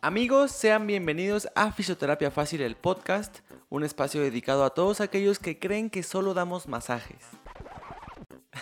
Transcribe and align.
Amigos, 0.00 0.52
sean 0.52 0.86
bienvenidos 0.86 1.48
a 1.56 1.72
Fisioterapia 1.72 2.30
Fácil, 2.30 2.60
el 2.60 2.76
podcast, 2.76 3.40
un 3.68 3.82
espacio 3.82 4.22
dedicado 4.22 4.64
a 4.64 4.70
todos 4.70 5.00
aquellos 5.00 5.40
que 5.40 5.58
creen 5.58 5.90
que 5.90 6.04
solo 6.04 6.34
damos 6.34 6.68
masajes. 6.68 7.18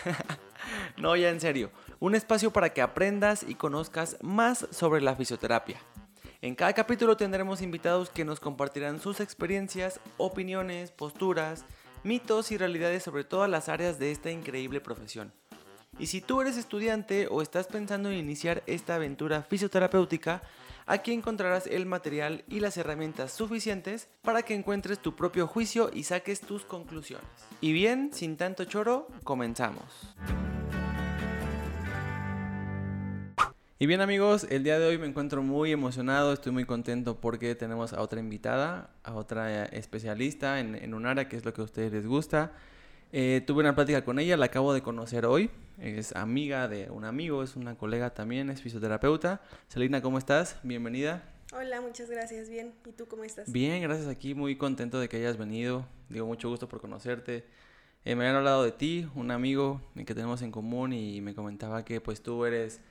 no, 0.97 1.15
ya 1.15 1.29
en 1.29 1.39
serio, 1.39 1.69
un 1.99 2.15
espacio 2.15 2.51
para 2.51 2.73
que 2.73 2.81
aprendas 2.81 3.45
y 3.47 3.53
conozcas 3.53 4.17
más 4.21 4.67
sobre 4.71 4.99
la 5.01 5.15
fisioterapia. 5.15 5.77
En 6.41 6.55
cada 6.55 6.73
capítulo 6.73 7.17
tendremos 7.17 7.61
invitados 7.61 8.09
que 8.09 8.25
nos 8.25 8.39
compartirán 8.39 8.99
sus 8.99 9.19
experiencias, 9.19 9.99
opiniones, 10.17 10.89
posturas, 10.89 11.65
mitos 12.03 12.51
y 12.51 12.57
realidades 12.57 13.03
sobre 13.03 13.23
todas 13.23 13.49
las 13.49 13.69
áreas 13.69 13.99
de 13.99 14.11
esta 14.11 14.31
increíble 14.31 14.81
profesión. 14.81 15.31
Y 15.99 16.07
si 16.07 16.19
tú 16.19 16.41
eres 16.41 16.57
estudiante 16.57 17.27
o 17.29 17.43
estás 17.43 17.67
pensando 17.67 18.09
en 18.09 18.17
iniciar 18.17 18.63
esta 18.65 18.95
aventura 18.95 19.43
fisioterapéutica, 19.43 20.41
aquí 20.87 21.11
encontrarás 21.11 21.67
el 21.67 21.85
material 21.85 22.43
y 22.47 22.61
las 22.61 22.77
herramientas 22.77 23.33
suficientes 23.33 24.07
para 24.23 24.41
que 24.41 24.55
encuentres 24.55 24.99
tu 24.99 25.15
propio 25.15 25.45
juicio 25.45 25.91
y 25.93 26.03
saques 26.03 26.41
tus 26.41 26.65
conclusiones. 26.65 27.27
Y 27.61 27.73
bien, 27.73 28.09
sin 28.13 28.37
tanto 28.37 28.65
choro, 28.65 29.07
comenzamos. 29.23 30.15
Y 33.79 33.85
bien 33.85 34.01
amigos, 34.01 34.47
el 34.49 34.63
día 34.63 34.79
de 34.79 34.87
hoy 34.87 34.97
me 34.97 35.05
encuentro 35.05 35.43
muy 35.43 35.71
emocionado, 35.71 36.33
estoy 36.33 36.51
muy 36.51 36.65
contento 36.65 37.19
porque 37.19 37.53
tenemos 37.53 37.93
a 37.93 38.01
otra 38.01 38.19
invitada, 38.19 38.89
a 39.03 39.13
otra 39.13 39.65
eh, 39.65 39.69
especialista 39.73 40.59
en, 40.59 40.95
un 40.95 41.05
área 41.05 41.29
que 41.29 41.35
es 41.35 41.45
lo 41.45 41.53
que 41.53 41.61
a 41.61 41.65
ustedes 41.65 41.91
les 41.91 42.07
gusta. 42.07 42.53
Eh, 43.13 43.41
tuve 43.47 43.61
una 43.61 43.73
plática 43.73 44.03
con 44.03 44.19
ella, 44.19 44.35
la 44.35 44.47
acabo 44.47 44.73
de 44.73 44.81
conocer 44.81 45.25
hoy, 45.25 45.49
es 45.79 46.15
amiga 46.15 46.67
de 46.67 46.89
un 46.89 47.05
amigo, 47.05 47.41
es 47.41 47.55
una 47.55 47.77
colega 47.77 48.13
también, 48.13 48.49
es 48.49 48.61
fisioterapeuta. 48.61 49.41
Selina, 49.67 50.01
¿cómo 50.01 50.17
estás? 50.17 50.57
Bienvenida. 50.63 51.23
Hola, 51.53 51.79
muchas 51.79 52.09
gracias, 52.09 52.49
bien. 52.49 52.73
¿Y 52.85 52.91
tú 52.91 53.07
cómo 53.07 53.23
estás? 53.23 53.49
Bien, 53.51 53.81
gracias 53.81 54.07
aquí, 54.07 54.33
muy 54.33 54.57
contento 54.57 54.99
de 54.99 55.07
que 55.07 55.17
hayas 55.17 55.37
venido, 55.37 55.85
digo 56.09 56.25
mucho 56.25 56.49
gusto 56.49 56.67
por 56.67 56.81
conocerte. 56.81 57.45
Eh, 58.03 58.15
me 58.15 58.23
habían 58.25 58.35
hablado 58.35 58.63
de 58.63 58.73
ti, 58.73 59.07
un 59.15 59.31
amigo 59.31 59.81
que 59.95 60.13
tenemos 60.13 60.41
en 60.41 60.51
común 60.51 60.91
y 60.91 61.21
me 61.21 61.33
comentaba 61.33 61.85
que 61.85 62.01
pues 62.01 62.21
tú 62.21 62.45
eres 62.45 62.81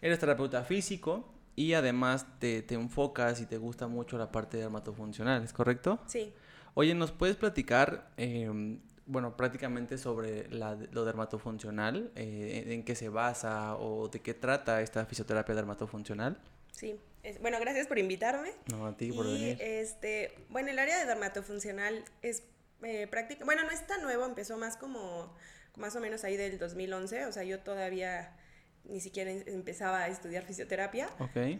eres 0.00 0.18
terapeuta 0.18 0.62
físico 0.64 1.24
y 1.54 1.72
además 1.72 2.26
te, 2.38 2.62
te, 2.62 2.74
enfocas 2.74 3.40
y 3.40 3.46
te 3.46 3.58
gusta 3.58 3.88
mucho 3.88 4.18
la 4.18 4.30
parte 4.30 4.58
dermatofuncional, 4.58 5.42
¿es 5.42 5.52
correcto? 5.52 5.98
Sí. 6.06 6.32
Oye, 6.74 6.94
¿nos 6.94 7.12
puedes 7.12 7.36
platicar, 7.36 8.10
em, 8.18 8.80
bueno, 9.06 9.36
prácticamente 9.36 9.98
sobre 9.98 10.48
la, 10.48 10.74
lo 10.92 11.04
dermatofuncional, 11.04 12.12
eh, 12.16 12.64
en 12.68 12.84
qué 12.84 12.94
se 12.94 13.08
basa 13.08 13.76
o 13.76 14.08
de 14.08 14.20
qué 14.20 14.34
trata 14.34 14.82
esta 14.82 15.06
fisioterapia 15.06 15.54
dermatofuncional? 15.54 16.38
Sí, 16.72 17.00
bueno, 17.40 17.58
gracias 17.60 17.86
por 17.86 17.98
invitarme. 17.98 18.52
No, 18.70 18.86
a 18.86 18.96
ti 18.96 19.10
por 19.12 19.26
venir. 19.26 19.56
Este, 19.60 20.46
bueno, 20.50 20.70
el 20.70 20.78
área 20.78 20.98
de 20.98 21.06
dermatofuncional 21.06 22.04
es 22.22 22.42
eh, 22.82 23.06
práctica, 23.06 23.44
bueno, 23.44 23.62
no 23.64 23.70
es 23.70 23.86
tan 23.86 24.02
nuevo, 24.02 24.24
empezó 24.26 24.58
más 24.58 24.76
como, 24.76 25.34
más 25.76 25.96
o 25.96 26.00
menos 26.00 26.24
ahí 26.24 26.36
del 26.36 26.58
2011, 26.58 27.26
o 27.26 27.32
sea, 27.32 27.44
yo 27.44 27.60
todavía 27.60 28.36
ni 28.84 29.00
siquiera 29.00 29.30
empezaba 29.30 30.04
a 30.04 30.08
estudiar 30.08 30.44
fisioterapia. 30.44 31.08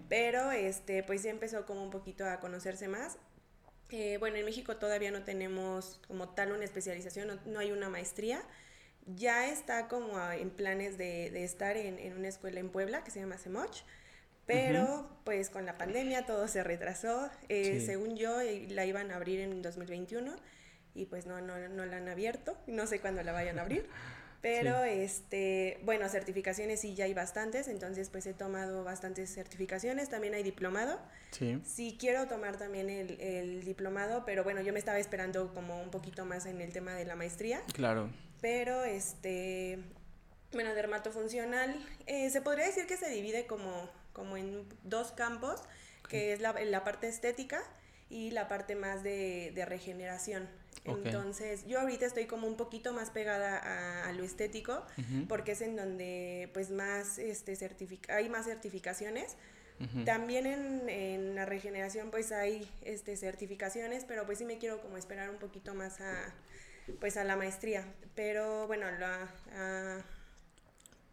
Pero 0.08 0.52
este, 0.52 1.02
pues 1.02 1.22
ya 1.22 1.30
empezó 1.30 1.66
como 1.66 1.82
un 1.82 1.90
poquito 1.90 2.26
a 2.26 2.40
conocerse 2.40 2.88
más. 2.88 3.18
Eh, 3.90 4.16
bueno, 4.18 4.36
en 4.36 4.44
México 4.44 4.76
todavía 4.76 5.10
no 5.10 5.22
tenemos 5.22 6.00
como 6.08 6.30
tal 6.30 6.52
una 6.52 6.64
especialización, 6.64 7.40
no, 7.46 7.58
hay 7.58 7.72
una 7.72 7.88
maestría. 7.88 8.42
Ya 9.06 9.48
está 9.48 9.86
como 9.86 10.20
en 10.32 10.50
planes 10.50 10.98
de, 10.98 11.30
de 11.30 11.44
estar 11.44 11.76
en, 11.76 11.98
en, 11.98 12.14
una 12.16 12.28
escuela 12.28 12.58
en 12.58 12.70
Puebla 12.70 13.04
que 13.04 13.12
se 13.12 13.20
llama 13.20 13.38
CEMOCH, 13.38 13.82
pero 14.46 15.08
pues 15.24 15.50
con 15.50 15.64
la 15.64 15.78
pandemia 15.78 16.26
todo 16.26 16.48
se 16.48 16.64
retrasó. 16.64 17.30
Eh, 17.48 17.82
según 17.84 18.16
yo, 18.16 18.38
la 18.68 18.84
iban 18.84 19.10
a 19.10 19.16
abrir 19.16 19.40
en 19.40 19.62
2021 19.62 20.34
y 20.94 21.06
pues 21.06 21.26
no, 21.26 21.40
no, 21.40 21.56
no 21.68 21.84
la 21.84 21.98
han 21.98 22.08
abierto, 22.08 22.56
no 22.66 22.86
sé 22.86 23.00
cuándo 23.00 23.22
la 23.22 23.32
vayan 23.32 23.58
a 23.58 23.62
abrir. 23.62 23.88
Pero, 24.46 24.84
este, 24.84 25.80
bueno, 25.82 26.08
certificaciones 26.08 26.80
sí 26.80 26.94
ya 26.94 27.06
hay 27.06 27.14
bastantes, 27.14 27.66
entonces 27.66 28.10
pues 28.10 28.26
he 28.26 28.32
tomado 28.32 28.84
bastantes 28.84 29.34
certificaciones, 29.34 30.08
también 30.08 30.34
hay 30.34 30.44
diplomado. 30.44 31.00
Sí. 31.32 31.60
Sí 31.64 31.96
quiero 31.98 32.28
tomar 32.28 32.56
también 32.56 32.88
el, 32.88 33.20
el 33.20 33.64
diplomado, 33.64 34.24
pero 34.24 34.44
bueno, 34.44 34.60
yo 34.60 34.72
me 34.72 34.78
estaba 34.78 35.00
esperando 35.00 35.52
como 35.52 35.82
un 35.82 35.90
poquito 35.90 36.24
más 36.24 36.46
en 36.46 36.60
el 36.60 36.72
tema 36.72 36.94
de 36.94 37.04
la 37.04 37.16
maestría. 37.16 37.60
Claro. 37.72 38.08
Pero, 38.40 38.84
este, 38.84 39.80
bueno, 40.52 40.74
dermatofuncional, 40.74 41.74
eh, 42.06 42.30
se 42.30 42.40
podría 42.40 42.66
decir 42.66 42.86
que 42.86 42.96
se 42.96 43.10
divide 43.10 43.46
como, 43.46 43.90
como 44.12 44.36
en 44.36 44.64
dos 44.84 45.10
campos, 45.10 45.60
que 46.08 46.32
es 46.32 46.40
la, 46.40 46.52
la 46.52 46.84
parte 46.84 47.08
estética 47.08 47.64
y 48.08 48.30
la 48.30 48.46
parte 48.46 48.76
más 48.76 49.02
de, 49.02 49.50
de 49.56 49.64
regeneración. 49.64 50.48
Entonces, 50.84 51.66
yo 51.66 51.80
ahorita 51.80 52.06
estoy 52.06 52.26
como 52.26 52.46
un 52.46 52.56
poquito 52.56 52.92
más 52.92 53.10
pegada 53.10 54.06
a, 54.06 54.12
lo 54.12 54.24
estético, 54.24 54.84
porque 55.28 55.52
es 55.52 55.60
en 55.62 55.76
donde 55.76 56.50
pues 56.52 56.70
más 56.70 57.18
este 57.18 57.56
hay 58.08 58.28
más 58.28 58.46
certificaciones. 58.46 59.36
También 60.06 60.46
en, 60.46 60.88
en, 60.88 61.34
la 61.34 61.44
regeneración 61.44 62.10
pues 62.10 62.32
hay 62.32 62.66
este 62.82 63.14
certificaciones, 63.16 64.04
pero 64.06 64.24
pues 64.24 64.38
sí 64.38 64.44
me 64.46 64.56
quiero 64.58 64.80
como 64.80 64.96
esperar 64.96 65.28
un 65.28 65.36
poquito 65.36 65.74
más 65.74 66.00
a 66.00 66.32
pues 67.00 67.16
a 67.16 67.24
la 67.24 67.36
maestría. 67.36 67.84
Pero 68.14 68.66
bueno, 68.66 68.86
la, 68.92 69.28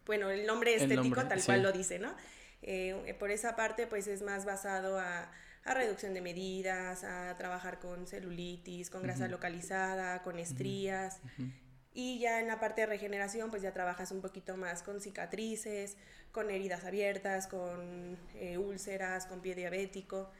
bueno, 0.06 0.30
el 0.30 0.46
nombre 0.46 0.74
estético 0.74 1.26
tal 1.26 1.42
cual 1.44 1.62
lo 1.62 1.72
dice, 1.72 1.98
¿no? 1.98 2.14
Eh, 2.62 3.14
por 3.18 3.30
esa 3.30 3.56
parte 3.56 3.86
pues 3.86 4.06
es 4.06 4.22
más 4.22 4.44
basado 4.44 4.98
a 4.98 5.30
a 5.64 5.74
reducción 5.74 6.12
de 6.12 6.20
medidas, 6.20 7.04
a 7.04 7.36
trabajar 7.36 7.78
con 7.78 8.06
celulitis, 8.06 8.90
con 8.90 9.02
grasa 9.02 9.28
localizada, 9.28 10.22
con 10.22 10.38
estrías. 10.38 11.20
Y 11.94 12.18
ya 12.18 12.40
en 12.40 12.48
la 12.48 12.60
parte 12.60 12.82
de 12.82 12.86
regeneración, 12.88 13.50
pues 13.50 13.62
ya 13.62 13.72
trabajas 13.72 14.10
un 14.10 14.20
poquito 14.20 14.56
más 14.56 14.82
con 14.82 15.00
cicatrices, 15.00 15.96
con 16.32 16.50
heridas 16.50 16.84
abiertas, 16.84 17.46
con 17.46 18.18
eh, 18.34 18.58
úlceras, 18.58 19.26
con 19.26 19.40
pie 19.40 19.54
diabético, 19.54 20.30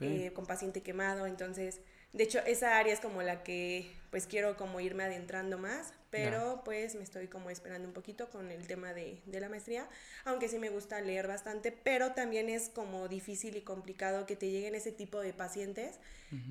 eh, 0.00 0.32
con 0.32 0.46
paciente 0.46 0.82
quemado. 0.82 1.26
Entonces, 1.26 1.80
de 2.12 2.24
hecho, 2.24 2.40
esa 2.40 2.78
área 2.78 2.92
es 2.92 3.00
como 3.00 3.22
la 3.22 3.42
que 3.42 3.92
pues 4.10 4.26
quiero 4.26 4.56
como 4.56 4.80
irme 4.80 5.04
adentrando 5.04 5.56
más, 5.58 5.92
pero 6.10 6.62
pues 6.64 6.96
me 6.96 7.04
estoy 7.04 7.28
como 7.28 7.50
esperando 7.50 7.86
un 7.86 7.94
poquito 7.94 8.28
con 8.30 8.50
el 8.50 8.66
tema 8.66 8.92
de, 8.92 9.22
de, 9.26 9.40
la 9.40 9.48
maestría, 9.48 9.88
aunque 10.24 10.48
sí 10.48 10.58
me 10.58 10.68
gusta 10.68 11.00
leer 11.00 11.28
bastante, 11.28 11.70
pero 11.70 12.12
también 12.12 12.48
es 12.48 12.68
como 12.68 13.06
difícil 13.06 13.56
y 13.56 13.60
complicado 13.60 14.26
que 14.26 14.34
te 14.34 14.50
lleguen 14.50 14.74
ese 14.74 14.90
tipo 14.90 15.20
de 15.20 15.32
pacientes, 15.32 16.00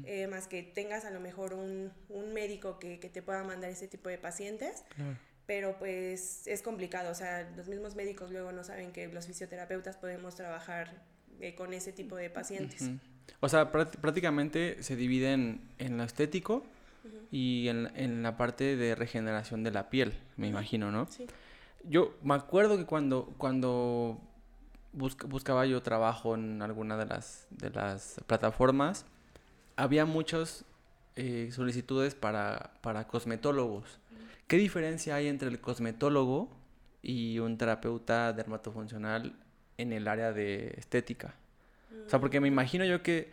eh, 0.06 0.28
más 0.28 0.48
que 0.48 0.64
tengas 0.64 1.04
a 1.04 1.12
lo 1.12 1.20
mejor 1.20 1.54
un, 1.54 1.92
un 2.08 2.34
médico 2.34 2.80
que, 2.80 3.00
que, 3.02 3.10
te 3.10 3.22
pueda 3.22 3.44
mandar 3.44 3.70
ese 3.70 3.88
tipo 3.88 4.10
de 4.10 4.18
pacientes. 4.18 4.84
Pero 5.46 5.80
pues 5.80 6.46
es 6.46 6.62
complicado, 6.62 7.10
o 7.10 7.16
sea, 7.16 7.50
los 7.58 7.68
mismos 7.68 7.96
médicos 7.96 8.30
luego 8.30 8.52
no 8.52 8.64
saben 8.64 8.92
que 8.92 9.08
los 9.08 9.26
fisioterapeutas 9.26 9.98
podemos 9.98 10.36
trabajar 10.36 11.02
eh, 11.42 11.56
con 11.56 11.74
ese 11.74 11.92
tipo 11.92 12.16
de 12.16 12.30
pacientes. 12.30 12.92
O 13.40 13.50
sea, 13.50 13.72
prácticamente 13.72 14.82
se 14.82 14.96
dividen 14.96 15.62
en 15.78 15.98
lo 15.98 16.04
estético 16.04 16.64
y 17.32 17.68
en, 17.68 17.92
en, 17.96 18.24
la 18.24 18.38
parte 18.38 18.76
de 18.76 18.96
regeneración 18.96 19.64
de 19.64 19.72
la 19.72 19.90
piel, 19.90 20.14
me 20.36 20.48
imagino, 20.48 20.92
¿no? 20.92 21.08
Sí. 21.08 21.28
Yo 21.84 22.16
me 22.24 22.34
acuerdo 22.34 22.78
que 22.78 22.86
cuando, 22.86 23.34
cuando 23.38 24.20
buscaba 24.92 25.66
yo 25.66 25.82
trabajo 25.82 26.36
en 26.36 26.62
alguna 26.62 26.98
de 26.98 27.06
las, 27.06 27.48
de 27.52 27.70
las 27.70 28.20
plataformas, 28.28 29.06
había 29.76 30.06
muchas 30.06 30.66
eh, 31.16 31.50
solicitudes 31.52 32.16
para, 32.16 32.72
para 32.82 33.08
cosmetólogos. 33.08 34.00
¿Qué 34.48 34.58
diferencia 34.58 35.16
hay 35.16 35.28
entre 35.28 35.50
el 35.50 35.62
cosmetólogo 35.62 36.50
y 37.02 37.40
un 37.40 37.58
terapeuta 37.58 38.34
dermatofuncional 38.34 39.36
en 39.78 39.94
el 39.94 40.08
área 40.08 40.34
de 40.34 40.74
estética? 40.78 41.36
O 42.06 42.10
sea, 42.10 42.20
porque 42.20 42.40
me 42.40 42.48
imagino 42.48 42.86
yo 42.86 43.02
que, 43.04 43.32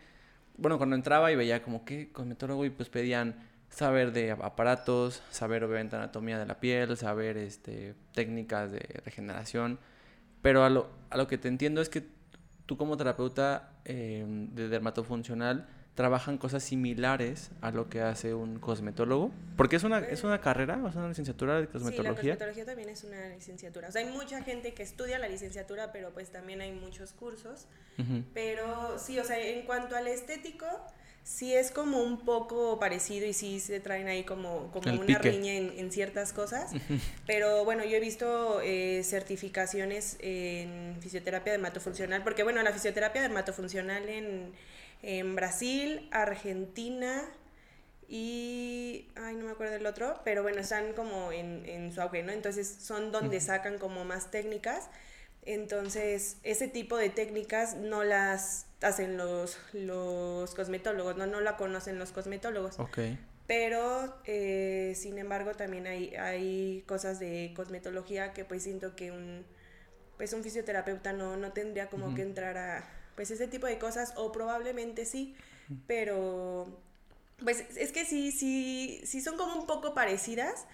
bueno, 0.57 0.77
cuando 0.77 0.95
entraba 0.95 1.31
y 1.31 1.35
veía 1.35 1.61
como 1.61 1.85
que 1.85 2.11
cosmetólogo 2.11 2.65
y 2.65 2.69
pues 2.69 2.89
pedían 2.89 3.35
saber 3.69 4.11
de 4.11 4.31
aparatos, 4.31 5.21
saber 5.29 5.63
obviamente 5.63 5.95
anatomía 5.95 6.39
de 6.39 6.45
la 6.45 6.59
piel, 6.59 6.95
saber 6.97 7.37
este, 7.37 7.95
técnicas 8.13 8.71
de 8.71 9.01
regeneración, 9.03 9.79
pero 10.41 10.63
a 10.63 10.69
lo, 10.69 10.89
a 11.09 11.17
lo 11.17 11.27
que 11.27 11.37
te 11.37 11.47
entiendo 11.47 11.81
es 11.81 11.89
que 11.89 12.03
tú 12.65 12.77
como 12.77 12.97
terapeuta 12.97 13.71
eh, 13.85 14.25
de 14.27 14.69
dermatofuncional 14.69 15.67
trabajan 15.97 16.37
cosas 16.37 16.61
similares 16.61 17.49
a 17.59 17.71
lo 17.71 17.89
que 17.89 18.01
hace 18.01 18.35
un 18.35 18.59
cosmetólogo? 18.59 19.31
Porque 19.57 19.77
es 19.77 19.83
una, 19.83 19.97
es 19.97 20.23
una 20.23 20.39
carrera, 20.39 20.79
es 20.87 20.95
una 20.95 21.09
licenciatura 21.09 21.59
de 21.59 21.67
cosmetología. 21.67 22.21
Sí, 22.21 22.27
la 22.27 22.35
cosmetología 22.35 22.65
también 22.65 22.89
es 22.89 23.03
una 23.03 23.29
licenciatura. 23.29 23.89
O 23.89 23.91
sea, 23.91 24.05
hay 24.05 24.13
mucha 24.13 24.43
gente 24.43 24.75
que 24.75 24.83
estudia 24.83 25.17
la 25.17 25.27
licenciatura, 25.27 25.91
pero 25.91 26.11
pues 26.11 26.29
también 26.29 26.61
hay 26.61 26.71
muchos 26.71 27.13
cursos. 27.13 27.65
Pero 28.35 28.99
sí, 28.99 29.17
o 29.17 29.23
sea, 29.23 29.39
en 29.39 29.65
cuanto 29.65 29.95
al 29.95 30.07
estético, 30.07 30.67
sí 31.23 31.55
es 31.55 31.71
como 31.71 32.03
un 32.03 32.19
poco 32.19 32.79
parecido 32.79 33.25
y 33.25 33.33
sí 33.33 33.59
se 33.59 33.79
traen 33.79 34.07
ahí 34.07 34.23
como, 34.23 34.69
como 34.71 35.01
una 35.01 35.17
riña 35.17 35.53
en, 35.55 35.91
ciertas 35.91 36.31
cosas. 36.31 36.73
Pero 37.25 37.65
bueno, 37.65 37.83
yo 37.83 37.97
he 37.97 37.99
visto 37.99 38.61
eh, 38.61 39.01
certificaciones 39.03 40.17
en 40.19 40.95
fisioterapia 40.99 41.53
dermatofuncional, 41.53 42.21
porque 42.21 42.43
bueno, 42.43 42.61
la 42.61 42.71
fisioterapia 42.71 43.23
dermatofuncional 43.23 44.07
en, 44.09 44.53
en 45.01 45.35
Brasil, 45.35 46.07
Argentina 46.11 47.23
y, 48.07 49.09
ay, 49.15 49.35
no 49.35 49.45
me 49.45 49.51
acuerdo 49.51 49.73
del 49.73 49.85
otro, 49.85 50.21
pero 50.23 50.41
bueno, 50.41 50.61
están 50.61 50.93
como 50.93 51.31
en, 51.31 51.65
en 51.65 51.91
su 51.91 52.01
auge, 52.01 52.23
¿no? 52.23 52.31
Entonces 52.31 52.67
son 52.67 53.11
donde 53.11 53.41
sacan 53.41 53.77
como 53.77 54.05
más 54.05 54.31
técnicas. 54.31 54.89
Entonces, 55.43 56.37
ese 56.43 56.67
tipo 56.67 56.97
de 56.97 57.09
técnicas 57.09 57.75
no 57.75 58.03
las 58.03 58.67
hacen 58.81 59.17
los, 59.17 59.59
los 59.73 60.53
cosmetólogos, 60.55 61.17
¿no? 61.17 61.25
No 61.25 61.41
la 61.41 61.57
conocen 61.57 61.99
los 61.99 62.11
cosmetólogos. 62.11 62.79
Ok. 62.79 62.99
Pero, 63.45 64.13
eh, 64.25 64.93
sin 64.95 65.17
embargo, 65.17 65.53
también 65.53 65.87
hay, 65.87 66.15
hay 66.15 66.83
cosas 66.85 67.19
de 67.19 67.53
cosmetología 67.55 68.33
que 68.33 68.43
pues 68.43 68.63
siento 68.63 68.95
que 68.95 69.11
un, 69.11 69.45
pues 70.17 70.33
un 70.33 70.43
fisioterapeuta 70.43 71.13
no, 71.13 71.37
no 71.37 71.53
tendría 71.53 71.89
como 71.89 72.13
que 72.13 72.23
entrar 72.23 72.57
a, 72.57 72.96
pues 73.17 73.31
ese 73.31 73.47
tipo 73.47 73.65
de 73.65 73.79
cosas, 73.79 74.13
o 74.15 74.31
probablemente 74.31 75.03
sí, 75.03 75.35
pero, 75.87 76.67
pues 77.43 77.65
es 77.75 77.91
que 77.91 78.05
sí, 78.05 78.31
sí, 78.31 79.01
sí 79.03 79.21
son 79.21 79.37
como 79.37 79.59
un 79.59 79.65
poco 79.65 79.95
parecidas, 79.95 80.65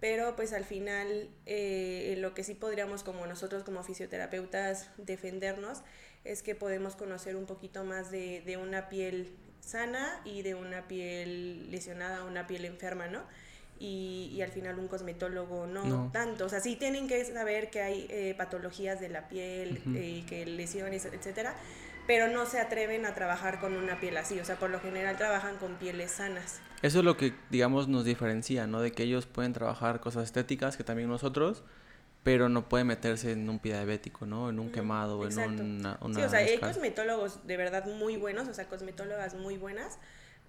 pero 0.00 0.34
pues 0.34 0.52
al 0.52 0.64
final 0.64 1.30
eh, 1.46 2.16
lo 2.18 2.34
que 2.34 2.42
sí 2.42 2.54
podríamos 2.54 3.04
como 3.04 3.24
nosotros 3.26 3.62
como 3.62 3.84
fisioterapeutas 3.84 4.90
defendernos 4.98 5.82
es 6.24 6.42
que 6.42 6.56
podemos 6.56 6.96
conocer 6.96 7.36
un 7.36 7.46
poquito 7.46 7.84
más 7.84 8.10
de, 8.10 8.42
de 8.44 8.56
una 8.56 8.88
piel 8.88 9.34
sana 9.60 10.20
y 10.24 10.42
de 10.42 10.56
una 10.56 10.88
piel 10.88 11.70
lesionada, 11.70 12.24
una 12.24 12.48
piel 12.48 12.64
enferma, 12.64 13.06
¿no? 13.06 13.22
Y, 13.78 14.30
y, 14.32 14.40
al 14.40 14.50
final 14.50 14.78
un 14.78 14.88
cosmetólogo 14.88 15.66
no, 15.66 16.10
tanto. 16.12 16.46
O 16.46 16.48
sea, 16.48 16.60
sí 16.60 16.76
tienen 16.76 17.08
que 17.08 17.22
saber 17.24 17.68
que 17.68 17.82
hay 17.82 18.06
eh, 18.08 18.34
patologías 18.36 19.00
de 19.00 19.10
la 19.10 19.28
piel, 19.28 19.82
y 19.86 20.20
eh, 20.20 20.24
que 20.26 20.46
lesiones, 20.46 21.04
etcétera, 21.04 21.54
pero 22.06 22.28
no 22.28 22.46
se 22.46 22.58
atreven 22.58 23.04
a 23.04 23.14
trabajar 23.14 23.60
con 23.60 23.76
una 23.76 24.00
piel 24.00 24.16
así. 24.16 24.40
O 24.40 24.44
sea, 24.44 24.56
por 24.56 24.70
lo 24.70 24.80
general 24.80 25.16
trabajan 25.16 25.56
con 25.58 25.74
pieles 25.74 26.12
sanas. 26.12 26.60
Eso 26.82 26.98
es 27.00 27.04
lo 27.04 27.16
que, 27.16 27.34
digamos, 27.50 27.88
nos 27.88 28.04
diferencia, 28.04 28.66
¿no? 28.66 28.80
De 28.80 28.92
que 28.92 29.02
ellos 29.02 29.26
pueden 29.26 29.52
trabajar 29.52 30.00
cosas 30.00 30.24
estéticas 30.24 30.76
que 30.76 30.84
también 30.84 31.08
nosotros, 31.08 31.64
pero 32.22 32.48
no 32.48 32.68
puede 32.68 32.84
meterse 32.84 33.32
en 33.32 33.48
un 33.48 33.58
pie 33.58 33.74
diabético, 33.74 34.26
¿no? 34.26 34.50
En 34.50 34.58
un 34.58 34.72
quemado, 34.72 35.24
en 35.26 35.38
una, 35.38 35.98
Sí, 36.12 36.20
o 36.22 36.28
sea, 36.28 36.40
hay 36.40 36.58
cosmetólogos 36.58 37.46
de 37.46 37.56
verdad 37.56 37.86
muy 37.86 38.16
buenos, 38.16 38.48
o 38.48 38.54
sea, 38.54 38.66
cosmetólogas 38.66 39.34
muy 39.34 39.56
buenas, 39.56 39.98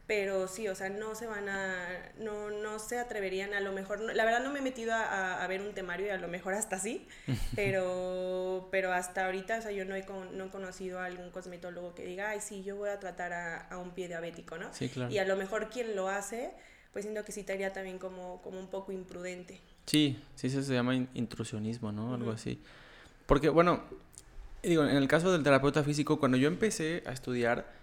pero 0.08 0.48
sí, 0.48 0.70
o 0.70 0.76
sea, 0.76 0.90
no 0.90 1.16
se 1.16 1.28
van 1.28 1.50
a, 1.50 1.86
no, 2.18 2.50
no 2.50 2.80
se 2.80 2.98
atreverían, 2.98 3.54
a 3.54 3.60
lo 3.60 3.74
mejor, 3.74 4.00
la 4.00 4.24
verdad 4.24 4.42
no 4.42 4.52
me 4.52 4.60
he 4.60 4.62
metido 4.62 4.94
a, 4.94 5.44
a, 5.44 5.48
ver 5.48 5.62
un 5.62 5.74
temario 5.74 6.08
y 6.08 6.10
a 6.10 6.18
lo 6.18 6.30
mejor 6.30 6.54
hasta 6.54 6.80
sí, 6.80 7.06
pero, 7.56 8.70
pero 8.72 8.94
hasta 8.94 9.26
ahorita, 9.26 9.60
o 9.60 9.62
sea, 9.62 9.72
yo 9.72 9.84
no 9.84 9.96
he, 9.96 10.06
no 10.34 10.46
he 10.46 10.50
conocido 10.50 11.00
a 11.00 11.06
algún 11.06 11.30
cosmetólogo 11.30 11.94
que 11.94 12.06
diga, 12.06 12.30
ay, 12.30 12.40
sí, 12.40 12.64
yo 12.64 12.78
voy 12.78 12.90
a 12.90 13.00
tratar 13.00 13.34
a, 13.34 13.58
a 13.68 13.78
un 13.78 13.92
pie 13.92 14.08
diabético, 14.08 14.58
¿no? 14.58 14.74
Sí, 14.74 14.88
claro. 14.88 15.12
Y 15.12 15.18
a 15.18 15.26
lo 15.26 15.36
mejor 15.36 15.70
quien 15.70 15.94
lo 15.94 16.08
hace, 16.08 16.52
pues 16.94 17.04
siento 17.04 17.26
que 17.26 17.34
sí 17.34 17.42
estaría 17.42 17.74
también 17.74 18.00
como, 18.00 18.42
como 18.42 18.60
un 18.60 18.70
poco 18.70 18.94
imprudente. 18.94 19.60
Sí, 19.86 20.24
sí, 20.36 20.48
eso 20.48 20.64
se 20.64 20.74
llama 20.74 20.96
intrusionismo, 20.96 21.92
¿no? 21.92 22.14
Algo 22.14 22.32
así. 22.32 22.62
Porque, 23.26 23.50
bueno, 23.50 23.84
digo, 24.64 24.84
en 24.86 24.96
el 24.96 25.08
caso 25.10 25.34
del 25.34 25.44
terapeuta 25.44 25.84
físico, 25.84 26.18
cuando 26.18 26.38
yo 26.38 26.48
empecé 26.48 27.04
a 27.06 27.12
estudiar, 27.12 27.77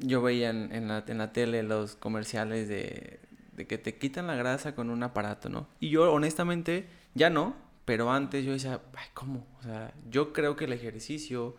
yo 0.00 0.22
veía 0.22 0.50
en, 0.50 0.72
en, 0.72 0.88
la, 0.88 1.04
en 1.06 1.18
la 1.18 1.32
tele 1.32 1.62
los 1.62 1.94
comerciales 1.94 2.68
de, 2.68 3.20
de, 3.52 3.66
que 3.66 3.78
te 3.78 3.96
quitan 3.96 4.26
la 4.26 4.34
grasa 4.34 4.74
con 4.74 4.90
un 4.90 5.02
aparato, 5.02 5.48
¿no? 5.48 5.68
Y 5.78 5.90
yo, 5.90 6.12
honestamente, 6.12 6.86
ya 7.14 7.30
no, 7.30 7.54
pero 7.84 8.10
antes 8.10 8.44
yo 8.44 8.52
decía, 8.52 8.80
ay, 8.94 9.08
¿cómo? 9.14 9.46
O 9.58 9.62
sea, 9.62 9.92
yo 10.10 10.32
creo 10.32 10.56
que 10.56 10.64
el 10.66 10.72
ejercicio, 10.72 11.56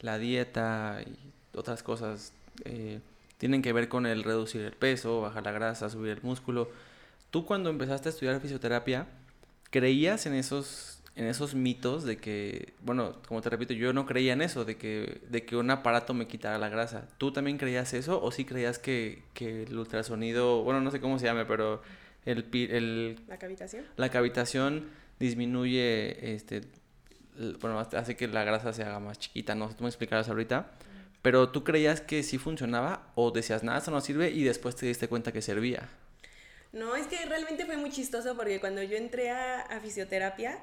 la 0.00 0.18
dieta 0.18 1.00
y 1.04 1.32
otras 1.56 1.82
cosas 1.82 2.32
eh, 2.64 3.00
tienen 3.38 3.62
que 3.62 3.72
ver 3.72 3.88
con 3.88 4.06
el 4.06 4.22
reducir 4.22 4.60
el 4.62 4.72
peso, 4.72 5.20
bajar 5.20 5.44
la 5.44 5.52
grasa, 5.52 5.90
subir 5.90 6.12
el 6.12 6.22
músculo. 6.22 6.70
Tú 7.30 7.44
cuando 7.44 7.70
empezaste 7.70 8.08
a 8.08 8.12
estudiar 8.12 8.40
fisioterapia, 8.40 9.06
¿creías 9.70 10.26
en 10.26 10.34
esos, 10.34 10.91
en 11.14 11.26
esos 11.26 11.54
mitos 11.54 12.04
de 12.04 12.16
que, 12.16 12.72
bueno, 12.80 13.20
como 13.28 13.42
te 13.42 13.50
repito, 13.50 13.74
yo 13.74 13.92
no 13.92 14.06
creía 14.06 14.32
en 14.32 14.42
eso, 14.42 14.64
de 14.64 14.76
que, 14.76 15.20
de 15.28 15.44
que 15.44 15.56
un 15.56 15.70
aparato 15.70 16.14
me 16.14 16.26
quitara 16.26 16.58
la 16.58 16.68
grasa? 16.68 17.08
¿Tú 17.18 17.32
también 17.32 17.58
creías 17.58 17.92
eso 17.92 18.22
o 18.22 18.30
sí 18.32 18.44
creías 18.44 18.78
que, 18.78 19.22
que 19.34 19.64
el 19.64 19.78
ultrasonido, 19.78 20.62
bueno, 20.62 20.80
no 20.80 20.90
sé 20.90 21.00
cómo 21.00 21.18
se 21.18 21.26
llame, 21.26 21.44
pero 21.44 21.82
el... 22.24 22.46
el 22.52 23.20
¿La 23.28 23.38
cavitación? 23.38 23.84
La 23.96 24.08
cavitación 24.10 24.88
disminuye, 25.18 26.34
este, 26.34 26.62
bueno, 27.60 27.78
hace 27.78 28.16
que 28.16 28.28
la 28.28 28.44
grasa 28.44 28.72
se 28.72 28.82
haga 28.82 28.98
más 28.98 29.18
chiquita, 29.18 29.54
no 29.54 29.68
sé, 29.68 29.74
tú 29.74 29.84
me 29.84 29.90
explicarás 29.90 30.28
ahorita. 30.28 30.70
Pero 31.22 31.50
tú 31.50 31.62
creías 31.62 32.00
que 32.00 32.24
sí 32.24 32.36
funcionaba 32.36 33.12
o 33.14 33.30
decías, 33.30 33.62
nada, 33.62 33.78
eso 33.78 33.92
no 33.92 34.00
sirve 34.00 34.30
y 34.30 34.42
después 34.42 34.74
te 34.74 34.86
diste 34.86 35.08
cuenta 35.08 35.30
que 35.30 35.40
servía. 35.40 35.88
No, 36.72 36.96
es 36.96 37.06
que 37.06 37.24
realmente 37.26 37.64
fue 37.64 37.76
muy 37.76 37.90
chistoso 37.90 38.36
porque 38.36 38.58
cuando 38.58 38.82
yo 38.82 38.96
entré 38.96 39.30
a, 39.30 39.78
fisioterapia, 39.80 40.58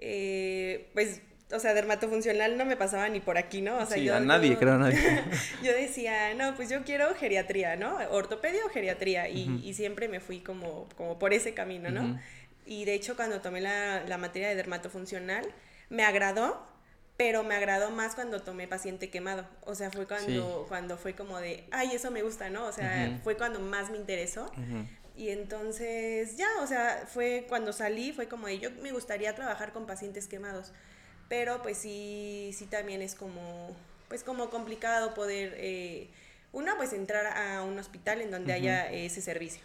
eh, 0.00 0.88
pues, 0.94 1.22
o 1.52 1.58
sea, 1.58 1.74
dermatofuncional 1.74 2.56
no 2.56 2.64
me 2.64 2.76
pasaba 2.76 3.08
ni 3.08 3.20
por 3.20 3.38
aquí, 3.38 3.62
¿no? 3.62 3.76
O 3.76 3.86
sea, 3.86 3.96
sí, 3.96 4.04
yo, 4.04 4.16
a 4.16 4.20
nadie, 4.20 4.56
creo 4.56 4.74
a 4.74 4.78
nadie. 4.78 4.98
yo 5.62 5.72
decía, 5.72 6.34
no, 6.34 6.54
pues 6.56 6.68
yo 6.68 6.82
quiero 6.84 7.14
geriatría, 7.14 7.76
¿no? 7.76 7.96
Ortopedia 8.10 8.64
o 8.66 8.68
geriatría. 8.68 9.28
Y, 9.28 9.62
y 9.64 9.74
siempre 9.74 10.08
me 10.08 10.20
fui 10.20 10.40
como, 10.40 10.88
como 10.96 11.18
por 11.18 11.32
ese 11.32 11.54
camino, 11.54 11.90
¿no? 11.90 12.18
Y 12.66 12.84
de 12.84 12.94
hecho, 12.94 13.14
cuando 13.14 13.40
tomé 13.40 13.60
la, 13.60 14.02
la 14.08 14.18
materia 14.18 14.48
de 14.48 14.56
dermatofuncional, 14.56 15.46
me 15.88 16.02
agradó, 16.02 16.66
pero 17.16 17.44
me 17.44 17.54
agradó 17.54 17.90
más 17.90 18.16
cuando 18.16 18.42
tomé 18.42 18.66
paciente 18.66 19.08
quemado. 19.08 19.46
O 19.64 19.76
sea, 19.76 19.90
fue 19.90 20.06
cuando, 20.06 20.66
cuando 20.68 20.98
fue 20.98 21.14
como 21.14 21.38
de, 21.38 21.64
ay, 21.70 21.90
eso 21.94 22.10
me 22.10 22.22
gusta, 22.22 22.50
¿no? 22.50 22.66
O 22.66 22.72
sea, 22.72 23.20
fue 23.22 23.36
cuando 23.36 23.60
más 23.60 23.90
me 23.90 23.96
interesó. 23.96 24.50
Y 25.16 25.30
entonces 25.30 26.36
ya, 26.36 26.48
o 26.60 26.66
sea, 26.66 27.06
fue 27.08 27.46
cuando 27.48 27.72
salí, 27.72 28.12
fue 28.12 28.28
como 28.28 28.48
yo 28.50 28.70
me 28.82 28.92
gustaría 28.92 29.34
trabajar 29.34 29.72
con 29.72 29.86
pacientes 29.86 30.26
quemados, 30.26 30.72
pero 31.28 31.62
pues 31.62 31.78
sí, 31.78 32.50
sí 32.54 32.66
también 32.66 33.00
es 33.00 33.14
como, 33.14 33.74
pues 34.08 34.22
como 34.22 34.50
complicado 34.50 35.14
poder, 35.14 35.54
eh, 35.56 36.08
uno, 36.52 36.72
pues 36.76 36.92
entrar 36.92 37.26
a 37.26 37.62
un 37.62 37.78
hospital 37.78 38.20
en 38.20 38.30
donde 38.30 38.52
haya 38.52 38.92
ese 38.92 39.22
servicio. 39.22 39.62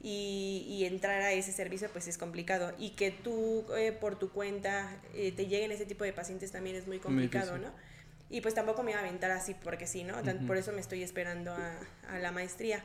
Y, 0.00 0.66
y, 0.68 0.84
entrar 0.84 1.22
a 1.22 1.32
ese 1.32 1.50
servicio 1.50 1.88
pues 1.90 2.08
es 2.08 2.18
complicado 2.18 2.74
y 2.78 2.90
que 2.90 3.10
tú 3.10 3.64
eh, 3.74 3.90
por 3.90 4.18
tu 4.18 4.30
cuenta 4.30 4.94
eh, 5.14 5.32
te 5.32 5.46
lleguen 5.46 5.72
ese 5.72 5.86
tipo 5.86 6.04
de 6.04 6.12
pacientes 6.12 6.52
también 6.52 6.76
es 6.76 6.86
muy 6.86 6.98
complicado, 6.98 7.56
¿no? 7.56 7.72
Y 8.28 8.42
pues 8.42 8.52
tampoco 8.52 8.82
me 8.82 8.90
iba 8.90 9.00
a 9.00 9.02
aventar 9.02 9.30
así 9.30 9.54
porque 9.54 9.86
sí, 9.86 10.04
¿no? 10.04 10.16
Por 10.46 10.58
eso 10.58 10.72
me 10.72 10.80
estoy 10.80 11.02
esperando 11.02 11.52
a, 11.52 11.78
a 12.08 12.18
la 12.18 12.32
maestría. 12.32 12.84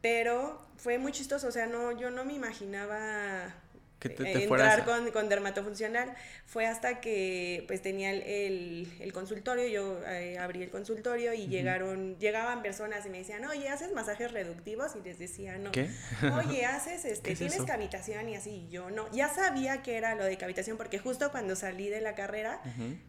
Pero 0.00 0.60
fue 0.76 0.98
muy 0.98 1.12
chistoso, 1.12 1.48
o 1.48 1.52
sea, 1.52 1.66
no, 1.66 1.92
yo 1.92 2.10
no 2.10 2.24
me 2.24 2.34
imaginaba 2.34 3.54
que 4.00 4.08
te, 4.08 4.22
eh, 4.22 4.44
entrar 4.44 4.84
con, 4.84 5.10
con, 5.10 5.28
dermatofuncional. 5.28 6.14
Fue 6.46 6.66
hasta 6.66 7.00
que 7.00 7.64
pues 7.66 7.82
tenía 7.82 8.10
el, 8.10 8.88
el, 8.98 9.12
consultorio, 9.12 9.68
yo 9.68 10.00
eh, 10.06 10.38
abrí 10.38 10.62
el 10.62 10.70
consultorio 10.70 11.34
y 11.34 11.46
llegaron, 11.46 12.18
llegaban 12.18 12.62
personas 12.62 13.04
y 13.04 13.10
me 13.10 13.18
decían, 13.18 13.44
oye, 13.44 13.68
¿haces 13.68 13.92
masajes 13.92 14.32
reductivos? 14.32 14.96
Y 14.96 15.02
les 15.06 15.18
decía, 15.18 15.58
no. 15.58 15.70
¿Qué? 15.70 15.90
Oye, 16.34 16.64
¿haces, 16.64 17.04
este, 17.04 17.36
tienes 17.36 17.62
cavitación? 17.62 18.28
Y 18.30 18.36
así, 18.36 18.66
y 18.66 18.70
yo 18.70 18.90
no. 18.90 19.10
Ya 19.12 19.28
sabía 19.28 19.82
que 19.82 19.98
era 19.98 20.14
lo 20.14 20.24
de 20.24 20.38
cavitación 20.38 20.78
porque 20.78 20.98
justo 20.98 21.30
cuando 21.30 21.54
salí 21.54 21.90
de 21.90 22.00
la 22.00 22.14
carrera 22.14 22.62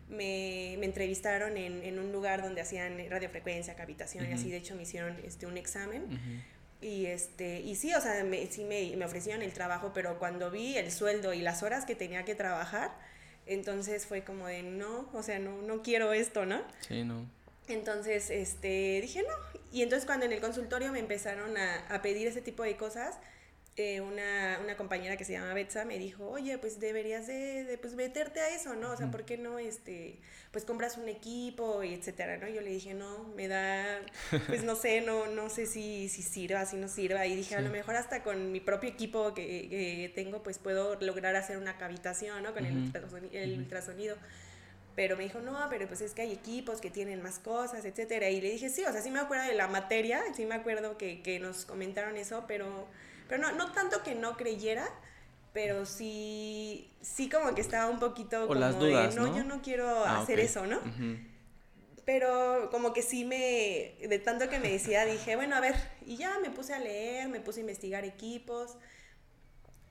me, 0.10 0.76
me, 0.78 0.86
entrevistaron 0.86 1.56
en, 1.56 1.84
en, 1.84 2.00
un 2.00 2.12
lugar 2.12 2.42
donde 2.42 2.60
hacían 2.60 2.98
radiofrecuencia, 3.10 3.76
cavitación 3.76 4.30
y 4.30 4.34
así. 4.34 4.52
De 4.52 4.58
hecho, 4.58 4.76
me 4.76 4.84
hicieron 4.84 5.18
este, 5.24 5.46
un 5.46 5.58
examen. 5.58 6.20
Y, 6.82 7.06
este, 7.06 7.62
y 7.62 7.76
sí, 7.76 7.94
o 7.94 8.02
sea, 8.02 8.24
me, 8.24 8.48
sí 8.48 8.64
me, 8.64 8.96
me, 8.96 9.06
ofrecieron 9.06 9.44
el 9.44 9.54
trabajo, 9.54 9.92
pero 9.94 10.18
cuando 10.18 10.50
vi 10.50 10.78
el 10.78 10.92
sueldo 10.92 11.34
y 11.34 11.42
las 11.42 11.62
horas 11.62 11.86
que 11.86 11.96
tenía 11.96 12.26
que 12.26 12.34
trabajar, 12.34 12.92
entonces 13.46 14.08
fue 14.08 14.24
como 14.24 14.48
de, 14.48 14.64
no, 14.64 15.08
o 15.14 15.22
sea, 15.22 15.38
no, 15.38 15.62
no 15.62 15.84
quiero 15.84 16.12
esto, 16.12 16.46
¿no? 16.46 16.62
Sí, 16.88 17.04
no. 17.04 17.28
Entonces, 17.68 18.32
este, 18.32 19.00
dije 19.02 19.22
no. 19.22 19.62
Y 19.72 19.84
entonces 19.84 20.06
cuando 20.06 20.26
en 20.26 20.34
el 20.34 20.42
consultorio 20.42 20.92
me 20.92 21.00
empezaron 21.00 21.56
a, 21.56 21.86
a 21.88 22.02
pedir 22.02 22.28
ese 22.28 22.42
tipo 22.42 22.64
de 22.64 22.76
cosas, 22.76 23.16
eh, 23.82 24.02
una, 24.02 24.60
una, 24.64 24.78
compañera 24.78 25.18
que 25.18 25.26
se 25.26 25.34
llama 25.34 25.54
Betsa 25.54 25.86
me 25.86 25.98
dijo, 25.98 26.30
oye, 26.30 26.58
pues 26.58 26.80
deberías 26.80 27.28
de, 27.28 27.64
de 27.64 27.78
pues 27.78 27.96
meterte 27.96 28.40
a 28.40 28.50
eso, 28.56 28.76
¿no? 28.76 28.92
O 28.92 28.98
sea, 28.98 29.10
¿por 29.10 29.26
qué 29.26 29.38
no, 29.38 29.60
este, 29.60 30.20
pues 30.52 30.66
compras 30.66 30.98
un 30.98 31.08
equipo 31.08 31.82
y 31.84 31.94
etcétera, 31.94 32.38
¿no? 32.38 32.48
Yo 32.48 32.62
le 32.62 32.70
dije, 32.70 32.94
no, 32.94 33.24
me 33.36 33.48
da, 33.48 34.02
pues 34.48 34.64
no 34.64 34.76
sé, 34.76 35.02
no, 35.02 35.28
no 35.28 35.50
sé 35.50 35.66
si, 35.66 36.10
si 36.10 36.22
sirva, 36.22 36.66
si 36.66 36.76
no 36.76 36.88
sirva. 36.88 37.26
Y 37.26 37.36
dije, 37.36 37.56
a 37.56 37.62
lo 37.62 37.70
mejor 37.70 37.96
hasta 37.96 38.22
con 38.22 38.52
mi 38.52 38.60
propio 38.60 38.90
equipo 38.90 39.34
que, 39.34 39.70
que, 39.70 40.12
tengo, 40.14 40.44
pues 40.44 40.60
puedo 40.60 41.00
lograr 41.00 41.36
hacer 41.36 41.58
una 41.58 41.78
cavitación, 41.78 42.44
¿no? 42.44 42.54
Con 42.54 42.66
el, 42.66 42.76
ultrasonido, 42.76 43.34
el 43.34 43.58
ultrasonido. 43.60 44.18
pero 44.96 45.16
me 45.16 45.24
dijo, 45.24 45.40
no, 45.40 45.58
pero 45.70 45.88
pues 45.88 46.02
es 46.02 46.14
que 46.14 46.22
hay 46.24 46.34
equipos 46.34 46.82
que 46.82 46.90
tienen 46.90 47.22
más 47.22 47.40
cosas, 47.40 47.86
etcétera. 47.86 48.30
Y 48.30 48.42
le 48.42 48.52
dije, 48.52 48.70
sí, 48.70 48.84
o 48.84 48.92
sea, 48.92 49.02
sí 49.02 49.10
me 49.10 49.20
acuerdo 49.20 49.46
de 49.46 49.56
la 49.56 49.68
materia, 49.68 50.22
sí 50.36 50.46
me 50.46 50.56
acuerdo 50.56 50.98
que, 50.98 51.22
que 51.22 51.40
nos 51.40 51.66
comentaron 51.66 52.18
eso, 52.18 52.44
pero, 52.48 52.88
pero 53.32 53.44
no, 53.44 53.54
no 53.54 53.72
tanto 53.72 54.04
que 54.04 54.14
no 54.14 54.36
creyera, 54.36 54.86
pero 55.54 55.86
sí, 55.86 56.92
sí 57.00 57.30
como 57.30 57.56
que 57.56 57.62
estaba 57.62 57.90
un 57.90 57.98
poquito 57.98 58.42
como 58.46 58.60
las 58.60 58.78
dudas, 58.78 59.16
de, 59.16 59.22
no, 59.22 59.34
yo 59.34 59.46
no 59.46 59.62
quiero 59.62 59.88
ah, 60.04 60.20
hacer 60.20 60.42
eso, 60.42 60.66
¿no? 60.68 60.82
Pero 62.04 62.68
como 62.72 62.92
que 62.92 63.02
sí 63.02 63.24
me, 63.24 63.96
de 64.06 64.20
tanto 64.20 64.50
que 64.50 64.60
me 64.60 64.70
decía, 64.70 65.06
dije, 65.06 65.38
bueno, 65.38 65.56
a 65.56 65.62
ver, 65.62 65.76
y 66.06 66.18
ya 66.18 66.40
me 66.40 66.50
puse 66.50 66.74
a 66.74 66.80
leer, 66.80 67.30
me 67.30 67.40
puse 67.40 67.62
a 67.62 67.62
investigar 67.62 68.04
equipos, 68.04 68.76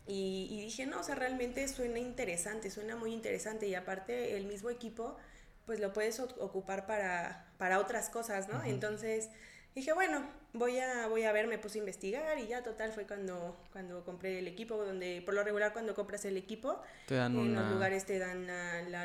y, 0.06 0.60
dije, 0.60 0.84
no, 0.84 1.00
o 1.00 1.02
sea, 1.02 1.14
realmente 1.14 1.66
suena 1.68 1.98
interesante, 1.98 2.68
suena 2.68 2.96
muy 2.96 3.14
interesante. 3.14 3.68
Y 3.68 3.74
aparte, 3.74 4.36
el 4.36 4.44
mismo 4.44 4.68
equipo, 4.68 5.16
pues 5.64 5.80
lo 5.80 5.94
puedes 5.94 6.20
ocupar 6.20 6.84
para, 6.84 7.46
para 7.56 7.78
otras 7.78 8.10
cosas, 8.10 8.48
¿no? 8.48 8.62
Entonces 8.64 9.30
dije, 9.74 9.92
bueno, 9.92 10.26
voy 10.52 10.78
a, 10.78 11.06
voy 11.06 11.24
a 11.24 11.32
ver, 11.32 11.46
me 11.46 11.58
puse 11.58 11.78
a 11.78 11.80
investigar 11.80 12.38
y 12.38 12.48
ya 12.48 12.62
total 12.62 12.92
fue 12.92 13.06
cuando, 13.06 13.56
cuando 13.72 14.04
compré 14.04 14.38
el 14.38 14.48
equipo, 14.48 14.76
donde 14.76 15.22
por 15.24 15.34
lo 15.34 15.44
regular 15.44 15.72
cuando 15.72 15.94
compras 15.94 16.24
el 16.24 16.36
equipo, 16.36 16.80
en 17.08 17.54
los 17.54 17.70
lugares 17.70 18.06
te 18.06 18.18
dan 18.18 18.46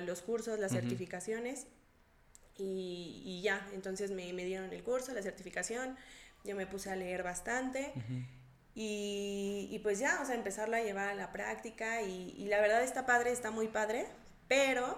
los 0.05 0.21
cursos, 0.21 0.59
las 0.59 0.71
certificaciones 0.71 1.67
y, 2.57 3.21
y, 3.25 3.41
ya, 3.41 3.67
entonces 3.73 4.11
me, 4.11 4.31
me, 4.33 4.45
dieron 4.45 4.71
el 4.71 4.81
curso, 4.81 5.13
la 5.13 5.21
certificación, 5.21 5.97
yo 6.45 6.55
me 6.55 6.65
puse 6.65 6.89
a 6.89 6.95
leer 6.95 7.21
bastante. 7.21 7.91
Y, 8.73 9.67
y, 9.71 9.79
pues 9.79 9.99
ya, 9.99 10.19
o 10.21 10.25
sea, 10.25 10.35
empezarlo 10.35 10.75
a 10.75 10.81
llevar 10.81 11.09
a 11.09 11.15
la 11.15 11.31
práctica 11.31 12.01
y, 12.01 12.33
y, 12.37 12.45
la 12.47 12.61
verdad 12.61 12.81
está 12.83 13.05
padre, 13.05 13.31
está 13.31 13.51
muy 13.51 13.67
padre, 13.67 14.07
pero 14.47 14.97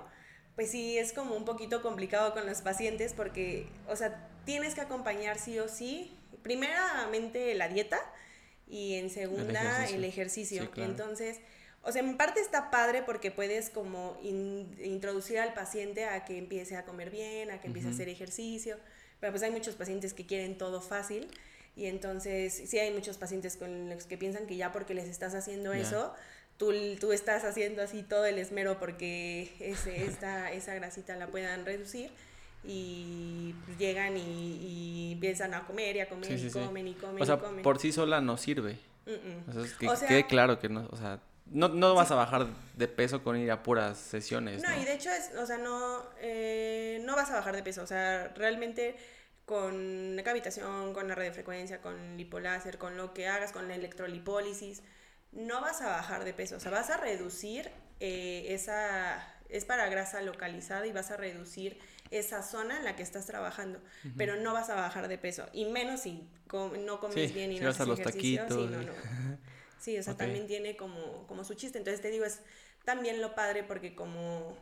pues 0.56 0.72
sí 0.72 0.98
es 0.98 1.14
como 1.14 1.36
un 1.36 1.46
poquito 1.46 1.84
complicado 1.84 2.34
con 2.34 2.48
los 2.48 2.62
pacientes 2.62 3.14
porque, 3.14 3.68
o 3.88 3.96
sea, 3.96 4.28
tienes 4.48 4.76
que 4.76 4.82
acompañar 4.82 5.38
sí 5.38 5.60
o 5.60 5.68
sí, 5.68 6.18
primeramente 6.42 7.54
la 7.54 7.68
dieta 7.68 8.00
y 8.66 8.96
en 8.96 9.10
segunda 9.10 9.86
el 9.90 10.06
ejercicio. 10.06 10.72
Entonces, 10.78 11.42
o 11.84 11.92
sea, 11.92 12.02
en 12.02 12.16
parte 12.16 12.40
está 12.40 12.72
padre 12.72 13.04
porque 13.04 13.30
puedes 13.30 13.70
como 13.70 14.18
introducir 14.24 15.40
al 15.40 15.54
paciente 15.54 16.06
a 16.06 16.24
que 16.24 16.38
empiece 16.38 16.78
a 16.78 16.86
comer 16.86 17.10
bien, 17.10 17.52
a 17.52 17.60
que 17.60 17.68
empiece 17.68 17.90
a 17.90 17.92
hacer 17.92 18.08
ejercicio, 18.08 18.78
pero 19.20 19.34
pues 19.34 19.44
hay 19.44 19.52
muchos 19.52 19.76
pacientes 19.76 20.14
que 20.14 20.26
quieren 20.26 20.58
todo 20.58 20.82
fácil. 20.82 21.28
Y 21.76 21.88
entonces, 21.88 22.64
sí 22.66 22.80
hay 22.80 22.92
muchos 22.92 23.18
pacientes 23.18 23.58
con 23.58 23.90
los 23.90 24.06
que 24.06 24.18
piensan 24.18 24.48
que 24.48 24.56
ya 24.56 24.72
porque 24.72 24.94
les 24.94 25.10
estás 25.10 25.36
haciendo 25.36 25.74
eso, 25.74 26.14
tú, 26.56 26.74
tú 27.02 27.12
estás 27.12 27.44
haciendo 27.44 27.82
así 27.82 28.02
todo 28.02 28.26
el 28.26 28.40
esmero 28.40 28.80
porque 28.80 29.54
ese, 29.60 30.06
esta, 30.06 30.54
esa 30.54 30.74
grasita 30.74 31.18
la 31.18 31.28
puedan 31.28 31.66
reducir 31.66 32.12
y 32.64 33.56
llegan 33.78 34.18
y, 34.18 35.14
empiezan 35.14 35.54
a 35.54 35.66
comer 35.66 35.96
y 35.96 36.00
a 36.02 36.10
comer 36.10 36.32
y 36.32 36.52
comen 36.52 36.88
y 36.88 36.94
comen 36.94 37.24
o 37.24 37.26
sea, 37.26 37.40
por 37.40 37.80
sí 37.80 37.92
sola 37.92 38.22
no 38.22 38.38
sirve. 38.38 38.78
O 39.48 39.54
sea, 39.54 39.64
que 40.00 40.08
quede 40.08 40.28
claro 40.28 40.60
que 40.60 40.70
no, 40.70 40.88
o 40.92 40.98
sea, 40.98 41.20
no, 41.52 41.70
no 41.70 41.96
vas 41.96 42.12
a 42.12 42.16
bajar 42.16 42.48
de 42.76 42.88
peso 42.88 43.24
con 43.24 43.38
ir 43.38 43.52
a 43.52 43.64
puras 43.64 43.98
sesiones. 43.98 44.62
No, 44.62 44.82
y 44.82 44.84
de 44.84 44.94
hecho, 44.94 45.10
es, 45.10 45.32
o 45.38 45.46
sea, 45.46 45.58
no, 45.58 46.04
eh, 46.20 47.02
no 47.06 47.16
vas 47.16 47.32
a 47.32 47.36
bajar 47.36 47.56
de 47.56 47.64
peso, 47.64 47.84
o 47.84 47.88
sea, 47.88 48.34
realmente 48.36 48.96
con 49.46 50.16
la 50.18 50.24
cavitación, 50.24 50.94
con 50.94 51.08
la 51.08 51.16
radiofrecuencia, 51.16 51.82
con 51.82 52.18
lipoláser, 52.18 52.78
con 52.78 52.98
lo 52.98 53.14
que 53.14 53.28
hagas, 53.28 53.54
con 53.54 53.68
la 53.70 53.76
electrolipólisis, 53.76 54.84
no 55.32 55.62
vas 55.62 55.82
a 55.82 55.88
bajar 55.88 56.26
de 56.26 56.34
peso, 56.34 56.58
o 56.58 56.60
sea, 56.60 56.72
vas 56.72 56.90
a 56.90 56.98
reducir 56.98 57.72
eh, 58.00 58.48
esa, 58.50 59.26
es 59.50 59.64
para 59.64 59.88
grasa 59.88 60.22
localizada 60.22 60.86
y 60.86 60.92
vas 60.92 61.12
a 61.12 61.18
reducir 61.18 61.80
esa 62.12 62.44
zona 62.44 62.78
en 62.78 62.86
la 62.86 62.96
que 62.96 63.04
estás 63.04 63.26
trabajando, 63.26 63.82
pero 64.18 64.36
no 64.36 64.54
vas 64.54 64.70
a 64.70 64.76
bajar 64.76 65.08
de 65.08 65.18
peso, 65.18 65.48
y 65.54 65.66
menos 65.66 66.02
si 66.02 66.28
no 66.52 67.00
comes 67.00 67.34
bien 67.34 67.52
y 67.52 67.60
no 67.60 67.70
haces 67.70 67.88
ejercicio, 67.88 68.46
sí, 68.50 68.68
no, 68.70 68.82
no. 68.82 68.94
Sí, 69.80 69.98
o 69.98 70.04
sea, 70.04 70.16
también 70.16 70.48
tiene 70.48 70.76
como, 70.76 71.28
como 71.28 71.44
su 71.44 71.54
chiste, 71.54 71.78
entonces 71.78 72.02
te 72.02 72.10
digo, 72.10 72.26
es 72.26 72.42
también 72.84 73.22
lo 73.22 73.36
padre 73.36 73.64
porque 73.64 73.96
como 73.96 74.58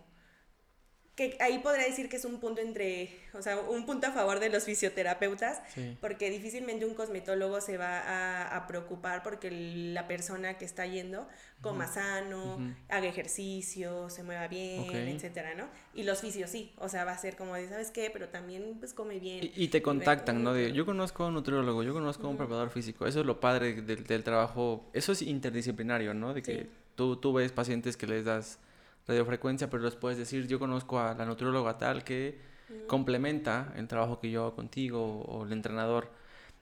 que 1.16 1.38
ahí 1.40 1.60
podría 1.60 1.86
decir 1.86 2.10
que 2.10 2.18
es 2.18 2.26
un 2.26 2.40
punto 2.40 2.60
entre, 2.60 3.18
o 3.34 3.42
sea, 3.42 3.58
un 3.58 3.86
punto 3.86 4.08
a 4.08 4.12
favor 4.12 4.42
de 4.42 4.50
los 4.50 4.66
fisioterapeutas, 4.66 5.62
porque 6.02 6.30
difícilmente 6.30 6.86
un 6.86 6.94
cosmetólogo 6.94 7.62
se 7.62 7.78
va 7.78 8.56
a, 8.56 8.68
preocupar 8.68 9.24
porque 9.24 9.52
la 9.52 10.08
persona 10.08 10.58
que 10.58 10.66
está 10.66 10.86
yendo 10.86 11.28
coma 11.62 11.88
sano, 11.88 12.60
haga 12.90 13.08
ejercicio, 13.08 14.10
se 14.10 14.24
mueva 14.24 14.48
bien, 14.48 15.08
etcétera, 15.08 15.56
¿no? 15.56 15.68
Y 15.94 16.04
los 16.04 16.20
fisios 16.20 16.50
sí, 16.50 16.74
o 16.78 16.90
sea, 16.90 17.06
va 17.06 17.14
a 17.14 17.18
ser 17.18 17.38
como 17.38 17.56
de, 17.56 17.70
¿sabes 17.70 17.92
qué? 17.92 18.10
Pero 18.12 18.28
también, 18.28 18.76
pues, 18.80 18.94
come 18.94 19.20
bien. 19.20 19.50
Y, 19.56 19.70
te 19.70 19.82
contactan, 19.82 20.44
¿no? 20.44 20.54
De, 20.54 20.74
yo 20.74 20.86
conozco 20.86 21.24
a 21.24 21.28
un 21.28 21.36
nutriólogo, 21.36 21.82
yo 21.84 21.94
conozco 21.94 22.28
a 22.28 22.30
un 22.30 22.38
preparador 22.38 22.72
físico, 22.72 23.08
eso 23.08 23.22
es 23.22 23.26
lo 23.26 23.40
padre 23.40 23.82
del, 23.82 24.24
trabajo, 24.24 24.90
eso 24.94 25.14
es 25.14 25.22
interdisciplinario, 25.22 26.14
¿no? 26.14 26.34
De 26.34 26.42
que 26.42 26.68
tú, 26.96 27.16
tú 27.16 27.32
ves 27.32 27.54
pacientes 27.54 27.96
que 27.96 28.06
les 28.06 28.26
das 28.26 28.60
radiofrecuencia, 29.08 29.70
pero 29.70 29.84
les 29.84 29.96
puedes 29.96 30.18
decir, 30.18 30.48
yo 30.48 30.60
conozco 30.60 31.00
a 31.00 31.14
la 31.14 31.26
nutrióloga 31.26 31.78
tal 31.78 32.04
que 32.04 32.40
complementa 32.88 33.74
el 33.76 33.88
trabajo 33.88 34.20
que 34.20 34.32
yo 34.32 34.42
hago 34.42 34.56
contigo 34.56 35.22
o 35.22 35.46
el 35.46 35.54
entrenador. 35.54 36.12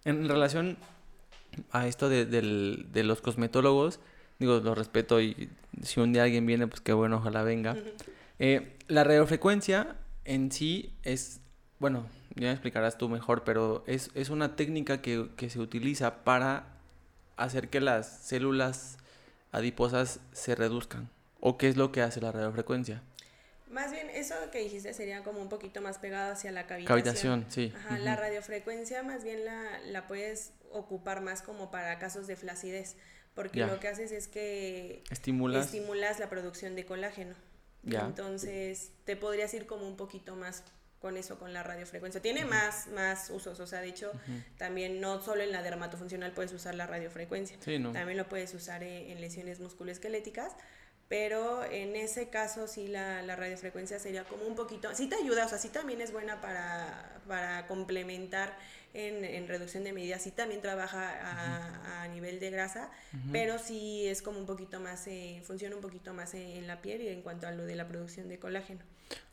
En 0.05 0.27
relación 0.27 0.77
a 1.71 1.87
esto 1.87 2.09
de, 2.09 2.25
de 2.25 3.03
los 3.03 3.21
cosmetólogos, 3.21 3.99
digo, 4.39 4.59
lo 4.59 4.75
respeto 4.75 5.21
y 5.21 5.49
si 5.81 5.99
un 5.99 6.13
día 6.13 6.23
alguien 6.23 6.45
viene, 6.45 6.67
pues 6.67 6.81
qué 6.81 6.93
bueno, 6.93 7.17
ojalá 7.17 7.43
venga. 7.43 7.77
Eh, 8.39 8.77
la 8.87 9.03
radiofrecuencia 9.03 9.95
en 10.25 10.51
sí 10.51 10.93
es, 11.03 11.41
bueno, 11.79 12.07
ya 12.35 12.47
me 12.47 12.51
explicarás 12.51 12.97
tú 12.97 13.09
mejor, 13.09 13.43
pero 13.43 13.83
es, 13.87 14.11
es 14.15 14.29
una 14.29 14.55
técnica 14.55 15.01
que, 15.01 15.29
que 15.37 15.49
se 15.49 15.59
utiliza 15.59 16.23
para 16.23 16.77
hacer 17.37 17.69
que 17.69 17.81
las 17.81 18.19
células 18.21 18.97
adiposas 19.51 20.19
se 20.31 20.55
reduzcan. 20.55 21.09
¿O 21.45 21.57
qué 21.57 21.67
es 21.67 21.75
lo 21.75 21.91
que 21.91 22.01
hace 22.01 22.21
la 22.21 22.31
radiofrecuencia? 22.31 23.03
Más 23.69 23.91
bien, 23.91 24.09
eso 24.09 24.33
que 24.49 24.59
dijiste 24.59 24.93
sería 24.93 25.23
como 25.25 25.41
un 25.41 25.49
poquito 25.49 25.81
más 25.81 25.97
pegado 25.97 26.31
hacia 26.31 26.53
la 26.53 26.67
cavitación. 26.67 26.87
Cavitación, 26.87 27.45
sí. 27.49 27.73
Ajá, 27.75 27.97
la 27.97 28.15
radiofrecuencia 28.15 29.03
más 29.03 29.25
bien 29.25 29.43
la, 29.43 29.77
la, 29.87 30.07
puedes 30.07 30.53
ocupar 30.71 31.19
más 31.19 31.41
como 31.41 31.69
para 31.69 31.99
casos 31.99 32.27
de 32.27 32.37
flacidez, 32.37 32.95
porque 33.35 33.65
lo 33.65 33.77
que 33.81 33.89
haces 33.89 34.13
es 34.13 34.29
que 34.29 35.03
estimulas, 35.11 35.65
estimulas 35.65 36.17
la 36.19 36.29
producción 36.29 36.77
de 36.77 36.85
colágeno. 36.85 37.35
Ya. 37.81 38.05
Entonces, 38.05 38.91
te 39.03 39.17
podrías 39.17 39.53
ir 39.53 39.65
como 39.65 39.85
un 39.85 39.97
poquito 39.97 40.37
más 40.37 40.63
con 41.01 41.17
eso, 41.17 41.37
con 41.39 41.51
la 41.51 41.61
radiofrecuencia. 41.61 42.21
Tiene 42.21 42.45
más, 42.45 42.87
más 42.87 43.29
usos, 43.29 43.59
o 43.59 43.67
sea, 43.67 43.81
de 43.81 43.89
hecho, 43.89 44.13
también 44.57 45.01
no 45.01 45.19
solo 45.19 45.43
en 45.43 45.51
la 45.51 45.61
dermatofuncional 45.61 46.31
puedes 46.31 46.53
usar 46.53 46.73
la 46.75 46.87
radiofrecuencia, 46.87 47.57
sí, 47.59 47.79
no. 47.79 47.91
también 47.91 48.17
lo 48.17 48.29
puedes 48.29 48.53
usar 48.53 48.81
en, 48.81 49.11
en 49.11 49.19
lesiones 49.19 49.59
musculoesqueléticas 49.59 50.55
pero 51.09 51.63
en 51.63 51.95
ese 51.95 52.29
caso 52.29 52.67
sí 52.67 52.87
la, 52.87 53.21
la, 53.21 53.35
radiofrecuencia 53.35 53.99
sería 53.99 54.23
como 54.23 54.45
un 54.45 54.55
poquito, 54.55 54.93
sí 54.93 55.07
te 55.07 55.15
ayuda, 55.15 55.45
o 55.45 55.49
sea, 55.49 55.57
sí 55.57 55.69
también 55.69 56.01
es 56.01 56.11
buena 56.11 56.41
para, 56.41 57.21
para 57.27 57.67
complementar 57.67 58.57
en, 58.93 59.25
en, 59.25 59.47
reducción 59.47 59.83
de 59.83 59.93
medidas, 59.93 60.21
sí 60.21 60.31
también 60.31 60.61
trabaja 60.61 61.09
a, 61.09 62.03
a 62.03 62.07
nivel 62.07 62.39
de 62.39 62.51
grasa, 62.51 62.91
pero 63.31 63.57
sí 63.57 64.07
es 64.07 64.21
como 64.21 64.39
un 64.39 64.45
poquito 64.45 64.79
más, 64.79 65.07
eh, 65.07 65.41
funciona 65.43 65.75
un 65.75 65.81
poquito 65.81 66.13
más 66.13 66.33
en, 66.35 66.67
la 66.67 66.81
piel 66.81 67.01
y 67.01 67.07
en 67.09 67.21
cuanto 67.21 67.47
a 67.47 67.51
lo 67.51 67.65
de 67.65 67.75
la 67.75 67.87
producción 67.87 68.29
de 68.29 68.39
colágeno. 68.39 68.81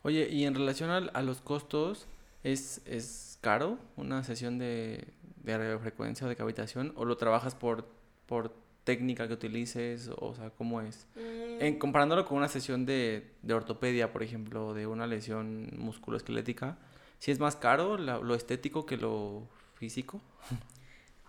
Oye, 0.03 0.27
y 0.29 0.45
en 0.45 0.55
relación 0.55 0.89
a, 0.89 0.97
a 0.97 1.21
los 1.21 1.41
costos, 1.41 2.07
¿es, 2.43 2.81
¿es 2.85 3.37
caro 3.41 3.77
una 3.97 4.23
sesión 4.23 4.57
de, 4.57 5.07
de 5.43 5.57
radiofrecuencia 5.57 6.25
o 6.25 6.29
de 6.29 6.35
cavitación 6.35 6.93
o 6.95 7.05
lo 7.05 7.17
trabajas 7.17 7.55
por, 7.55 7.87
por 8.25 8.53
técnica 8.83 9.27
que 9.27 9.33
utilices? 9.33 10.09
O 10.17 10.33
sea, 10.33 10.49
¿cómo 10.51 10.81
es? 10.81 11.07
Mm. 11.15 11.61
En, 11.61 11.79
comparándolo 11.79 12.25
con 12.25 12.37
una 12.37 12.47
sesión 12.47 12.85
de, 12.85 13.31
de, 13.41 13.53
ortopedia, 13.53 14.11
por 14.11 14.23
ejemplo, 14.23 14.73
de 14.73 14.87
una 14.87 15.07
lesión 15.07 15.69
musculoesquelética, 15.77 16.77
¿si 17.19 17.31
es 17.31 17.39
más 17.39 17.55
caro 17.55 17.97
lo 17.97 18.35
estético 18.35 18.85
que 18.85 18.97
lo 18.97 19.47
físico? 19.75 20.21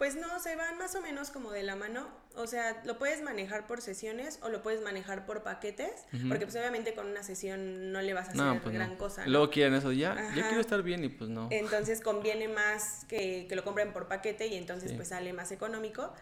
Pues 0.03 0.17
no, 0.17 0.41
se 0.41 0.57
van 0.57 0.79
más 0.79 0.97
o 0.97 1.01
menos 1.01 1.31
como 1.31 1.53
de 1.53 1.63
la 1.63 1.77
mano. 1.77 2.09
O 2.35 2.49
sea, 2.49 2.83
lo 2.85 2.99
puedes 2.99 3.23
manejar 3.23 3.69
por 3.69 3.81
sesiones 3.81 4.41
o 4.43 4.49
lo 4.49 4.61
puedes 4.61 4.83
manejar 4.83 5.27
por 5.27 5.45
paquetes, 5.45 5.93
porque 6.29 6.45
pues 6.45 6.57
obviamente 6.57 6.93
con 6.95 7.07
una 7.07 7.23
sesión 7.23 7.93
no 7.93 8.03
le 8.03 8.13
vas 8.13 8.31
a 8.31 8.33
hacer 8.33 8.63
pues 8.63 8.75
gran 8.75 8.97
cosa. 8.97 9.25
Luego 9.29 9.51
quieren 9.51 9.75
eso, 9.75 9.93
ya, 9.93 10.17
ya 10.35 10.49
quiero 10.49 10.61
estar 10.61 10.83
bien 10.83 11.05
y 11.05 11.09
pues 11.09 11.31
no. 11.31 11.47
Entonces 11.53 12.01
conviene 12.01 12.49
más 12.49 13.05
que, 13.05 13.47
que 13.49 13.55
lo 13.55 13.63
compren 13.63 13.93
por 13.93 14.09
paquete 14.09 14.49
y 14.49 14.57
entonces 14.57 14.93
pues 14.93 15.07
sale 15.07 15.33
más 15.33 15.53
económico. 15.53 16.13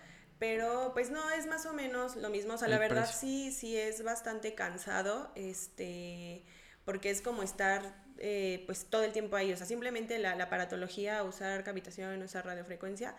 Pero 0.40 0.90
pues 0.94 1.11
no, 1.11 1.30
es 1.30 1.47
más 1.47 1.66
o 1.66 1.75
menos 1.75 2.16
lo 2.16 2.30
mismo. 2.30 2.54
O 2.54 2.59
sea, 2.59 2.66
la 2.66 2.78
verdad 2.78 3.09
sí, 3.09 3.52
sí 3.52 3.76
es 3.76 4.02
bastante 4.02 4.54
cansado, 4.54 5.30
este, 5.35 6.44
porque 6.87 7.11
es 7.11 7.20
como 7.20 7.42
estar 7.42 8.02
eh, 8.16 8.64
pues 8.64 8.87
todo 8.87 9.04
el 9.04 9.12
tiempo 9.12 9.37
ahí. 9.37 9.52
O 9.52 9.56
sea, 9.59 9.66
simplemente 9.66 10.18
la, 10.18 10.35
la 10.35 10.44
aparatología, 10.44 11.23
usar 11.25 11.62
cavitación, 11.62 12.23
usar 12.23 12.47
radiofrecuencia, 12.47 13.14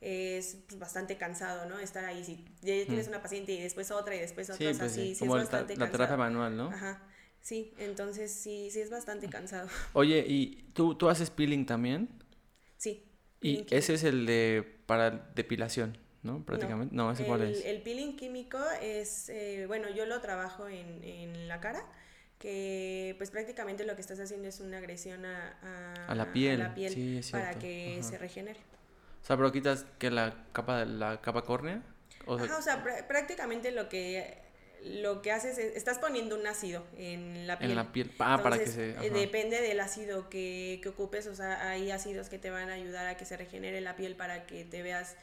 es 0.00 0.58
pues, 0.66 0.78
bastante 0.80 1.16
cansado, 1.16 1.66
¿no? 1.66 1.78
Estar 1.78 2.04
ahí. 2.04 2.24
Si 2.24 2.44
ya 2.60 2.84
tienes 2.86 3.06
mm. 3.06 3.10
una 3.10 3.22
paciente 3.22 3.52
y 3.52 3.62
después 3.62 3.92
otra 3.92 4.16
y 4.16 4.18
después 4.18 4.50
otra, 4.50 4.72
sí, 4.88 5.14
pues, 5.14 5.18
como 5.20 5.36
es 5.36 5.44
bastante 5.44 5.76
la, 5.76 5.90
terapia 5.90 6.16
manual, 6.16 6.56
¿no? 6.56 6.70
Ajá. 6.70 7.02
Sí, 7.40 7.72
entonces 7.78 8.32
sí, 8.32 8.70
sí 8.72 8.80
es 8.80 8.90
bastante 8.90 9.28
cansado. 9.28 9.68
Oye, 9.92 10.24
¿y 10.26 10.70
tú, 10.72 10.96
tú 10.96 11.08
haces 11.08 11.30
peeling 11.30 11.66
también? 11.66 12.08
Sí. 12.78 13.04
Y 13.40 13.66
ese 13.70 13.94
es 13.94 14.02
el 14.04 14.26
de 14.26 14.80
para 14.86 15.10
depilación, 15.34 15.98
¿no? 16.24 16.44
Prácticamente. 16.44 16.94
No, 16.94 17.12
ese 17.12 17.22
el, 17.22 17.28
cuál 17.28 17.42
es. 17.42 17.64
El 17.64 17.82
peeling 17.82 18.16
químico 18.16 18.58
es, 18.82 19.28
eh, 19.28 19.66
bueno, 19.68 19.88
yo 19.90 20.06
lo 20.06 20.20
trabajo 20.20 20.66
en, 20.66 21.04
en 21.04 21.46
la 21.46 21.60
cara 21.60 21.84
que 22.38 23.14
pues 23.16 23.30
prácticamente 23.30 23.84
lo 23.84 23.94
que 23.94 24.02
estás 24.02 24.20
haciendo 24.20 24.48
es 24.48 24.60
una 24.60 24.78
agresión 24.78 25.24
a, 25.24 26.06
a, 26.08 26.14
la 26.14 26.32
piel, 26.32 26.60
para 27.30 27.58
que 27.58 28.00
se 28.02 28.18
regenere. 28.18 28.60
O 29.22 29.26
sea, 29.26 29.36
pero 29.36 29.50
quitas 29.50 29.86
que 29.98 30.10
la 30.10 30.44
capa 30.52 30.84
la 30.84 31.22
capa 31.22 31.42
córnea. 31.42 31.82
O 32.26 32.38
sea, 32.38 32.58
o 32.58 32.62
sea 32.62 32.84
prácticamente 33.08 33.70
lo 33.70 33.88
que 33.88 34.42
lo 34.82 35.22
que 35.22 35.32
haces 35.32 35.56
es 35.56 35.76
estás 35.76 35.98
poniendo 35.98 36.36
un 36.38 36.46
ácido 36.46 36.84
en 36.98 37.46
la 37.46 37.58
piel. 37.58 37.70
En 37.70 37.76
la 37.76 37.92
piel, 37.92 38.10
ah, 38.18 38.40
para 38.42 38.58
que 38.58 38.66
se 38.66 38.90
eh, 38.90 39.10
depende 39.10 39.62
del 39.62 39.80
ácido 39.80 40.28
que, 40.28 40.80
que 40.82 40.90
ocupes, 40.90 41.26
o 41.26 41.34
sea, 41.34 41.70
hay 41.70 41.90
ácidos 41.90 42.28
que 42.28 42.38
te 42.38 42.50
van 42.50 42.68
a 42.68 42.74
ayudar 42.74 43.06
a 43.06 43.16
que 43.16 43.24
se 43.24 43.38
regenere 43.38 43.80
la 43.80 43.96
piel 43.96 44.16
para 44.16 44.44
que 44.44 44.64
te 44.66 44.82
veas 44.82 45.16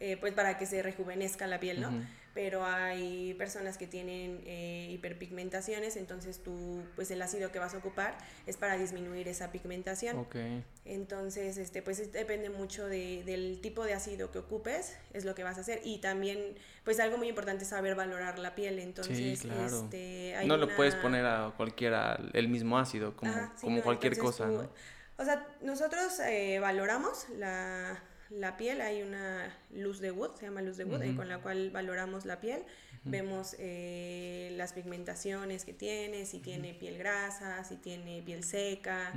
eh, 0.00 0.16
pues 0.16 0.32
para 0.32 0.58
que 0.58 0.66
se 0.66 0.82
rejuvenezca 0.82 1.46
la 1.46 1.58
piel, 1.58 1.80
¿no? 1.80 1.90
Pero 2.34 2.64
hay 2.64 3.34
personas 3.34 3.78
que 3.78 3.88
tienen 3.88 4.42
eh, 4.44 4.88
hiperpigmentaciones, 4.92 5.96
entonces 5.96 6.40
tú, 6.40 6.84
pues 6.94 7.10
el 7.10 7.20
ácido 7.20 7.50
que 7.50 7.58
vas 7.58 7.74
a 7.74 7.78
ocupar 7.78 8.16
es 8.46 8.56
para 8.56 8.78
disminuir 8.78 9.26
esa 9.26 9.50
pigmentación. 9.50 10.16
Okay. 10.18 10.62
Entonces, 10.84 11.58
este, 11.58 11.82
pues 11.82 12.12
depende 12.12 12.48
mucho 12.48 12.86
de, 12.86 13.24
del 13.24 13.60
tipo 13.60 13.82
de 13.82 13.94
ácido 13.94 14.30
que 14.30 14.38
ocupes, 14.38 14.96
es 15.12 15.24
lo 15.24 15.34
que 15.34 15.42
vas 15.42 15.58
a 15.58 15.62
hacer. 15.62 15.80
Y 15.82 15.98
también, 15.98 16.38
pues 16.84 17.00
algo 17.00 17.18
muy 17.18 17.28
importante 17.28 17.64
es 17.64 17.70
saber 17.70 17.96
valorar 17.96 18.38
la 18.38 18.54
piel, 18.54 18.78
entonces, 18.78 19.44
este, 19.44 20.36
no 20.44 20.56
lo 20.58 20.68
puedes 20.76 20.94
poner 20.94 21.26
a 21.26 21.52
cualquiera 21.56 22.20
el 22.34 22.46
mismo 22.46 22.78
ácido, 22.78 23.16
como, 23.16 23.34
como 23.60 23.82
cualquier 23.82 24.16
cosa, 24.16 24.46
¿no? 24.46 24.70
O 25.16 25.24
sea, 25.24 25.44
nosotros 25.60 26.20
eh, 26.20 26.60
valoramos 26.60 27.28
la 27.30 28.00
la 28.30 28.56
piel, 28.56 28.80
hay 28.80 29.02
una 29.02 29.56
luz 29.70 30.00
de 30.00 30.10
Wood, 30.10 30.36
se 30.36 30.46
llama 30.46 30.62
luz 30.62 30.76
de 30.76 30.84
Wood, 30.84 31.02
eh, 31.02 31.16
con 31.16 31.28
la 31.28 31.38
cual 31.38 31.70
valoramos 31.70 32.24
la 32.24 32.40
piel. 32.40 32.62
Vemos 33.04 33.56
eh, 33.58 34.52
las 34.56 34.72
pigmentaciones 34.72 35.64
que 35.64 35.72
tiene, 35.72 36.26
si 36.26 36.40
tiene 36.40 36.74
piel 36.74 36.98
grasa, 36.98 37.64
si 37.64 37.76
tiene 37.76 38.22
piel 38.22 38.44
seca, 38.44 39.12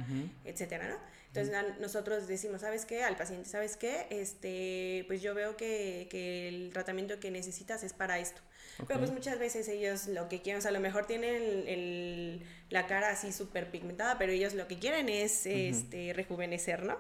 etcétera, 0.46 0.88
¿no? 0.90 0.96
Entonces 1.34 1.56
nosotros 1.80 2.28
decimos, 2.28 2.62
¿sabes 2.62 2.86
qué? 2.86 3.04
Al 3.04 3.16
paciente, 3.16 3.48
¿sabes 3.48 3.78
qué? 3.78 4.08
Este, 4.10 5.06
pues 5.08 5.22
yo 5.22 5.34
veo 5.34 5.56
que, 5.56 6.08
que 6.10 6.50
el 6.50 6.72
tratamiento 6.74 7.20
que 7.22 7.32
necesitas 7.32 7.84
es 7.84 7.94
para 7.94 8.20
esto. 8.20 8.42
Pero 8.88 9.00
pues 9.00 9.12
muchas 9.12 9.40
veces 9.40 9.68
ellos 9.68 10.08
lo 10.08 10.28
que 10.28 10.42
quieren, 10.42 10.60
o 10.60 10.62
sea, 10.62 10.70
a 10.70 10.74
lo 10.74 10.80
mejor 10.80 11.06
tienen 11.06 11.68
el, 11.68 12.42
la 12.70 12.88
cara 12.88 13.12
así 13.12 13.32
súper 13.32 13.70
pigmentada, 13.70 14.18
pero 14.18 14.32
ellos 14.32 14.54
lo 14.54 14.68
que 14.68 14.80
quieren 14.80 15.10
es 15.10 15.46
este, 15.46 16.14
rejuvenecer, 16.14 16.84
¿no? 16.84 16.98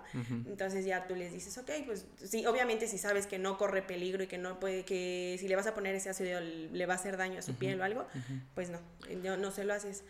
Entonces 0.48 0.86
ya 0.86 1.08
tú 1.08 1.16
les 1.16 1.32
dices, 1.34 1.58
ok, 1.58 1.72
pues 1.86 2.06
sí, 2.24 2.46
obviamente 2.46 2.88
si 2.88 2.98
sabes 2.98 3.28
que 3.28 3.40
no 3.40 3.58
corre 3.58 3.82
peligro 3.82 4.24
y 4.24 4.28
que 4.28 4.38
no 4.38 4.60
puede, 4.60 4.86
que 4.86 5.38
si 5.40 5.48
le 5.48 5.56
vas 5.56 5.68
a 5.68 5.74
poner 5.74 5.96
ese 5.96 6.10
ácido 6.10 6.40
le 6.40 6.86
va 6.86 6.94
a 6.94 6.98
hacer 6.98 7.18
daño 7.18 7.40
a 7.40 7.42
su 7.42 7.56
piel 7.56 7.80
o 7.82 7.84
algo, 7.84 8.06
pues 8.54 8.70
no, 8.70 8.80
no, 9.24 9.38
no 9.38 9.52
se 9.52 9.64
lo 9.64 9.74
haces. 9.74 10.04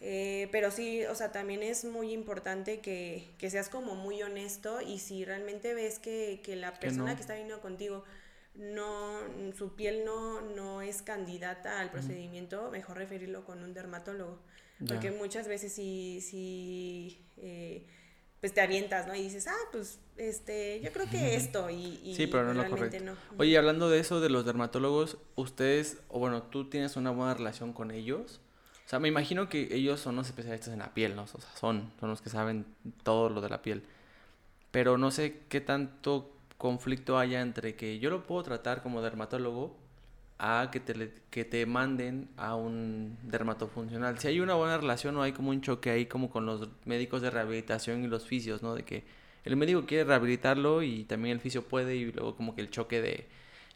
Eh, 0.00 0.48
pero 0.52 0.70
sí, 0.70 1.04
o 1.06 1.14
sea, 1.14 1.32
también 1.32 1.62
es 1.62 1.84
muy 1.84 2.12
importante 2.12 2.80
que, 2.80 3.28
que, 3.36 3.50
seas 3.50 3.68
como 3.68 3.96
muy 3.96 4.22
honesto 4.22 4.80
y 4.80 5.00
si 5.00 5.24
realmente 5.24 5.74
ves 5.74 5.98
que, 5.98 6.40
que 6.44 6.54
la 6.54 6.74
persona 6.74 7.16
que 7.16 7.20
está 7.20 7.34
viniendo 7.34 7.60
contigo 7.60 8.04
no, 8.54 9.20
su 9.56 9.74
piel 9.74 10.04
no, 10.04 10.40
no 10.40 10.82
es 10.82 11.02
candidata 11.02 11.80
al 11.80 11.90
procedimiento, 11.90 12.70
mejor 12.70 12.98
referirlo 12.98 13.44
con 13.44 13.62
un 13.62 13.74
dermatólogo. 13.74 14.38
Porque 14.86 15.10
muchas 15.10 15.48
veces 15.48 15.72
si, 15.72 16.20
si 16.20 17.20
eh, 17.38 17.84
pues 18.40 18.54
te 18.54 18.60
avientas, 18.60 19.08
¿no? 19.08 19.14
Y 19.16 19.22
dices, 19.22 19.48
ah, 19.48 19.68
pues, 19.72 19.98
este, 20.16 20.80
yo 20.80 20.92
creo 20.92 21.10
que 21.10 21.34
esto, 21.34 21.68
y, 21.70 22.14
sí, 22.16 22.28
pero 22.28 22.52
no 22.52 22.62
lo 22.62 22.70
correcto. 22.70 23.16
Oye, 23.38 23.58
hablando 23.58 23.90
de 23.90 23.98
eso, 23.98 24.20
de 24.20 24.30
los 24.30 24.44
dermatólogos, 24.44 25.18
ustedes, 25.34 25.98
o 26.08 26.20
bueno, 26.20 26.44
tú 26.44 26.68
tienes 26.70 26.96
una 26.96 27.10
buena 27.10 27.34
relación 27.34 27.72
con 27.72 27.90
ellos. 27.90 28.40
O 28.88 28.90
sea, 28.90 29.00
me 29.00 29.08
imagino 29.08 29.50
que 29.50 29.68
ellos 29.70 30.00
son 30.00 30.16
los 30.16 30.28
especialistas 30.28 30.72
en 30.72 30.78
la 30.78 30.94
piel, 30.94 31.14
¿no? 31.14 31.24
O 31.24 31.26
sea, 31.26 31.40
son, 31.56 31.92
son 32.00 32.08
los 32.08 32.22
que 32.22 32.30
saben 32.30 32.64
todo 33.02 33.28
lo 33.28 33.42
de 33.42 33.50
la 33.50 33.60
piel. 33.60 33.82
Pero 34.70 34.96
no 34.96 35.10
sé 35.10 35.42
qué 35.50 35.60
tanto 35.60 36.32
conflicto 36.56 37.18
haya 37.18 37.42
entre 37.42 37.74
que 37.76 37.98
yo 37.98 38.08
lo 38.08 38.26
puedo 38.26 38.44
tratar 38.44 38.82
como 38.82 39.02
dermatólogo 39.02 39.76
a 40.38 40.70
que 40.72 40.80
te, 40.80 41.12
que 41.28 41.44
te 41.44 41.66
manden 41.66 42.30
a 42.38 42.54
un 42.54 43.18
dermatofuncional. 43.24 44.18
Si 44.20 44.28
hay 44.28 44.40
una 44.40 44.54
buena 44.54 44.78
relación 44.78 45.18
o 45.18 45.22
hay 45.22 45.32
como 45.32 45.50
un 45.50 45.60
choque 45.60 45.90
ahí 45.90 46.06
como 46.06 46.30
con 46.30 46.46
los 46.46 46.66
médicos 46.86 47.20
de 47.20 47.28
rehabilitación 47.28 48.02
y 48.04 48.06
los 48.06 48.24
fisios, 48.26 48.62
¿no? 48.62 48.74
De 48.74 48.84
que 48.84 49.04
el 49.44 49.54
médico 49.56 49.84
quiere 49.84 50.04
rehabilitarlo 50.04 50.82
y 50.82 51.04
también 51.04 51.34
el 51.34 51.40
fisio 51.40 51.62
puede 51.62 51.94
y 51.94 52.10
luego 52.10 52.36
como 52.36 52.54
que 52.54 52.62
el 52.62 52.70
choque 52.70 53.02
de 53.02 53.28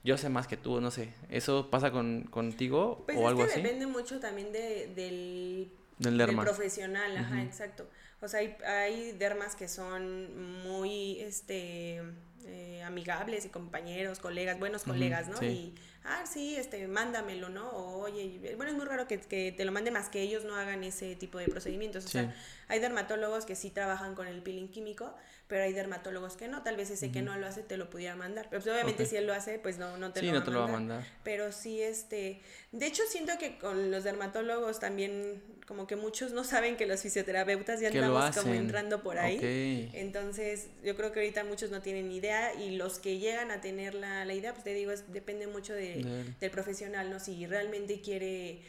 yo 0.05 0.17
sé 0.19 0.29
más 0.29 0.47
que 0.47 0.57
tú, 0.57 0.81
no 0.81 0.91
sé. 0.91 1.13
¿Eso 1.29 1.71
pasa 1.71 1.91
con, 1.91 2.25
contigo 2.25 3.05
pues 3.07 3.19
o 3.19 3.29
algo 3.29 3.45
que 3.45 3.53
así? 3.53 3.63
Depende 3.63 3.87
mucho 3.87 4.19
también 4.21 4.53
de, 4.53 4.93
del, 4.95 5.73
del, 5.99 6.37
profesional, 6.37 7.17
ajá, 7.17 7.43
exacto. 7.43 7.89
O 8.21 8.29
sea, 8.29 8.41
hay, 8.41 8.57
hay 8.67 9.13
dermas 9.13 9.57
que 9.57 9.69
son 9.69 10.63
muy, 10.63 11.21
este 11.21 12.01
eh, 12.45 12.83
amigables 12.85 13.45
y 13.45 13.49
compañeros, 13.51 14.19
colegas, 14.19 14.59
buenos 14.59 14.83
colegas, 14.83 15.29
¿no? 15.29 15.41
Y, 15.47 15.75
ah, 16.05 16.25
sí, 16.27 16.57
este, 16.57 16.89
mándamelo, 16.89 17.49
¿no? 17.49 17.69
O, 17.71 18.01
oye, 18.01 18.55
bueno, 18.57 18.73
es 18.73 18.77
muy 18.77 18.87
raro 18.87 19.07
que, 19.07 19.21
que, 19.21 19.53
te 19.53 19.65
lo 19.65 19.71
mande 19.71 19.93
más 19.93 20.09
que 20.09 20.23
ellos 20.23 20.45
no 20.45 20.57
hagan 20.57 20.83
ese 20.83 21.15
tipo 21.15 21.39
de 21.39 21.47
procedimientos. 21.47 22.05
O 22.05 22.09
sea, 22.09 22.35
hay 22.67 22.81
dermatólogos 22.81 23.45
que 23.45 23.55
sí 23.55 23.71
trabajan 23.71 24.17
con 24.17 24.27
el 24.27 24.43
peeling 24.43 24.69
químico, 24.69 25.15
pero 25.53 25.65
hay 25.65 25.75
dermatólogos 25.75 26.39
que 26.39 26.49
no. 26.49 26.63
Tal 26.63 26.79
vez 26.79 26.89
ese 26.89 27.13
que 27.13 27.21
no 27.21 27.37
lo 27.37 27.47
hace 27.47 27.63
te 27.63 27.77
lo 27.77 27.91
pudiera 27.91 28.17
mandar. 28.17 28.47
Pero 28.49 28.63
pues, 28.63 28.73
obviamente 28.73 29.05
si 29.05 29.17
él 29.17 29.27
lo 29.27 29.35
hace, 29.35 29.59
pues 29.59 29.77
no, 29.77 29.99
no 29.99 30.11
te, 30.11 30.23
lo, 30.23 30.33
va 30.33 30.39
no 30.39 30.45
te 30.47 30.51
lo 30.51 30.61
va 30.61 30.65
a 30.65 30.69
mandar. 30.69 31.05
Pero 31.25 31.53
sí, 31.53 31.83
este... 31.83 32.41
De 32.71 32.87
hecho, 32.87 33.03
siento 33.07 33.35
que 33.39 33.59
con 33.59 33.91
los 33.91 34.03
dermatólogos 34.03 34.81
también 34.81 35.43
como 35.67 35.87
que 35.87 35.95
muchos 35.95 36.33
no 36.33 36.43
saben 36.43 36.79
que 36.79 36.87
los 36.87 37.03
fisioterapeutas 37.03 37.81
ya 37.81 37.89
andamos 37.89 38.35
como 38.35 38.55
entrando 38.55 39.03
por 39.03 39.19
ahí. 39.19 39.91
Entonces, 39.93 40.69
yo 40.83 40.97
creo 40.97 41.13
que 41.13 41.21
ahorita 41.21 41.45
muchos 41.45 41.71
no 41.71 41.83
tienen 41.83 42.11
idea 42.11 42.55
y 42.55 42.77
los 42.77 42.99
que 42.99 43.19
llegan 43.19 43.51
a 43.51 43.61
tener 43.61 43.93
la, 43.93 44.25
la 44.25 44.33
idea, 44.33 44.55
pues 44.55 44.65
te 44.65 44.73
digo, 44.73 44.91
es, 44.91 45.13
depende 45.13 45.49
mucho 45.49 45.75
de, 45.75 46.33
del 46.41 46.51
profesional, 46.51 47.11
¿no? 47.11 47.21
Si 47.21 47.45
realmente 47.47 48.01
quiere, 48.01 48.63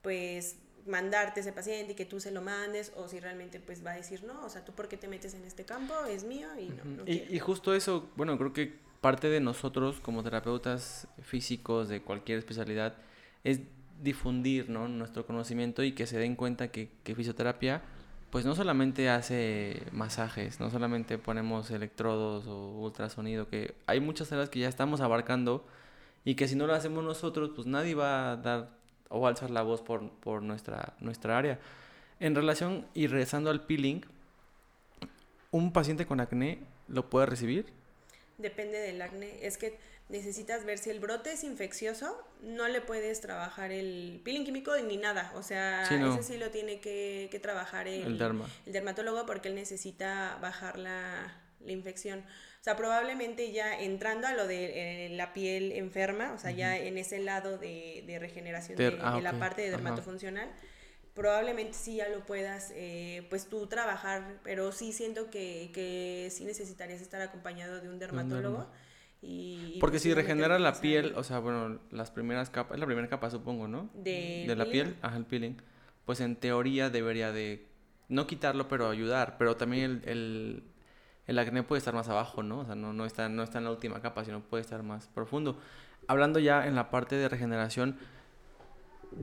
pues 0.00 0.56
mandarte 0.90 1.40
ese 1.40 1.52
paciente 1.52 1.92
y 1.92 1.94
que 1.94 2.04
tú 2.04 2.20
se 2.20 2.30
lo 2.30 2.42
mandes 2.42 2.92
o 2.96 3.08
si 3.08 3.20
realmente 3.20 3.60
pues 3.60 3.84
va 3.84 3.92
a 3.92 3.96
decir 3.96 4.24
no, 4.24 4.44
o 4.44 4.48
sea, 4.50 4.64
tú 4.64 4.72
por 4.72 4.88
qué 4.88 4.96
te 4.96 5.08
metes 5.08 5.34
en 5.34 5.44
este 5.44 5.64
campo, 5.64 5.94
es 6.04 6.24
mío 6.24 6.48
y 6.58 6.68
no. 6.68 7.04
y, 7.06 7.26
y, 7.34 7.38
justo 7.38 7.74
eso, 7.74 8.10
bueno, 8.16 8.36
creo 8.36 8.52
que 8.52 8.74
parte 9.00 9.28
de 9.28 9.40
nosotros 9.40 10.00
como 10.00 10.22
terapeutas 10.22 11.08
físicos 11.22 11.88
de 11.88 12.02
cualquier 12.02 12.38
especialidad 12.38 12.96
es 13.44 13.60
difundir 14.02 14.68
¿no? 14.68 14.88
nuestro 14.88 15.26
conocimiento 15.26 15.82
y 15.82 15.92
que 15.92 16.06
se 16.06 16.18
den 16.18 16.36
cuenta 16.36 16.68
que, 16.68 16.90
que, 17.04 17.14
fisioterapia 17.14 17.82
pues 18.30 18.44
no 18.44 18.54
solamente 18.54 19.08
hace 19.08 19.82
masajes, 19.90 20.60
no 20.60 20.70
solamente 20.70 21.18
ponemos 21.18 21.70
electrodos 21.72 22.46
o 22.46 22.78
ultrasonido, 22.78 23.48
que 23.48 23.74
hay 23.86 23.98
muchas 23.98 24.30
áreas 24.30 24.48
que 24.48 24.60
ya 24.60 24.68
estamos 24.68 25.00
abarcando 25.00 25.66
y 26.24 26.36
que 26.36 26.46
si 26.46 26.54
no 26.54 26.66
lo 26.66 26.74
hacemos 26.74 27.02
nosotros 27.02 27.50
pues 27.54 27.66
nadie 27.66 27.94
va 27.94 28.32
a 28.32 28.36
dar 28.36 28.79
o 29.10 29.26
alzar 29.26 29.50
la 29.50 29.62
voz 29.62 29.82
por, 29.82 30.10
por 30.20 30.42
nuestra, 30.42 30.94
nuestra 31.00 31.36
área. 31.36 31.58
En 32.18 32.34
relación 32.34 32.86
y 32.94 33.06
regresando 33.06 33.50
al 33.50 33.66
peeling, 33.66 34.00
¿un 35.50 35.72
paciente 35.72 36.06
con 36.06 36.20
acné 36.20 36.60
lo 36.88 37.10
puede 37.10 37.26
recibir? 37.26 37.66
Depende 38.38 38.78
del 38.78 39.02
acné. 39.02 39.46
Es 39.46 39.58
que 39.58 39.78
necesitas 40.10 40.64
ver 40.64 40.78
si 40.78 40.90
el 40.90 41.00
brote 41.00 41.32
es 41.32 41.44
infeccioso, 41.44 42.16
no 42.42 42.68
le 42.68 42.80
puedes 42.80 43.20
trabajar 43.20 43.70
el 43.70 44.20
peeling 44.24 44.44
químico 44.44 44.76
ni 44.76 44.96
nada. 44.96 45.32
O 45.36 45.42
sea, 45.42 45.84
ese 45.84 46.22
sí 46.22 46.38
lo 46.38 46.50
tiene 46.50 46.80
que, 46.80 47.28
que 47.30 47.38
trabajar 47.38 47.86
el, 47.88 48.20
el, 48.20 48.72
dermatólogo 48.72 49.26
porque 49.26 49.48
él 49.48 49.54
necesita 49.54 50.38
bajar 50.40 50.78
la, 50.78 51.36
la, 51.60 51.72
infección. 51.72 52.24
O 52.60 52.62
sea, 52.62 52.76
probablemente 52.76 53.52
ya 53.52 53.80
entrando 53.80 54.26
a 54.26 54.34
lo 54.34 54.46
de 54.46 55.06
eh, 55.06 55.08
la 55.10 55.32
piel 55.32 55.72
enferma, 55.72 56.32
o 56.34 56.38
sea, 56.38 56.50
ya 56.50 56.76
en 56.76 56.98
ese 56.98 57.18
lado 57.18 57.56
de, 57.56 58.04
de 58.06 58.18
regeneración 58.18 58.76
de, 58.76 58.98
ah, 59.00 59.18
la 59.22 59.32
parte 59.38 59.62
de 59.62 59.70
dermatofuncional, 59.70 60.50
probablemente 61.14 61.72
sí 61.72 61.96
ya 61.96 62.08
lo 62.10 62.26
puedas, 62.26 62.70
eh, 62.76 63.26
pues 63.30 63.48
tú 63.48 63.66
trabajar, 63.66 64.40
pero 64.44 64.72
sí 64.72 64.92
siento 64.92 65.30
que, 65.30 65.70
que 65.72 66.28
sí 66.30 66.44
necesitarías 66.44 67.00
estar 67.00 67.22
acompañado 67.22 67.80
de 67.80 67.88
un 67.88 67.98
dermatólogo. 67.98 68.66
Porque 69.80 69.98
si 69.98 70.14
regenera 70.14 70.58
la 70.58 70.80
piel, 70.80 71.12
o 71.16 71.24
sea, 71.24 71.38
bueno, 71.40 71.78
las 71.90 72.10
primeras 72.10 72.48
capas, 72.50 72.76
es 72.76 72.80
la 72.80 72.86
primera 72.86 73.08
capa 73.08 73.30
supongo, 73.30 73.68
¿no? 73.68 73.90
De, 73.94 74.52
la 74.56 74.66
piel, 74.66 74.96
ajá, 75.02 75.16
el 75.16 75.26
peeling. 75.26 75.56
Pues 76.04 76.20
en 76.20 76.36
teoría 76.36 76.90
debería 76.90 77.30
de, 77.32 77.66
no 78.08 78.26
quitarlo, 78.26 78.68
pero 78.68 78.88
ayudar. 78.88 79.36
Pero 79.38 79.56
también 79.56 80.02
el, 80.04 80.08
el, 80.08 80.62
acné 81.38 81.62
puede 81.62 81.78
estar 81.78 81.94
más 81.94 82.08
abajo, 82.08 82.42
¿no? 82.42 82.60
O 82.60 82.64
sea, 82.64 82.74
no, 82.74 82.92
no, 82.92 83.04
está, 83.04 83.28
no 83.28 83.42
está 83.42 83.58
en 83.58 83.64
la 83.64 83.70
última 83.70 84.00
capa, 84.00 84.24
sino 84.24 84.40
puede 84.40 84.62
estar 84.62 84.82
más 84.82 85.06
profundo. 85.08 85.58
Hablando 86.06 86.38
ya 86.38 86.66
en 86.66 86.74
la 86.74 86.90
parte 86.90 87.16
de 87.16 87.28
regeneración, 87.28 87.98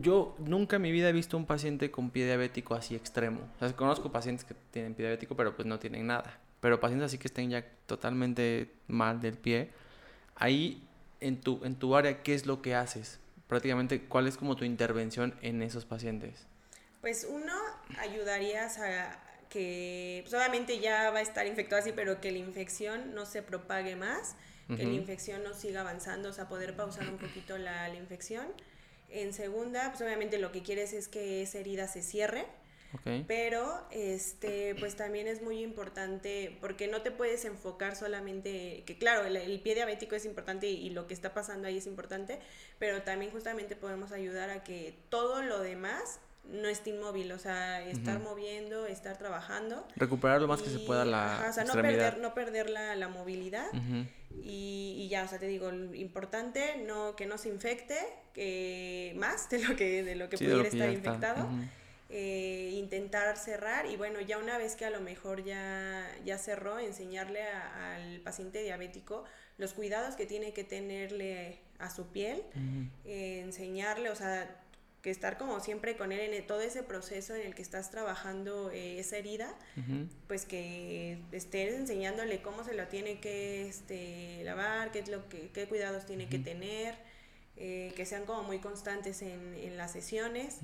yo 0.02 0.36
nunca 0.40 0.78
en 0.78 0.82
mi 0.82 0.92
vida 0.92 1.10
he 1.10 1.14
visto 1.14 1.38
un 1.38 1.46
paciente 1.46 1.92
con 1.92 2.10
pie 2.10 2.26
diabético 2.26 2.76
así 2.76 2.96
extremo. 2.96 3.42
O 3.56 3.60
sea, 3.60 3.76
conozco 3.76 4.12
pacientes 4.12 4.46
que 4.46 4.56
tienen 4.72 4.94
pie 4.94 5.06
diabético, 5.06 5.36
pero 5.36 5.56
pues 5.56 5.66
no 5.66 5.80
tienen 5.80 6.08
nada. 6.08 6.40
Pero 6.60 6.80
pacientes 6.80 7.08
así 7.08 7.18
que 7.18 7.28
estén 7.28 7.50
ya 7.50 7.66
totalmente 7.86 8.72
mal 8.88 9.22
del 9.22 9.38
pie. 9.38 9.70
Ahí, 10.36 10.84
en 11.20 11.40
tu, 11.40 11.64
en 11.64 11.76
tu 11.76 11.96
área, 11.96 12.22
¿qué 12.24 12.34
es 12.34 12.46
lo 12.46 12.62
que 12.62 12.76
haces? 12.76 13.20
Prácticamente, 13.48 14.04
¿cuál 14.04 14.28
es 14.28 14.38
como 14.38 14.56
tu 14.56 14.66
intervención 14.66 15.34
en 15.42 15.62
esos 15.62 15.86
pacientes? 15.86 16.46
Pues 17.02 17.28
uno, 17.30 17.54
ayudarías 18.00 18.78
a 18.80 19.20
que, 19.50 20.22
pues 20.24 20.34
obviamente 20.34 20.80
ya 20.80 21.10
va 21.12 21.20
a 21.20 21.22
estar 21.22 21.48
infectado 21.48 21.82
así, 21.82 21.92
pero 21.94 22.22
que 22.22 22.32
la 22.32 22.38
infección 22.38 23.14
no 23.14 23.26
se 23.26 23.42
propague 23.42 23.96
más, 23.96 24.36
que 24.68 24.84
la 24.84 24.94
infección 24.94 25.44
no 25.44 25.54
siga 25.54 25.80
avanzando, 25.80 26.30
o 26.30 26.34
sea, 26.34 26.50
poder 26.50 26.76
pausar 26.76 27.08
un 27.08 27.18
poquito 27.18 27.58
la, 27.58 27.88
la 27.88 27.96
infección. 27.96 28.48
En 29.10 29.32
segunda, 29.32 29.92
pues 29.92 30.02
obviamente 30.02 30.38
lo 30.40 30.52
que 30.52 30.62
quieres 30.62 30.92
es 30.92 31.08
que 31.08 31.42
esa 31.42 31.60
herida 31.60 31.88
se 31.88 32.02
cierre. 32.02 32.46
Pero 33.28 33.86
este 33.92 34.76
pues 34.76 34.96
también 34.96 35.28
es 35.28 35.42
muy 35.42 35.62
importante 35.62 36.58
porque 36.62 36.88
no 36.88 37.02
te 37.02 37.12
puedes 37.12 37.44
enfocar 37.46 37.96
solamente 37.96 38.84
que 38.86 38.98
claro, 38.98 39.26
el, 39.26 39.60
pie 39.62 39.76
diabético 39.76 40.16
es 40.16 40.26
importante 40.26 40.68
y, 40.68 40.90
lo 40.90 41.06
que 41.06 41.14
está 41.14 41.34
pasando 41.34 41.68
ahí 41.68 41.78
es 41.78 41.86
importante, 41.86 42.40
pero 42.80 43.04
también 43.04 43.32
justamente 43.32 43.76
podemos 43.76 44.12
ayudar 44.12 44.50
a 44.50 44.64
que 44.64 44.96
todo 45.10 45.42
lo 45.42 45.60
demás 45.60 46.20
no 46.50 46.68
esté 46.70 46.92
inmóvil, 46.92 47.32
o 47.32 47.40
sea, 47.40 47.82
estar 47.84 48.20
moviendo, 48.20 48.86
estar 48.86 49.18
trabajando. 49.18 49.86
Recuperar 49.96 50.42
lo 50.42 50.48
más 50.48 50.62
que 50.62 50.70
se 50.70 50.80
pueda 50.80 51.06
la 51.06 51.46
o 51.50 51.54
sea, 51.54 51.64
no 51.64 51.74
perder, 51.74 52.20
no 52.20 52.34
perder 52.34 52.70
la, 52.70 52.96
la 52.96 53.08
movilidad. 53.10 53.68
y, 54.44 54.96
y, 54.98 55.08
ya, 55.10 55.24
o 55.24 55.28
sea, 55.28 55.40
te 55.40 55.48
digo, 55.48 55.72
importante, 55.72 56.84
no, 56.86 57.16
que 57.16 57.26
no 57.26 57.38
se 57.38 57.50
infecte 57.50 57.98
que 58.34 59.14
más 59.18 59.50
de 59.50 59.60
lo 59.60 59.76
que, 59.76 60.04
de 60.04 60.16
lo 60.16 60.30
que 60.30 60.38
pudiera 60.38 60.68
estar 60.68 60.90
infectado. 60.92 61.48
Eh, 62.10 62.72
intentar 62.76 63.36
cerrar 63.36 63.86
y 63.86 63.98
bueno, 63.98 64.22
ya 64.22 64.38
una 64.38 64.58
vez 64.58 64.78
que 64.78 64.86
a 64.86 64.90
lo 64.90 65.02
mejor 65.02 65.44
ya, 65.44 66.10
ya 66.24 66.38
cerró, 66.38 66.80
enseñarle 66.80 67.42
al 67.42 68.22
paciente 68.22 68.64
diabético 68.64 69.26
los 69.58 69.74
cuidados 69.74 70.16
que 70.16 70.26
tiene 70.26 70.54
que 70.54 70.64
tenerle 70.64 71.60
a 71.80 71.90
su 71.90 72.08
piel, 72.08 72.44
eh, 73.04 73.42
enseñarle, 73.44 74.10
o 74.10 74.16
sea, 74.16 74.56
que 75.02 75.12
estar 75.12 75.38
como 75.38 75.60
siempre 75.60 75.96
con 75.96 76.12
él 76.12 76.34
en 76.34 76.48
todo 76.48 76.62
ese 76.62 76.84
proceso 76.84 77.36
en 77.36 77.46
el 77.46 77.56
que 77.56 77.62
estás 77.62 77.92
trabajando 77.92 78.72
eh, 78.72 79.00
esa 79.00 79.18
herida, 79.18 79.54
pues 80.28 80.46
que 80.46 81.20
estés 81.32 81.76
enseñándole 81.76 82.42
cómo 82.42 82.64
se 82.64 82.74
lo 82.74 82.88
tiene 82.88 83.20
que 83.20 83.68
este, 83.68 84.44
lavar, 84.44 84.92
qué, 84.92 85.00
es 85.00 85.10
lo 85.10 85.28
que, 85.30 85.50
qué 85.50 85.68
cuidados 85.68 86.06
tiene 86.06 86.28
que 86.28 86.40
tener, 86.40 86.96
eh, 87.56 87.94
que 87.96 88.06
sean 88.06 88.26
como 88.26 88.44
muy 88.44 88.60
constantes 88.60 89.22
en, 89.22 89.54
en 89.56 89.78
las 89.78 89.92
sesiones, 89.92 90.60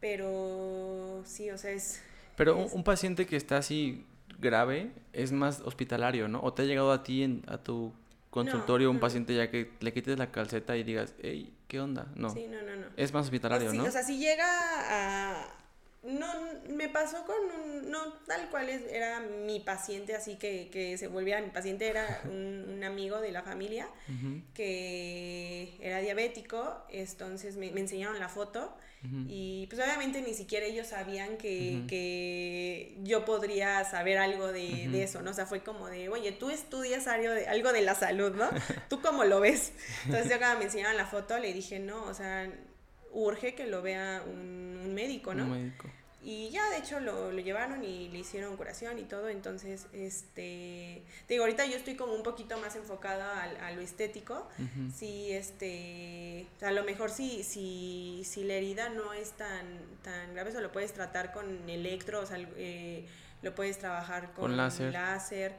pero 0.00 1.22
sí, 1.24 1.50
o 1.50 1.58
sea, 1.58 1.70
es... 1.70 2.02
Pero 2.36 2.56
Un, 2.56 2.84
paciente 2.84 3.26
que 3.26 3.36
está 3.36 3.58
así 3.58 4.06
grave 4.38 4.92
es 5.12 5.32
más 5.32 5.60
hospitalario, 5.60 6.28
¿no? 6.28 6.40
¿O 6.40 6.52
te 6.52 6.62
ha 6.62 6.64
llegado 6.64 6.92
a 6.92 7.02
ti, 7.02 7.24
en, 7.24 7.42
a 7.48 7.58
tu 7.58 7.92
consultorio, 8.30 8.90
un 8.90 9.00
paciente 9.00 9.34
ya 9.34 9.50
que 9.50 9.72
le 9.80 9.92
quites 9.92 10.18
la 10.18 10.30
calceta 10.30 10.76
y 10.76 10.84
digas, 10.84 11.14
hey, 11.20 11.52
¿qué 11.68 11.80
onda? 11.80 12.06
No. 12.16 12.30
Sí, 12.30 12.48
no, 12.48 12.60
no, 12.62 12.74
no. 12.74 12.86
Es 12.96 13.12
más 13.12 13.26
hospitalario, 13.26 13.70
sí, 13.70 13.78
¿no? 13.78 13.84
O 13.84 13.90
sea, 13.90 14.02
si 14.02 14.18
llega 14.18 14.46
a... 14.46 15.46
No, 16.02 16.26
me 16.68 16.88
pasó 16.88 17.24
con 17.24 17.36
un, 17.36 17.90
no 17.90 18.12
tal 18.26 18.48
cual 18.50 18.68
es, 18.68 18.82
era 18.90 19.20
mi 19.20 19.58
paciente, 19.60 20.14
así 20.14 20.36
que, 20.36 20.70
que 20.70 20.96
se 20.96 21.08
volvía 21.08 21.40
mi 21.40 21.50
paciente, 21.50 21.88
era 21.88 22.22
un, 22.30 22.66
un 22.68 22.84
amigo 22.84 23.20
de 23.20 23.32
la 23.32 23.42
familia 23.42 23.88
que 24.54 25.76
era 25.80 25.98
diabético, 25.98 26.84
entonces 26.90 27.56
me, 27.56 27.70
me 27.72 27.80
enseñaron 27.80 28.18
la 28.20 28.28
foto 28.28 28.76
y 29.28 29.66
pues 29.68 29.80
obviamente 29.80 30.20
ni 30.22 30.34
siquiera 30.34 30.66
ellos 30.66 30.88
sabían 30.88 31.36
que, 31.36 31.84
que 31.86 32.96
yo 33.04 33.24
podría 33.24 33.84
saber 33.84 34.18
algo 34.18 34.48
de, 34.48 34.88
de, 34.88 35.04
eso, 35.04 35.22
¿no? 35.22 35.30
O 35.30 35.34
sea, 35.34 35.46
fue 35.46 35.62
como 35.62 35.86
de, 35.86 36.08
oye, 36.08 36.32
tú 36.32 36.50
estudias 36.50 37.06
algo 37.06 37.30
de, 37.30 37.46
algo 37.46 37.72
de 37.72 37.82
la 37.82 37.94
salud, 37.94 38.34
¿no? 38.34 38.50
¿Tú 38.90 39.00
cómo 39.00 39.22
lo 39.24 39.38
ves? 39.38 39.72
Entonces 40.04 40.28
yo 40.28 40.38
cuando 40.38 40.58
me 40.58 40.64
enseñaron 40.64 40.96
la 40.96 41.06
foto 41.06 41.38
le 41.38 41.52
dije, 41.52 41.78
no, 41.78 42.02
o 42.04 42.14
sea, 42.14 42.50
urge 43.12 43.54
que 43.54 43.66
lo 43.66 43.82
vea 43.82 44.22
un, 44.26 44.80
un 44.84 44.94
médico, 44.94 45.34
¿no? 45.34 45.44
Un 45.44 45.50
médico. 45.50 45.88
Y 46.20 46.50
ya, 46.50 46.68
de 46.70 46.78
hecho, 46.78 46.98
lo, 46.98 47.30
lo, 47.30 47.40
llevaron 47.40 47.84
y 47.84 48.08
le 48.08 48.18
hicieron 48.18 48.56
curación 48.56 48.98
y 48.98 49.04
todo. 49.04 49.28
Entonces, 49.28 49.86
este, 49.92 51.04
te 51.26 51.34
digo, 51.34 51.44
ahorita 51.44 51.64
yo 51.66 51.76
estoy 51.76 51.94
como 51.94 52.12
un 52.12 52.24
poquito 52.24 52.58
más 52.58 52.74
enfocada 52.74 53.44
a, 53.44 53.66
a 53.68 53.70
lo 53.70 53.80
estético. 53.80 54.48
Sí, 54.94 55.30
este, 55.30 56.46
a 56.60 56.72
lo 56.72 56.82
mejor 56.82 57.10
si, 57.10 57.44
si, 57.44 58.22
si 58.24 58.42
la 58.42 58.54
herida 58.54 58.88
no 58.88 59.12
es 59.12 59.32
tan, 59.32 59.78
tan 60.02 60.34
grave, 60.34 60.56
o 60.56 60.60
lo 60.60 60.72
puedes 60.72 60.92
tratar 60.92 61.32
con 61.32 61.68
electro, 61.70 62.20
o 62.20 62.26
sea, 62.26 62.38
eh, 62.56 63.06
lo 63.42 63.54
puedes 63.54 63.78
trabajar 63.78 64.32
con, 64.32 64.46
con 64.46 64.56
láser. 64.56 64.92
láser 64.92 65.56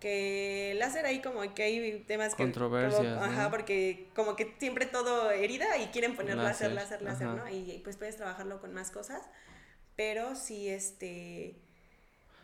que 0.00 0.74
láser 0.78 1.06
ahí 1.06 1.20
como 1.20 1.42
que 1.54 1.62
hay 1.62 2.04
temas 2.08 2.34
que 2.34 2.42
controversias 2.42 3.18
ajá 3.22 3.50
porque 3.50 4.08
como 4.16 4.34
que 4.34 4.56
siempre 4.58 4.86
todo 4.86 5.30
herida 5.30 5.76
y 5.78 5.86
quieren 5.88 6.16
poner 6.16 6.36
láser 6.36 6.72
láser 6.72 7.02
láser, 7.02 7.28
no 7.28 7.48
y 7.48 7.80
pues 7.84 7.96
puedes 7.96 8.16
trabajarlo 8.16 8.60
con 8.60 8.72
más 8.72 8.90
cosas 8.90 9.22
pero 10.00 10.34
sí, 10.34 10.66
este, 10.70 11.56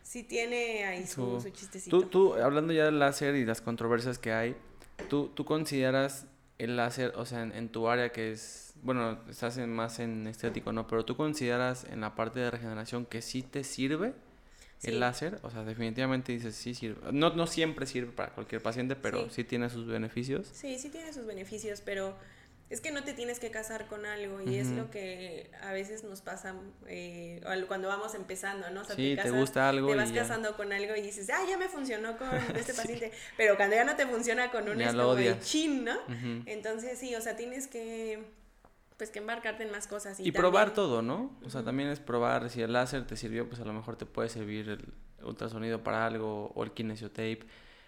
sí 0.03 0.23
tiene 0.25 0.85
ahí 0.85 1.07
su, 1.07 1.41
su 1.41 1.49
chistecito. 1.49 2.01
Tú, 2.01 2.07
tú, 2.07 2.35
hablando 2.35 2.75
ya 2.75 2.85
del 2.85 2.99
láser 2.99 3.35
y 3.35 3.47
las 3.47 3.63
controversias 3.63 4.19
que 4.19 4.31
hay, 4.31 4.55
¿tú, 5.09 5.29
tú 5.29 5.47
consideras 5.47 6.27
el 6.59 6.77
láser, 6.77 7.15
o 7.17 7.25
sea, 7.25 7.45
en, 7.45 7.69
tu 7.71 7.89
área 7.89 8.13
que 8.13 8.31
es, 8.33 8.75
bueno, 8.83 9.21
estás 9.31 9.57
más 9.57 10.01
en 10.01 10.27
estético, 10.27 10.71
¿no? 10.75 10.87
Pero 10.87 11.07
tú 11.07 11.17
consideras 11.17 11.85
en 11.85 12.03
la 12.03 12.15
parte 12.15 12.41
de 12.41 12.51
regeneración 12.51 13.07
que 13.07 13.23
sí 13.23 13.41
te 13.41 13.65
sirve 13.65 14.13
el 14.83 15.01
láser, 15.01 15.39
o 15.43 15.51
sea, 15.51 15.65
definitivamente 15.65 16.33
dices 16.33 16.55
sí 16.55 16.75
sirve. 16.75 17.13
No, 17.13 17.31
no 17.31 17.47
siempre 17.47 17.87
sirve 17.87 18.13
para 18.13 18.33
cualquier 18.33 18.63
paciente, 18.63 18.97
pero 18.97 19.25
sí. 19.25 19.37
sí 19.37 19.45
tiene 19.45 19.71
sus 19.71 19.87
beneficios. 19.87 20.49
Sí, 20.53 20.79
sí 20.79 20.91
tiene 20.91 21.13
sus 21.13 21.27
beneficios, 21.27 21.81
pero 21.81 22.17
es 22.69 22.81
que 22.81 22.91
no 22.91 23.05
te 23.05 23.15
tienes 23.15 23.39
que 23.39 23.51
casar 23.51 23.87
con 23.87 24.07
algo 24.07 24.41
y 24.43 24.57
es 24.57 24.69
lo 24.71 24.91
que 24.91 25.51
a 25.63 25.73
veces 25.73 26.03
nos 26.03 26.21
pasa 26.21 26.57
eh, 26.89 27.41
cuando 27.69 27.87
vamos 27.87 28.15
empezando, 28.17 28.69
¿no? 28.71 28.81
O 28.81 28.85
sea, 28.85 28.97
te, 28.97 29.31
gusta 29.31 29.69
algo. 29.69 29.89
Te 29.89 29.95
vas 29.95 30.11
casando 30.11 30.57
con 30.57 30.73
algo 30.73 30.97
y 30.97 31.01
dices, 31.01 31.31
ah, 31.31 31.45
ya 31.49 31.57
me 31.59 31.69
funcionó 31.69 32.19
con 32.19 32.29
este 32.57 32.75
paciente, 32.75 33.13
pero 33.37 33.57
cuando 33.57 33.77
ya 33.77 33.85
no 33.85 33.95
te 33.95 34.05
funciona 34.07 34.51
con 34.51 34.69
un 34.69 34.81
es 34.81 34.93
como 34.93 35.15
de 35.15 35.39
chin, 35.39 35.85
¿no? 35.85 35.97
Entonces 36.47 36.99
sí, 36.99 37.15
o 37.15 37.21
sea, 37.21 37.37
tienes 37.37 37.69
que 37.69 38.25
pues 38.97 39.11
que 39.11 39.19
embarcarte 39.19 39.65
en 39.65 39.71
más 39.71 39.87
cosas. 39.87 40.19
Y, 40.21 40.33
probar 40.33 40.73
todo, 40.73 41.03
¿no? 41.03 41.31
O 41.45 41.51
sea, 41.51 41.63
también 41.63 41.89
es 41.89 42.01
probar 42.01 42.49
si 42.51 42.63
el 42.63 42.73
láser 42.73 43.07
te 43.07 43.17
sirvió, 43.17 43.49
pues 43.49 43.61
a 43.61 43.65
lo 43.65 43.73
mejor 43.73 43.97
te 43.97 44.07
puede 44.07 44.29
servir 44.29 44.69
el 44.69 44.85
ultrasonido 45.25 45.83
para 45.83 46.07
algo 46.07 46.53
o 46.55 46.65
el 46.65 46.73
kinesiotape. 46.73 47.41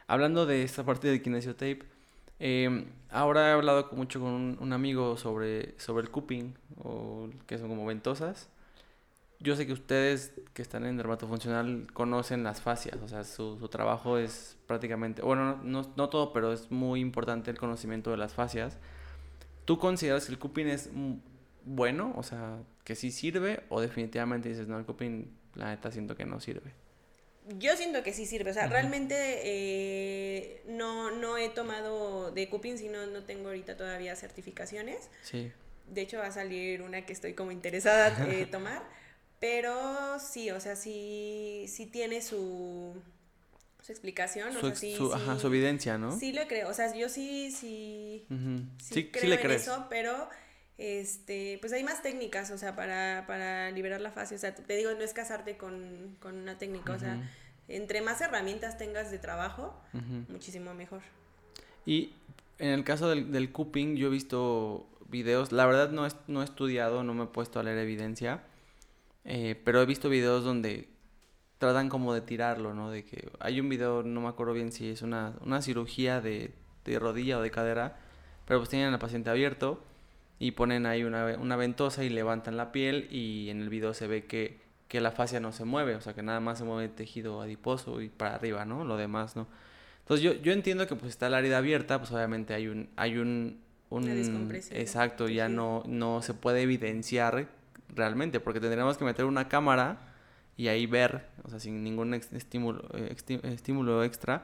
Hablando 0.07 0.47
de 0.47 0.63
esta 0.63 0.85
parte 0.85 1.09
del 1.09 1.23
kinesiotape, 1.23 1.81
eh, 2.41 2.87
ahora 3.11 3.49
he 3.49 3.53
hablado 3.53 3.89
mucho 3.93 4.21
con 4.21 4.59
un, 4.61 4.73
amigo 4.73 5.17
sobre, 5.17 5.79
sobre 5.79 6.03
el 6.05 6.11
cupping, 6.11 6.55
o 6.83 7.29
que 7.47 7.59
son 7.59 7.69
como 7.69 7.87
ventosas. 7.87 8.49
Yo 9.41 9.55
sé 9.55 9.67
que 9.67 9.73
ustedes 9.73 10.33
que 10.53 10.63
están 10.63 10.85
en 10.85 10.97
dermatofuncional 10.97 11.87
conocen 11.93 12.43
las 12.43 12.61
fascias, 12.61 12.97
o 13.03 13.09
sea, 13.09 13.23
su, 13.25 13.57
su 13.59 13.69
trabajo 13.69 14.19
es 14.19 14.57
prácticamente, 14.67 15.23
bueno, 15.23 15.61
no, 15.63 15.93
no, 15.97 16.09
todo, 16.09 16.33
pero 16.33 16.53
es 16.53 16.71
muy 16.73 17.01
importante 17.01 17.51
el 17.51 17.59
conocimiento 17.59 18.11
de 18.11 18.17
las 18.17 18.35
fascias. 18.35 18.79
¿Tú 19.69 19.79
consideras 19.79 20.25
que 20.25 20.33
el 20.33 20.39
cupping 20.39 20.67
es 20.69 20.89
bueno, 21.63 22.15
o 22.17 22.23
sea, 22.23 22.57
que 22.85 22.95
sí 22.95 23.11
sirve, 23.11 23.65
o 23.69 23.83
definitivamente 23.83 24.49
dices, 24.49 24.67
no, 24.67 24.79
el 24.79 24.87
cupping, 24.87 25.31
la 25.57 25.67
neta, 25.67 25.93
siento 25.93 26.17
que 26.17 26.25
no 26.25 26.41
sirve? 26.41 26.73
yo 27.59 27.77
siento 27.77 28.03
que 28.03 28.15
sí 28.15 28.25
sirve. 28.25 28.51
O 28.51 28.55
sea, 28.55 28.67
realmente 28.67 29.15
eh, 29.43 30.63
no, 30.69 31.11
no 31.11 31.37
he 31.37 31.51
tomado 31.51 32.31
de 32.31 32.49
cupping, 32.49 32.79
sino 32.79 33.07
no 33.09 33.25
tengo 33.25 33.49
ahorita 33.49 33.77
todavía 33.77 34.17
certificaciones. 34.17 35.11
Sí. 35.21 35.53
De 35.87 36.01
hecho, 36.01 36.17
va 36.17 36.29
a 36.29 36.33
salir 36.33 36.81
una 36.81 37.05
que 37.05 37.13
estoy 37.13 37.35
como 37.35 37.53
interesada 37.53 38.27
en 38.27 38.51
tomar. 38.51 38.83
Pero 39.39 40.19
sí, 40.19 40.51
o 40.51 40.61
sea, 40.61 40.77
sí, 40.77 41.67
sí 41.69 41.85
tiene 41.85 42.23
su, 42.23 42.95
su 43.83 43.93
explicación. 43.93 44.53
Su, 44.53 44.59
o 44.59 44.63
sea, 44.63 44.75
sí, 44.75 44.95
su, 44.97 45.09
sí, 45.09 45.13
ajá, 45.15 45.39
su 45.39 45.47
evidencia, 45.49 45.99
¿no? 45.99 46.19
Sí 46.19 46.33
lo 46.33 46.47
creo. 46.47 46.69
O 46.69 46.75
sea, 46.75 46.95
yo 46.95 47.09
sí, 47.09 47.51
sí, 47.51 48.25
sí, 48.79 49.09
sí, 49.11 49.11
creo 49.11 49.29
le 49.29 49.37
en 49.37 49.41
crees. 49.41 49.63
eso, 49.63 49.87
pero 49.89 50.29
este, 50.79 51.59
pues 51.61 51.73
hay 51.73 51.85
más 51.85 52.03
técnicas, 52.03 52.51
o 52.51 52.59
sea, 52.59 52.77
para, 52.77 53.25
para 53.27 53.71
liberar 53.71 54.01
la 54.01 54.11
fascia. 54.11 54.37
O 54.37 54.41
sea, 54.41 54.55
te 54.55 54.77
digo, 54.77 54.93
no 54.93 55.01
es 55.03 55.13
casarte 55.13 55.57
con, 55.57 56.17
con 56.21 56.37
una 56.37 56.59
técnica, 56.59 56.93
o 56.93 56.99
sea, 56.99 57.21
entre 57.69 58.01
más 58.01 58.21
herramientas 58.21 58.79
tengas 58.79 59.11
de 59.11 59.19
trabajo, 59.19 59.75
muchísimo 60.29 60.75
mejor. 60.75 61.03
Y 61.87 62.13
en 62.59 62.69
el 62.71 62.85
caso 62.85 63.09
del, 63.09 63.33
del 63.33 63.51
cupping, 63.53 63.97
yo 63.97 64.09
he 64.09 64.11
visto 64.11 64.87
videos, 65.09 65.53
la 65.53 65.67
verdad 65.67 65.91
no, 65.91 66.07
no 66.27 66.43
he 66.43 66.45
estudiado, 66.45 67.03
no 67.03 67.15
me 67.15 67.25
he 67.25 67.27
puesto 67.27 67.59
a 67.61 67.63
leer 67.63 67.79
evidencia, 67.79 68.43
eh, 69.25 69.61
pero 69.65 69.81
he 69.83 69.87
visto 69.87 70.09
videos 70.09 70.45
donde 70.45 70.89
tratan 71.59 71.89
como 71.89 72.15
de 72.15 72.21
tirarlo, 72.21 72.73
¿no? 72.73 72.91
De 72.91 73.05
que 73.05 73.29
hay 73.41 73.61
un 73.61 73.69
video, 73.69 74.03
no 74.03 74.21
me 74.21 74.29
acuerdo 74.29 74.53
bien 74.53 74.73
si 74.73 74.89
es 74.89 75.03
una, 75.03 75.35
una 75.45 75.61
cirugía 75.61 76.21
de, 76.21 76.53
de 76.85 76.99
rodilla 76.99 77.39
o 77.39 77.43
de 77.43 77.51
cadera, 77.51 77.97
pero 78.47 78.61
pues 78.61 78.71
tienen 78.71 78.93
al 78.93 78.99
paciente 78.99 79.29
abierto 79.31 79.83
y 80.39 80.53
ponen 80.53 80.87
ahí 80.87 81.03
una, 81.03 81.37
una 81.39 81.57
ventosa 81.57 82.05
y 82.05 82.09
levantan 82.09 82.57
la 82.57 82.71
piel 82.71 83.09
y 83.11 83.51
en 83.51 83.61
el 83.61 83.69
video 83.69 83.93
se 83.93 84.07
ve 84.07 84.25
que, 84.25 84.61
que 84.87 85.01
la 85.01 85.11
fascia 85.11 85.41
no 85.41 85.53
se 85.53 85.65
mueve, 85.65 85.97
o 85.97 86.01
sea 86.01 86.15
que 86.15 86.23
nada 86.23 86.41
más 86.41 86.59
se 86.59 86.65
mueve 86.65 86.85
el 86.85 86.93
tejido 86.93 87.43
adiposo 87.43 88.01
y 88.01 88.09
para 88.09 88.37
arriba, 88.37 88.65
¿no? 88.65 88.85
Lo 88.85 88.97
demás, 88.97 89.35
¿no? 89.35 89.49
Entonces 90.01 90.25
yo, 90.25 90.33
yo 90.41 90.53
entiendo 90.53 90.87
que 90.87 90.95
pues 90.95 91.11
está 91.11 91.29
la 91.29 91.41
herida 91.41 91.59
abierta, 91.59 91.99
pues 91.99 92.13
obviamente 92.13 92.55
hay 92.55 92.69
un, 92.69 92.89
hay 92.97 93.19
un, 93.19 93.61
un 93.91 94.09
exacto, 94.71 95.29
ya 95.29 95.49
no, 95.49 95.83
no 95.87 96.23
se 96.23 96.35
puede 96.35 96.63
evidenciar 96.63 97.49
realmente, 97.95 98.41
porque 98.41 98.61
tendríamos 98.61 98.97
que 98.97 99.05
meter 99.05 99.25
una 99.25 99.49
cámara 99.49 99.99
y 100.59 100.67
ahí 100.67 100.87
ver, 100.87 101.25
o 101.45 101.49
sea, 101.49 101.61
sin 101.61 101.83
ningún 101.85 102.13
estímulo, 102.13 102.85
eh, 102.93 103.17
estímulo 103.45 104.03
extra, 104.05 104.43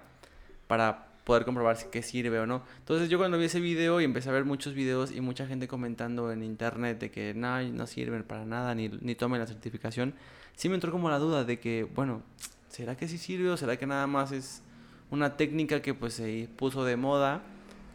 para 0.68 1.09
poder 1.24 1.44
comprobar 1.44 1.77
si 1.77 1.88
que 1.88 2.03
sirve 2.03 2.38
o 2.38 2.46
no. 2.46 2.62
Entonces 2.79 3.11
yo 3.11 3.18
cuando 3.18 3.37
vi 3.37 3.46
ese 3.46 3.61
video 3.61 4.00
y 4.00 4.05
empecé 4.05 4.29
a 4.29 4.33
ver 4.33 4.44
muchos 4.44 4.74
videos 4.74 5.11
y 5.11 5.20
mucha 5.20 5.46
gente 5.46 5.66
comentando 5.66 6.31
en 6.31 6.44
internet 6.44 7.00
de 7.00 7.11
que 7.11 7.35
no, 7.35 7.61
no 7.62 7.87
sirven 7.88 8.22
para 8.22 8.44
nada, 8.44 8.77
ni, 8.77 8.88
ni 8.88 9.16
tomen 9.16 9.40
la 9.40 9.46
certificación, 9.46 10.14
sí 10.55 10.68
me 10.68 10.77
entró 10.77 10.92
como 10.92 11.11
la 11.11 11.18
duda 11.18 11.42
de 11.42 11.59
que, 11.59 11.83
bueno, 11.94 12.22
¿será 12.68 12.96
que 12.96 13.09
sí 13.09 13.18
sirve 13.18 13.50
o 13.50 13.57
será 13.57 13.77
que 13.77 13.87
nada 13.87 14.07
más 14.07 14.31
es 14.31 14.62
una 15.11 15.37
técnica 15.37 15.83
que 15.83 15.94
pues 15.94 16.14
se 16.14 16.48
puso 16.57 16.85
de 16.85 16.96
moda, 16.96 17.42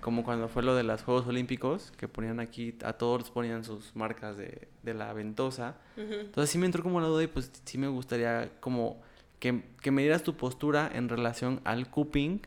como 0.02 0.24
cuando 0.24 0.48
fue 0.48 0.64
lo 0.64 0.76
de 0.76 0.84
los 0.84 1.04
Juegos 1.04 1.28
Olímpicos, 1.28 1.92
que 1.98 2.08
ponían 2.08 2.40
aquí, 2.40 2.76
a 2.84 2.94
todos 2.94 3.30
ponían 3.32 3.64
sus 3.64 3.96
marcas 3.96 4.38
de, 4.38 4.68
de 4.84 4.94
la 4.94 5.14
ventosa. 5.14 5.76
Entonces 5.98 6.50
sí 6.50 6.58
me 6.58 6.66
entró 6.66 6.84
como 6.84 7.02
la 7.02 7.08
duda 7.08 7.24
y 7.24 7.28
pues 7.28 7.52
sí 7.66 7.78
me 7.78 7.88
gustaría 7.88 8.50
como 8.60 9.02
que, 9.40 9.64
que 9.82 9.92
me 9.92 10.02
dieras 10.02 10.24
tu 10.24 10.36
postura 10.36 10.90
en 10.94 11.10
relación 11.10 11.62
al 11.64 11.90
cupping 11.90 12.42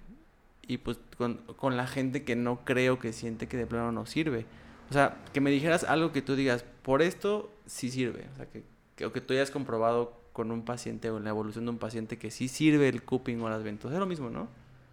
y 0.67 0.79
pues 0.79 0.99
con, 1.19 1.39
con, 1.57 1.77
la 1.77 1.87
gente 1.87 2.25
que 2.25 2.37
no 2.37 2.65
creo 2.65 2.99
que 2.99 3.13
siente 3.13 3.49
que 3.49 3.57
de 3.57 3.67
plano 3.67 3.93
no 3.93 4.07
sirve. 4.07 4.47
O 4.91 4.93
sea, 4.93 5.19
que 5.33 5.41
me 5.41 5.51
dijeras 5.51 5.85
algo 5.85 6.13
que 6.13 6.23
tú 6.23 6.37
digas, 6.37 6.65
por 6.83 7.03
esto 7.03 7.51
sí 7.67 7.91
sirve. 7.91 8.27
O 8.33 8.37
sea, 8.37 8.47
que, 8.47 8.63
que, 8.97 9.07
o 9.07 9.13
que 9.13 9.21
tú 9.21 9.35
hayas 9.35 9.51
comprobado 9.51 10.21
con 10.33 10.51
un 10.51 10.65
paciente 10.65 11.11
o 11.11 11.19
en 11.19 11.25
la 11.25 11.31
evolución 11.31 11.65
de 11.65 11.71
un 11.73 11.79
paciente 11.79 12.19
que 12.19 12.31
sí 12.31 12.49
sirve 12.49 12.89
el 12.89 13.03
cupping 13.03 13.41
o 13.43 13.51
las 13.51 13.63
ventosas. 13.63 13.95
Es 13.95 14.01
lo 14.01 14.07
mismo, 14.07 14.31
¿no? 14.31 14.49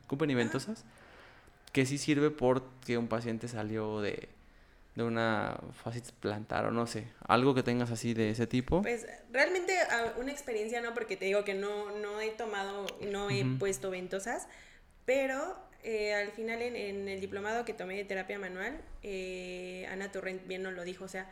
Cupping 0.08 0.30
y 0.32 0.36
ventosas. 0.36 0.86
Que 1.72 1.86
sí 1.86 1.98
sirve 1.98 2.32
porque 2.32 2.98
un 2.98 3.08
paciente 3.08 3.48
salió 3.48 4.02
de, 4.02 4.30
de 4.96 5.04
una 5.04 5.60
fascitis 5.84 6.12
plantar 6.12 6.66
o 6.66 6.72
no 6.72 6.88
sé, 6.88 7.08
algo 7.28 7.54
que 7.54 7.64
tengas 7.64 7.92
así 7.92 8.14
de 8.14 8.32
ese 8.32 8.48
tipo. 8.48 8.82
Pues 8.82 9.06
realmente 9.32 9.74
una 10.18 10.32
experiencia 10.32 10.82
no, 10.82 10.94
porque 10.94 11.18
te 11.18 11.26
digo 11.26 11.44
que 11.44 11.54
no, 11.54 11.92
no 11.98 12.20
he 12.22 12.30
tomado, 12.32 12.86
no 13.12 13.30
he 13.30 13.46
puesto 13.60 13.90
ventosas, 13.90 14.48
pero 15.06 15.58
eh, 15.84 16.14
al 16.14 16.32
final 16.32 16.62
en, 16.62 17.08
el 17.08 17.22
diplomado 17.22 17.66
que 17.66 17.74
tomé 17.74 17.96
de 17.96 18.06
terapia 18.06 18.40
manual, 18.40 18.82
eh, 19.04 19.88
Ana 19.92 20.12
Torrent 20.12 20.48
bien 20.48 20.64
nos 20.64 20.74
lo 20.74 20.84
dijo, 20.84 21.06
o 21.06 21.10
sea, 21.10 21.30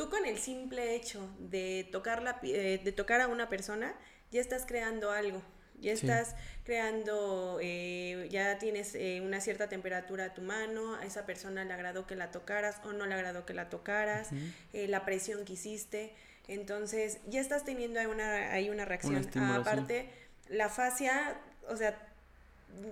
Tú 0.00 0.08
con 0.08 0.24
el 0.24 0.38
simple 0.38 0.94
hecho 0.94 1.28
de 1.38 1.86
tocar, 1.92 2.22
la, 2.22 2.40
eh, 2.42 2.80
de 2.82 2.92
tocar 2.92 3.20
a 3.20 3.28
una 3.28 3.50
persona, 3.50 3.94
ya 4.30 4.40
estás 4.40 4.64
creando 4.64 5.10
algo. 5.10 5.42
Ya 5.80 5.92
estás 5.92 6.34
creando, 6.64 7.58
eh, 7.62 8.28
ya 8.30 8.58
tienes 8.58 8.94
eh, 8.94 9.20
una 9.24 9.40
cierta 9.40 9.68
temperatura 9.68 10.26
a 10.26 10.34
tu 10.34 10.42
mano, 10.42 10.94
a 10.94 11.04
esa 11.04 11.26
persona 11.26 11.64
le 11.64 11.72
agradó 11.72 12.06
que 12.06 12.16
la 12.16 12.30
tocaras 12.30 12.76
o 12.84 12.92
no 12.92 13.06
le 13.06 13.14
agradó 13.14 13.46
que 13.46 13.54
la 13.54 13.68
tocaras, 13.68 14.28
la 14.72 15.04
presión 15.04 15.44
que 15.44 15.54
hiciste. 15.54 16.12
Entonces, 16.48 17.18
ya 17.28 17.40
estás 17.40 17.64
teniendo 17.64 18.00
ahí 18.00 18.06
una, 18.06 18.52
ahí 18.52 18.70
una 18.70 18.84
reacción. 18.84 19.28
Aparte, 19.54 20.08
la 20.48 20.68
fascia, 20.68 21.36
o 21.68 21.76
sea, 21.76 21.96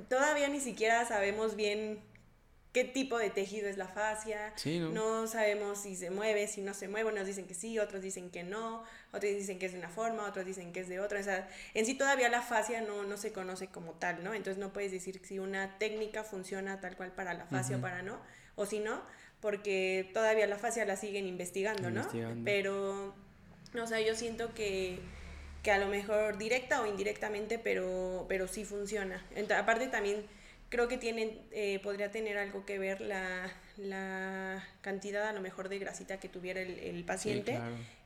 todavía 0.09 0.49
ni 0.49 0.61
siquiera 0.61 1.05
sabemos 1.07 1.57
bien 1.57 2.01
qué 2.73 2.85
tipo 2.85 3.19
de 3.19 3.31
tejido 3.31 3.69
es 3.69 3.77
la 3.77 3.89
fascia, 3.89 4.53
¿no? 4.93 5.27
sabemos 5.27 5.83
si 5.83 5.97
se 5.97 6.11
mueve, 6.11 6.47
si 6.47 6.61
no 6.61 6.75
se 6.75 6.89
mueve, 6.89 7.11
unos 7.11 7.27
dicen 7.27 7.47
que 7.47 7.55
sí, 7.55 7.79
otros 7.79 8.03
dicen 8.03 8.31
que 8.31 8.43
no, 8.43 8.85
otros 9.13 9.33
dicen 9.33 9.59
que 9.59 9.67
es 9.67 9.73
de 9.73 9.79
una 9.79 9.89
forma, 9.89 10.25
otros 10.25 10.45
dicen 10.45 10.73
que 10.73 10.81
es 10.81 10.89
de 10.89 11.01
otra, 11.01 11.21
o 11.21 11.23
sea, 11.23 11.49
en 11.75 11.87
sí 11.87 11.95
todavía 11.95 12.29
la 12.29 12.43
fascia 12.43 12.81
no, 12.81 13.05
no 13.05 13.17
se 13.17 13.33
conoce 13.33 13.69
como 13.69 13.93
tal, 13.93 14.23
¿no? 14.23 14.35
Entonces 14.35 14.59
no 14.59 14.73
puedes 14.73 14.93
decir 14.93 15.21
si 15.25 15.39
una 15.39 15.79
técnica 15.79 16.25
funciona 16.25 16.81
tal 16.81 16.97
cual 16.97 17.13
para 17.13 17.35
la 17.35 17.47
fascia 17.47 17.79
o 17.79 17.81
para 17.81 18.03
no, 18.03 18.19
o 18.55 18.67
si 18.67 18.81
no, 18.81 19.03
porque 19.41 20.11
todavía 20.13 20.47
la 20.47 20.59
fascia 20.59 20.85
la 20.85 20.97
siguen 20.97 21.27
investigando, 21.27 21.91
¿no? 21.91 22.07
Pero, 22.45 23.15
o 23.81 23.87
sea, 23.87 24.01
yo 24.01 24.15
siento 24.15 24.53
que 24.55 25.01
que 25.63 25.73
a 25.73 25.79
lo 25.79 25.89
mejor 25.89 26.39
directa 26.39 26.81
o 26.83 26.87
indirectamente, 26.87 27.59
pero, 27.59 28.27
pero 28.29 28.47
sí 28.47 28.65
funciona. 28.65 29.25
Entonces, 29.31 29.59
aparte 29.59 29.89
también 29.89 30.25
creo 30.69 30.89
que 30.89 30.99
tienen, 30.99 31.41
eh, 31.51 31.81
podría 31.83 32.11
tener 32.11 32.37
algo 32.39 32.67
que 32.67 32.79
ver 32.79 33.01
la, 33.01 33.51
la, 33.77 34.67
cantidad 34.81 35.27
a 35.27 35.33
lo 35.33 35.41
mejor 35.41 35.69
de 35.69 35.79
grasita 35.79 36.21
que 36.21 36.29
tuviera 36.29 36.61
el, 36.61 36.79
el 36.79 37.05
paciente 37.05 37.59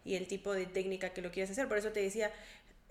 y 0.04 0.14
el 0.14 0.26
tipo 0.26 0.52
de 0.52 0.66
técnica 0.66 1.10
que 1.10 1.22
lo 1.22 1.30
quieras 1.30 1.50
hacer. 1.50 1.68
Por 1.68 1.78
eso 1.78 1.90
te 1.90 2.00
decía, 2.00 2.30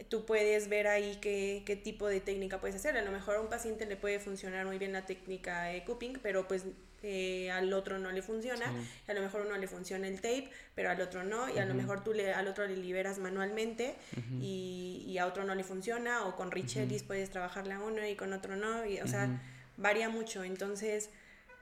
tú 0.10 0.26
puedes 0.26 0.68
ver 0.68 0.88
ahí 0.88 1.18
qué, 1.22 1.64
qué, 1.66 1.76
tipo 1.76 2.08
de 2.08 2.20
técnica 2.20 2.60
puedes 2.60 2.76
hacer. 2.76 2.98
A 2.98 3.02
lo 3.02 3.12
mejor 3.12 3.36
a 3.36 3.42
un 3.42 3.50
paciente 3.50 3.86
le 3.86 3.96
puede 3.96 4.20
funcionar 4.20 4.66
muy 4.66 4.78
bien 4.78 4.94
la 4.94 5.06
técnica 5.06 5.64
de 5.64 5.84
cupping, 5.84 6.20
pero 6.22 6.48
pues 6.48 6.66
eh, 7.04 7.50
al 7.52 7.72
otro 7.74 8.00
no 8.00 8.12
le 8.12 8.22
funciona. 8.22 8.66
A 9.08 9.14
lo 9.14 9.22
mejor 9.22 9.46
uno 9.46 9.58
le 9.58 9.68
funciona 9.68 10.08
el 10.08 10.16
tape, 10.18 10.50
pero 10.76 10.90
al 10.90 11.02
otro 11.02 11.24
no. 11.24 11.50
Y 11.50 11.60
a 11.60 11.66
lo 11.66 11.74
mejor 11.74 12.04
tú 12.04 12.14
le, 12.14 12.34
al 12.34 12.48
otro 12.48 12.68
le 12.68 12.78
liberas 12.78 13.20
manualmente 13.20 13.96
y, 14.40 15.04
y, 15.08 15.18
a 15.18 15.28
otro 15.28 15.44
no 15.44 15.56
le 15.56 15.64
funciona. 15.64 16.26
O 16.26 16.36
con 16.36 16.52
Richelis 16.52 17.04
puedes 17.04 17.30
trabajarle 17.30 17.74
a 17.74 17.80
uno 17.80 18.06
y 18.06 18.16
con 18.16 18.34
otro 18.34 18.56
no. 18.56 18.86
Y, 18.86 19.00
o 19.00 19.08
sea 19.08 19.40
varía 19.82 20.10
mucho. 20.10 20.44
Entonces, 20.44 21.10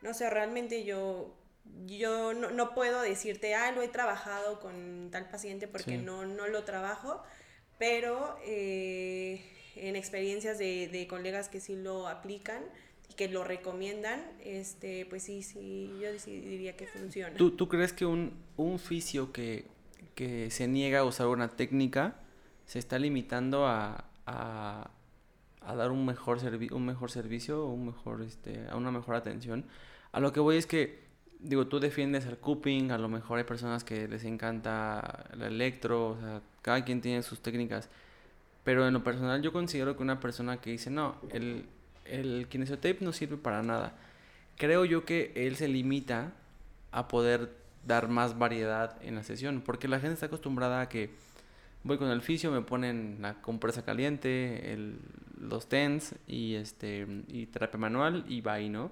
no 0.01 0.13
sé, 0.13 0.29
realmente 0.29 0.83
yo, 0.83 1.33
yo 1.85 2.33
no, 2.33 2.73
puedo 2.73 3.01
decirte, 3.01 3.55
ah, 3.55 3.71
lo 3.71 3.81
he 3.81 3.87
trabajado 3.87 4.59
con 4.59 5.09
tal 5.11 5.29
paciente 5.29 5.67
porque 5.67 5.97
no, 5.97 6.25
no 6.25 6.47
lo 6.47 6.63
trabajo, 6.63 7.23
pero 7.77 8.37
eh, 8.45 9.41
en 9.75 9.95
experiencias 9.95 10.57
de, 10.57 10.87
de, 10.87 11.07
colegas 11.07 11.49
que 11.49 11.59
sí 11.59 11.75
lo 11.75 12.07
aplican 12.07 12.63
y 13.09 13.13
que 13.13 13.27
lo 13.29 13.43
recomiendan, 13.43 14.21
este, 14.43 15.05
pues 15.05 15.23
sí, 15.23 15.41
sí, 15.43 15.91
yo 16.01 16.11
diría 16.25 16.75
que 16.75 16.87
funciona. 16.87 17.35
¿Tú, 17.35 17.51
tú 17.51 17.67
crees 17.67 17.93
que 17.93 18.05
un, 18.05 18.33
un 18.57 18.79
fisio 18.79 19.31
que, 19.31 19.65
que 20.15 20.51
se 20.51 20.67
niega 20.67 20.99
a 20.99 21.05
usar 21.05 21.27
una 21.27 21.55
técnica 21.55 22.19
se 22.65 22.79
está 22.79 22.99
limitando 22.99 23.65
a, 23.65 24.05
a 24.27 24.91
a 25.61 25.75
dar 25.75 25.91
un 25.91 26.05
mejor, 26.05 26.39
servi 26.39 26.69
un 26.71 26.85
mejor 26.85 27.11
servicio, 27.11 27.65
un 27.65 27.87
mejor, 27.87 28.21
este, 28.21 28.67
a 28.69 28.75
una 28.75 28.91
mejor 28.91 29.15
atención. 29.15 29.65
A 30.11 30.19
lo 30.19 30.33
que 30.33 30.39
voy 30.39 30.57
es 30.57 30.65
que, 30.65 31.03
digo, 31.39 31.67
tú 31.67 31.79
defiendes 31.79 32.25
el 32.25 32.37
cupping, 32.37 32.91
a 32.91 32.97
lo 32.97 33.09
mejor 33.09 33.37
hay 33.37 33.43
personas 33.43 33.83
que 33.83 34.07
les 34.07 34.23
encanta 34.23 35.25
el 35.33 35.41
electro, 35.43 36.11
o 36.11 36.19
sea, 36.19 36.41
cada 36.61 36.83
quien 36.83 37.01
tiene 37.01 37.21
sus 37.23 37.41
técnicas. 37.41 37.89
Pero 38.63 38.87
en 38.87 38.93
lo 38.93 39.03
personal 39.03 39.41
yo 39.41 39.53
considero 39.53 39.95
que 39.95 40.03
una 40.03 40.19
persona 40.19 40.57
que 40.57 40.71
dice, 40.71 40.89
no, 40.89 41.15
el, 41.31 41.65
el 42.05 42.47
kinesiotape 42.49 42.99
no 43.01 43.13
sirve 43.13 43.37
para 43.37 43.63
nada, 43.63 43.97
creo 44.57 44.85
yo 44.85 45.05
que 45.05 45.31
él 45.35 45.55
se 45.55 45.67
limita 45.67 46.33
a 46.91 47.07
poder 47.07 47.57
dar 47.85 48.09
más 48.09 48.37
variedad 48.37 48.97
en 49.01 49.15
la 49.15 49.23
sesión, 49.23 49.61
porque 49.65 49.87
la 49.87 49.99
gente 49.99 50.15
está 50.15 50.25
acostumbrada 50.27 50.81
a 50.81 50.89
que 50.89 51.11
voy 51.83 51.97
con 51.97 52.09
el 52.09 52.21
fisio, 52.21 52.51
me 52.51 52.61
ponen 52.61 53.17
la 53.21 53.41
compresa 53.41 53.83
caliente, 53.83 54.73
el, 54.73 54.99
los 55.39 55.67
TENS 55.69 56.15
y, 56.27 56.55
este, 56.55 57.07
y 57.27 57.45
terapia 57.47 57.79
manual 57.79 58.25
y 58.27 58.41
va 58.41 58.59
y 58.59 58.69
no. 58.69 58.91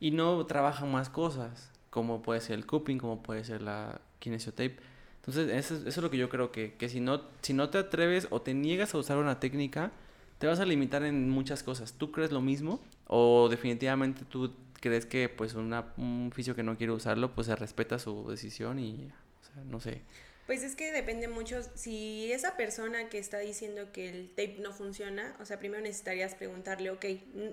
Y 0.00 0.10
no 0.10 0.44
trabajan 0.46 0.90
más 0.90 1.08
cosas, 1.10 1.70
como 1.90 2.22
puede 2.22 2.40
ser 2.40 2.56
el 2.56 2.66
cupping, 2.66 2.98
como 2.98 3.22
puede 3.22 3.44
ser 3.44 3.62
la 3.62 4.00
kinesiotape. 4.18 4.76
Entonces, 5.16 5.50
eso, 5.50 5.76
eso 5.76 5.88
es 5.88 5.98
lo 5.98 6.10
que 6.10 6.18
yo 6.18 6.28
creo 6.28 6.52
que, 6.52 6.74
que 6.74 6.88
si, 6.88 7.00
no, 7.00 7.22
si 7.40 7.54
no 7.54 7.70
te 7.70 7.78
atreves 7.78 8.26
o 8.30 8.42
te 8.42 8.52
niegas 8.52 8.94
a 8.94 8.98
usar 8.98 9.16
una 9.16 9.40
técnica, 9.40 9.92
te 10.38 10.46
vas 10.46 10.60
a 10.60 10.66
limitar 10.66 11.02
en 11.04 11.30
muchas 11.30 11.62
cosas. 11.62 11.94
¿Tú 11.94 12.12
crees 12.12 12.32
lo 12.32 12.42
mismo? 12.42 12.80
¿O 13.06 13.48
definitivamente 13.48 14.24
tú 14.28 14.52
crees 14.84 15.06
que 15.06 15.30
pues 15.30 15.54
una, 15.54 15.86
un 15.96 16.30
fisio 16.34 16.54
que 16.54 16.62
no 16.62 16.76
quiere 16.76 16.92
usarlo, 16.92 17.34
pues 17.34 17.46
se 17.46 17.56
respeta 17.56 17.98
su 17.98 18.28
decisión 18.28 18.78
y, 18.78 19.08
o 19.40 19.44
sea, 19.44 19.64
no 19.64 19.80
sé. 19.80 20.02
Pues 20.46 20.62
es 20.62 20.76
que 20.76 20.92
depende 20.92 21.26
mucho, 21.26 21.62
si 21.74 22.30
esa 22.32 22.56
persona 22.56 23.08
que 23.08 23.18
está 23.18 23.38
diciendo 23.38 23.92
que 23.92 24.10
el 24.10 24.28
tape 24.28 24.58
no 24.60 24.72
funciona, 24.72 25.34
o 25.40 25.46
sea, 25.46 25.58
primero 25.58 25.82
necesitarías 25.82 26.34
preguntarle, 26.34 26.90
ok, 26.90 27.04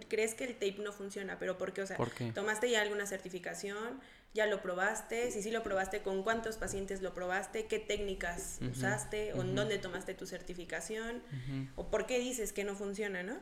¿crees 0.10 0.34
que 0.36 0.43
el 0.43 0.54
tape 0.56 0.77
no 0.80 0.91
funciona? 0.91 1.39
¿Pero 1.39 1.58
por 1.58 1.71
qué? 1.71 1.84
O 1.84 1.88
sea, 1.88 1.97
¿tomaste 2.34 2.69
ya 2.69 2.82
alguna 2.82 3.06
certificación? 3.06 4.01
¿Ya 4.34 4.46
lo 4.46 4.62
probaste? 4.62 5.30
Si 5.30 5.41
sí 5.41 5.52
lo 5.52 5.62
probaste, 5.62 6.02
¿con 6.02 6.24
cuántos 6.24 6.56
pacientes 6.56 7.02
lo 7.02 7.13
probaste? 7.13 7.65
¿Qué 7.65 7.80
técnicas 7.80 8.60
usaste? 8.62 9.34
¿O 9.34 9.41
en 9.41 9.56
dónde 9.56 9.78
tomaste 9.78 10.13
tu 10.13 10.26
certificación? 10.26 11.22
¿O 11.76 11.88
por 11.88 12.06
qué 12.06 12.17
dices 12.20 12.54
que 12.54 12.63
no 12.63 12.76
funciona, 12.76 13.24
no? 13.24 13.38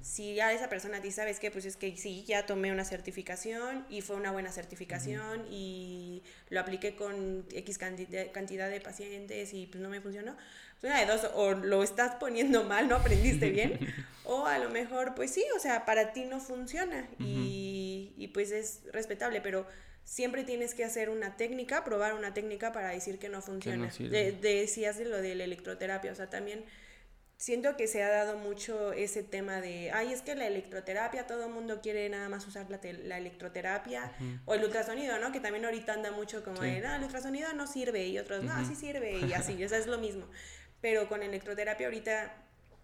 Si 0.00 0.34
ya 0.34 0.52
esa 0.52 0.68
persona 0.68 1.00
ti 1.00 1.12
sabes 1.12 1.38
que, 1.38 1.52
pues 1.52 1.66
es 1.66 1.76
que 1.76 1.96
sí, 1.96 2.24
ya 2.26 2.46
tomé 2.46 2.72
una 2.72 2.84
certificación 2.84 3.86
y 3.88 4.00
fue 4.00 4.16
una 4.16 4.32
buena 4.32 4.50
certificación 4.50 5.46
y 5.50 6.24
lo 6.50 6.58
apliqué 6.58 6.96
con 6.96 7.46
X 7.52 7.78
cantidad 7.78 8.68
de 8.70 8.80
pacientes 8.80 9.54
y 9.54 9.66
pues 9.66 9.80
no 9.80 9.88
me 9.88 10.00
funcionó. 10.00 10.36
Pues 10.80 10.92
una 10.92 11.00
de 11.00 11.06
dos, 11.06 11.30
o 11.34 11.52
lo 11.52 11.84
estás 11.84 12.16
poniendo 12.16 12.64
mal, 12.72 12.88
no 12.88 12.96
aprendiste 12.96 13.50
bien, 13.50 13.78
o 14.24 14.46
a 14.46 14.58
lo 14.58 14.68
mejor, 14.68 15.14
pues 15.14 15.30
sí, 15.30 15.44
o 15.56 15.60
sea, 15.60 15.84
para 15.84 16.12
ti 16.12 16.24
no 16.24 16.40
funciona 16.40 17.08
y, 17.20 18.12
y 18.16 18.28
pues 18.28 18.50
es 18.50 18.82
respetable, 18.92 19.40
pero 19.40 19.66
siempre 20.04 20.44
tienes 20.44 20.74
que 20.74 20.84
hacer 20.84 21.10
una 21.10 21.36
técnica, 21.36 21.84
probar 21.84 22.14
una 22.14 22.34
técnica 22.34 22.72
para 22.72 22.90
decir 22.90 23.18
que 23.18 23.28
no 23.28 23.42
funciona. 23.42 23.90
de, 23.98 24.32
decías 24.32 24.98
de 24.98 25.06
lo 25.06 25.20
de 25.20 25.34
la 25.34 25.44
electroterapia, 25.44 26.12
o 26.12 26.14
sea, 26.14 26.30
también 26.30 26.64
siento 27.36 27.76
que 27.76 27.88
se 27.88 28.02
ha 28.02 28.08
dado 28.08 28.38
mucho 28.38 28.92
ese 28.92 29.22
tema 29.22 29.60
de, 29.60 29.90
ay, 29.92 30.12
es 30.12 30.22
que 30.22 30.34
la 30.34 30.46
electroterapia, 30.46 31.26
todo 31.26 31.46
el 31.46 31.52
mundo 31.52 31.80
quiere 31.82 32.08
nada 32.08 32.28
más 32.28 32.46
usar 32.46 32.70
la, 32.70 32.80
la 32.82 33.18
electroterapia, 33.18 34.12
o 34.44 34.54
el 34.54 34.64
ultrasonido, 34.64 35.18
¿no? 35.18 35.32
Que 35.32 35.40
también 35.40 35.64
ahorita 35.64 35.94
anda 35.94 36.10
mucho 36.12 36.44
como 36.44 36.60
de, 36.60 36.80
no, 36.80 36.94
el 36.94 37.02
ultrasonido 37.02 37.52
no 37.54 37.66
sirve, 37.66 38.06
y 38.06 38.18
otros, 38.18 38.44
no, 38.44 38.64
sí 38.66 38.74
sirve, 38.74 39.18
y 39.18 39.32
así, 39.32 39.60
eso 39.62 39.76
es 39.76 39.86
lo 39.86 39.98
mismo. 39.98 40.26
Pero 40.80 41.08
con 41.08 41.22
electroterapia 41.22 41.86
ahorita 41.86 42.36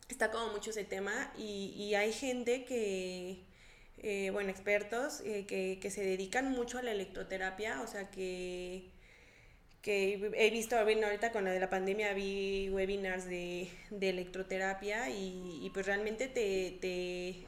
está 0.09 0.31
como 0.31 0.53
mucho 0.53 0.71
ese 0.71 0.85
tema, 0.85 1.33
y, 1.39 1.73
y 1.77 1.95
hay 1.95 2.13
gente 2.13 2.65
que 2.65 3.45
eh, 4.03 4.31
bueno, 4.31 4.51
expertos 4.51 5.21
eh, 5.25 5.45
que, 5.47 5.79
que, 5.81 5.91
se 5.91 6.03
dedican 6.03 6.51
mucho 6.51 6.79
a 6.79 6.83
la 6.83 6.93
electroterapia, 6.93 7.83
o 7.83 7.87
sea 7.87 8.11
que, 8.11 8.85
que 9.83 10.33
he 10.35 10.51
visto, 10.51 10.83
bueno, 10.83 11.07
ahorita 11.07 11.33
con 11.33 11.45
la 11.45 11.51
de 11.51 11.61
la 11.61 11.69
pandemia 11.69 12.15
vi 12.15 12.71
webinars 12.71 13.27
de, 13.27 13.69
de 13.91 14.09
electroterapia 14.09 15.11
y, 15.11 15.61
y, 15.63 15.71
pues 15.71 15.85
realmente 15.85 16.29
te, 16.29 16.79
te, 16.81 17.45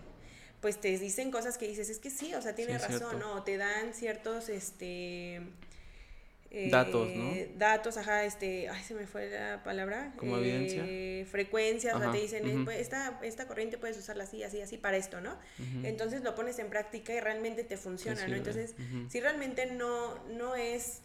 pues 0.60 0.78
te 0.78 0.98
dicen 0.98 1.30
cosas 1.30 1.56
que 1.56 1.66
dices, 1.66 1.88
es 1.88 1.98
que 1.98 2.10
sí, 2.10 2.34
o 2.34 2.42
sea, 2.42 2.54
tiene 2.54 2.76
razón, 2.76 3.18
¿no? 3.18 3.42
Te 3.44 3.56
dan 3.56 3.94
ciertos, 3.94 4.50
este 4.50 5.40
datos, 6.70 7.08
¿no? 7.14 7.30
Eh, 7.32 7.50
datos, 7.56 7.96
ajá, 7.96 8.24
este, 8.24 8.68
ay, 8.68 8.82
se 8.82 8.94
me 8.94 9.06
fue 9.06 9.30
la 9.30 9.62
palabra. 9.62 10.12
Como 10.16 10.36
evidencia. 10.38 10.84
Eh, 10.86 11.26
frecuencias, 11.30 11.94
o 11.94 11.98
sea, 11.98 12.10
te 12.10 12.18
dicen, 12.18 12.64
pues, 12.64 12.80
esta, 12.80 13.18
esta 13.22 13.46
corriente 13.46 13.78
puedes 13.78 13.96
usarla 13.96 14.24
así, 14.24 14.42
así, 14.42 14.60
así 14.60 14.76
para 14.76 14.96
esto, 14.96 15.20
¿no? 15.20 15.38
Entonces 15.82 16.22
lo 16.22 16.34
pones 16.34 16.58
en 16.58 16.68
práctica 16.68 17.12
y 17.14 17.20
realmente 17.20 17.64
te 17.64 17.76
funciona, 17.76 18.26
¿no? 18.26 18.36
Entonces, 18.36 18.74
si 19.08 19.20
realmente 19.20 19.66
no, 19.66 20.22
no 20.28 20.54
es 20.54 21.02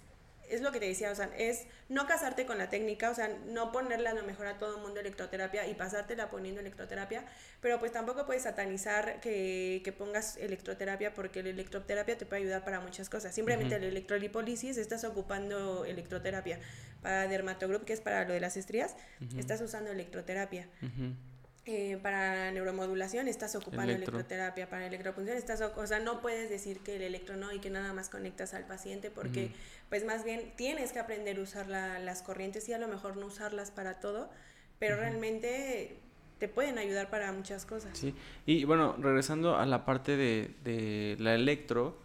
es 0.49 0.62
lo 0.62 0.71
que 0.71 0.79
te 0.79 0.88
decía, 0.88 1.12
o 1.12 1.15
sea, 1.15 1.29
es 1.38 1.65
no 1.89 2.07
casarte 2.07 2.45
con 2.45 2.57
la 2.57 2.69
técnica, 2.69 3.10
o 3.10 3.15
sea, 3.15 3.29
no 3.47 3.71
ponerle 3.71 4.10
a 4.10 4.13
lo 4.13 4.23
mejor 4.23 4.47
a 4.47 4.57
todo 4.57 4.77
el 4.77 4.81
mundo 4.81 4.99
electroterapia 4.99 5.67
y 5.67 5.73
pasártela 5.73 6.29
poniendo 6.29 6.62
electroterapia, 6.62 7.25
pero 7.62 7.79
pues 7.79 7.91
tampoco 7.91 8.25
puedes 8.25 8.43
satanizar 8.43 9.19
que, 9.19 9.81
que 9.83 9.91
pongas 9.91 10.38
electroterapia 10.38 11.13
porque 11.13 11.43
la 11.43 11.49
electroterapia 11.49 12.17
te 12.17 12.25
puede 12.25 12.43
ayudar 12.43 12.63
para 12.63 12.79
muchas 12.79 13.10
cosas. 13.10 13.33
Simplemente 13.33 13.79
la 13.79 13.86
electrolipólisis 13.86 14.77
estás 14.77 15.03
ocupando 15.03 15.86
electroterapia. 15.86 16.60
Para 17.01 17.27
dermatogroup, 17.27 17.86
que 17.86 17.93
es 17.93 18.01
para 18.01 18.25
lo 18.25 18.33
de 18.33 18.39
las 18.39 18.57
estrías, 18.57 18.95
estás 19.38 19.62
usando 19.62 19.91
electroterapia. 19.91 20.67
Eh, 21.69 21.99
para 22.01 22.49
neuromodulación 22.51 23.27
estás 23.27 23.53
ocupando 23.56 23.91
electroterapia, 23.91 24.69
para 24.69 24.88
electropunción 24.88 25.36
estás, 25.36 25.60
o 25.60 25.86
sea, 25.86 25.99
no 25.99 26.21
puedes 26.21 26.49
decir 26.49 26.80
que 26.80 26.95
el 26.95 27.01
electro 27.01 27.36
no 27.36 27.51
y 27.51 27.60
que 27.60 27.69
nada 27.69 27.91
más 27.91 28.08
conectas 28.08 28.53
al 28.53 28.65
paciente 28.65 29.12
porque 29.12 29.51
pues 29.89 30.06
más 30.06 30.23
bien 30.23 30.53
tienes 30.56 30.93
que 30.93 30.99
aprender 30.99 31.38
a 31.38 31.41
usar 31.41 31.67
las 31.67 32.21
corrientes 32.21 32.69
y 32.69 32.73
a 32.73 32.77
lo 32.77 32.88
mejor 32.88 33.17
no 33.17 33.25
usarlas 33.25 33.71
para 33.71 33.99
todo, 33.99 34.30
pero 34.80 34.95
realmente 34.95 35.97
te 36.39 36.47
pueden 36.47 36.77
ayudar 36.77 37.10
para 37.10 37.34
muchas 37.34 37.65
cosas. 37.65 37.97
Sí, 37.97 38.15
y 38.45 38.63
bueno, 38.63 38.95
regresando 38.97 39.58
a 39.58 39.65
la 39.65 39.84
parte 39.84 40.15
de, 40.15 40.56
de 40.63 41.17
la 41.19 41.36
electro, 41.36 41.97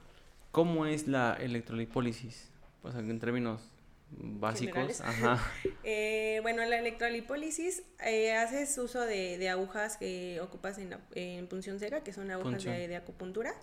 ¿cómo 0.50 0.86
es 0.86 1.06
la 1.06 1.34
electrolipólisis? 1.34 2.50
Pues 2.82 2.96
en 2.96 3.20
términos 3.20 3.71
básicos. 4.18 5.00
Ajá. 5.00 5.40
eh, 5.84 6.38
bueno, 6.42 6.64
la 6.64 6.78
electrolipólisis 6.78 7.82
eh, 8.04 8.34
haces 8.34 8.76
uso 8.78 9.00
de, 9.00 9.38
de, 9.38 9.48
agujas 9.48 9.96
que 9.96 10.40
ocupas 10.40 10.78
en, 10.78 10.96
en, 11.14 11.46
punción 11.48 11.78
seca, 11.78 12.02
que 12.02 12.12
son 12.12 12.30
agujas 12.30 12.64
de, 12.64 12.88
de, 12.88 12.96
acupuntura. 12.96 13.54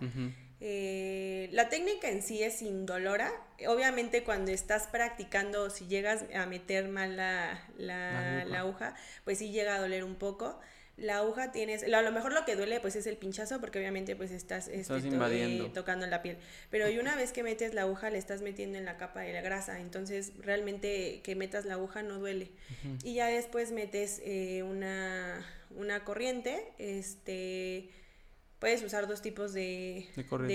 eh, 0.60 1.48
la 1.52 1.68
técnica 1.68 2.08
en 2.08 2.22
sí 2.22 2.42
es 2.42 2.62
indolora. 2.62 3.32
Obviamente 3.66 4.22
cuando 4.22 4.52
estás 4.52 4.86
practicando, 4.86 5.70
si 5.70 5.86
llegas 5.86 6.24
a 6.34 6.46
meter 6.46 6.88
mal 6.88 7.16
la, 7.16 7.66
la, 7.76 8.44
la 8.44 8.60
aguja, 8.60 8.94
pues 9.24 9.38
sí 9.38 9.50
llega 9.50 9.76
a 9.76 9.80
doler 9.80 10.04
un 10.04 10.16
poco 10.16 10.60
la 11.00 11.18
aguja 11.18 11.50
tienes, 11.50 11.82
a 11.82 12.02
lo 12.02 12.12
mejor 12.12 12.32
lo 12.32 12.44
que 12.44 12.56
duele 12.56 12.78
pues 12.80 12.94
es 12.94 13.06
el 13.06 13.16
pinchazo 13.16 13.60
porque 13.60 13.78
obviamente 13.78 14.14
pues 14.16 14.30
estás, 14.30 14.68
este, 14.68 14.98
eh, 14.98 15.70
tocando 15.72 16.06
la 16.06 16.22
piel, 16.22 16.36
pero 16.70 16.88
y 16.88 16.98
una 16.98 17.16
vez 17.16 17.32
que 17.32 17.42
metes 17.42 17.74
la 17.74 17.82
aguja 17.82 18.10
le 18.10 18.18
estás 18.18 18.42
metiendo 18.42 18.78
en 18.78 18.84
la 18.84 18.96
capa 18.96 19.20
de 19.20 19.32
la 19.32 19.40
grasa, 19.40 19.80
entonces 19.80 20.32
realmente 20.38 21.20
que 21.22 21.34
metas 21.34 21.64
la 21.64 21.74
aguja 21.74 22.02
no 22.02 22.18
duele. 22.18 22.50
Y 23.02 23.14
ya 23.14 23.26
después 23.26 23.72
metes 23.72 24.20
eh, 24.24 24.62
una, 24.62 25.46
una 25.70 26.04
corriente, 26.04 26.72
este 26.78 27.88
puedes 28.60 28.82
usar 28.82 29.08
dos 29.08 29.22
tipos 29.22 29.52
de, 29.52 30.06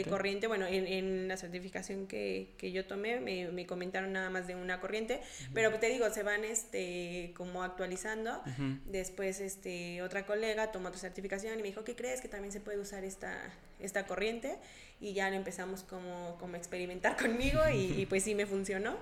corriente? 0.07 0.47
Bueno, 0.47 0.65
en, 0.67 0.87
en, 0.87 1.27
la 1.27 1.37
certificación 1.37 2.07
que, 2.07 2.53
que 2.57 2.71
yo 2.71 2.85
tomé 2.85 3.19
me, 3.19 3.51
me, 3.51 3.65
comentaron 3.65 4.13
nada 4.13 4.29
más 4.29 4.47
de 4.47 4.55
una 4.55 4.79
corriente, 4.79 5.21
pero 5.53 5.73
te 5.79 5.89
digo, 5.89 6.09
se 6.11 6.23
van 6.23 6.45
este 6.45 7.33
como 7.35 7.63
actualizando. 7.63 8.41
Después 8.85 9.41
este 9.41 10.01
otra 10.03 10.25
colega 10.25 10.71
tomó 10.71 10.89
otra 10.89 11.01
certificación 11.01 11.59
y 11.59 11.61
me 11.63 11.69
dijo, 11.69 11.83
¿qué 11.83 11.95
crees? 11.95 12.21
Que 12.21 12.27
también 12.27 12.51
se 12.51 12.61
puede 12.61 12.79
usar 12.79 13.03
esta, 13.03 13.51
esta 13.79 14.05
corriente 14.05 14.55
y 14.99 15.13
ya 15.13 15.29
lo 15.29 15.35
empezamos 15.35 15.83
como, 15.83 16.37
como 16.39 16.55
a 16.55 16.57
experimentar 16.57 17.17
conmigo 17.21 17.61
y, 17.73 18.01
y, 18.01 18.05
pues 18.05 18.23
sí 18.23 18.35
me 18.35 18.45
funcionó. 18.45 18.97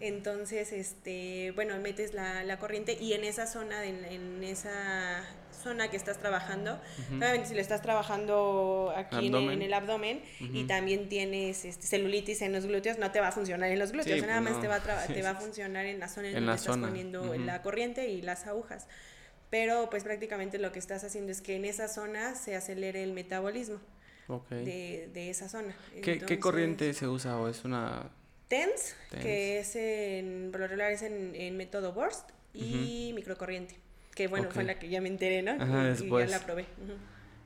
Entonces, 0.00 0.72
este, 0.72 1.52
bueno, 1.54 1.76
metes 1.78 2.14
la, 2.14 2.44
la 2.44 2.58
corriente 2.58 2.96
y 3.00 3.12
en 3.12 3.24
esa 3.24 3.46
zona, 3.46 3.84
en, 3.84 4.04
en 4.04 4.44
esa 4.44 5.24
zona 5.62 5.90
que 5.90 5.96
estás 5.96 6.18
trabajando. 6.18 6.80
Obviamente 7.08 7.48
si 7.48 7.54
lo 7.54 7.60
estás 7.60 7.82
trabajando 7.82 8.92
aquí 8.96 9.28
en, 9.28 9.62
el 9.62 9.74
abdomen. 9.74 10.22
y 10.40 10.64
también 10.64 11.08
tienes 11.08 11.64
este, 11.64 11.86
celulitis 11.86 12.42
en 12.42 12.52
los 12.52 12.66
glúteos, 12.66 12.98
no 12.98 13.10
te 13.10 13.20
va 13.20 13.28
a 13.28 13.32
funcionar 13.32 13.70
en 13.70 13.78
los 13.78 13.92
glúteos, 13.92 14.20
nada 14.22 14.40
pues 14.40 14.52
más 14.52 14.60
te, 14.60 14.68
va 14.68 14.76
a 14.76 15.06
te 15.06 15.22
va 15.22 15.30
a 15.30 15.34
funcionar 15.36 15.86
en 15.86 16.00
la 16.00 16.08
zona 16.08 16.28
en, 16.28 16.34
donde 16.34 16.54
estás 16.54 16.78
poniendo 16.78 17.34
la 17.34 17.62
corriente 17.62 18.08
y 18.08 18.22
las 18.22 18.46
agujas. 18.46 18.86
Pero 19.50 19.90
pues 19.90 20.02
prácticamente 20.02 20.58
lo 20.58 20.72
que 20.72 20.78
estás 20.78 21.04
haciendo 21.04 21.30
es 21.30 21.42
que 21.42 21.56
en 21.56 21.66
esa 21.66 21.86
zona 21.86 22.34
se 22.34 22.56
acelere 22.56 23.02
el 23.02 23.12
metabolismo 23.12 23.80
de, 24.50 25.10
de, 25.12 25.30
esa 25.30 25.48
zona. 25.48 25.74
¿Qué, 26.02 26.18
¿Qué, 26.18 26.38
corriente 26.38 26.92
se 26.94 27.08
usa 27.08 27.36
o 27.38 27.48
es 27.48 27.64
una...? 27.64 28.10
TENS, 28.48 28.94
que 29.10 29.60
es 29.60 29.76
en, 29.76 30.50
por 30.52 30.60
lo 30.60 30.66
regular 30.66 30.92
es 30.92 31.00
en, 31.00 31.34
en 31.34 31.56
método 31.56 31.92
Burst 31.92 32.30
y 32.52 33.12
microcorriente. 33.14 33.76
Que 34.14 34.28
bueno, 34.28 34.48
fue 34.50 34.64
la 34.64 34.78
que 34.78 34.90
ya 34.90 35.00
me 35.00 35.08
enteré, 35.08 35.40
¿no? 35.40 35.54
y, 35.54 36.08
ya 36.10 36.26
la 36.26 36.40
probé. 36.40 36.66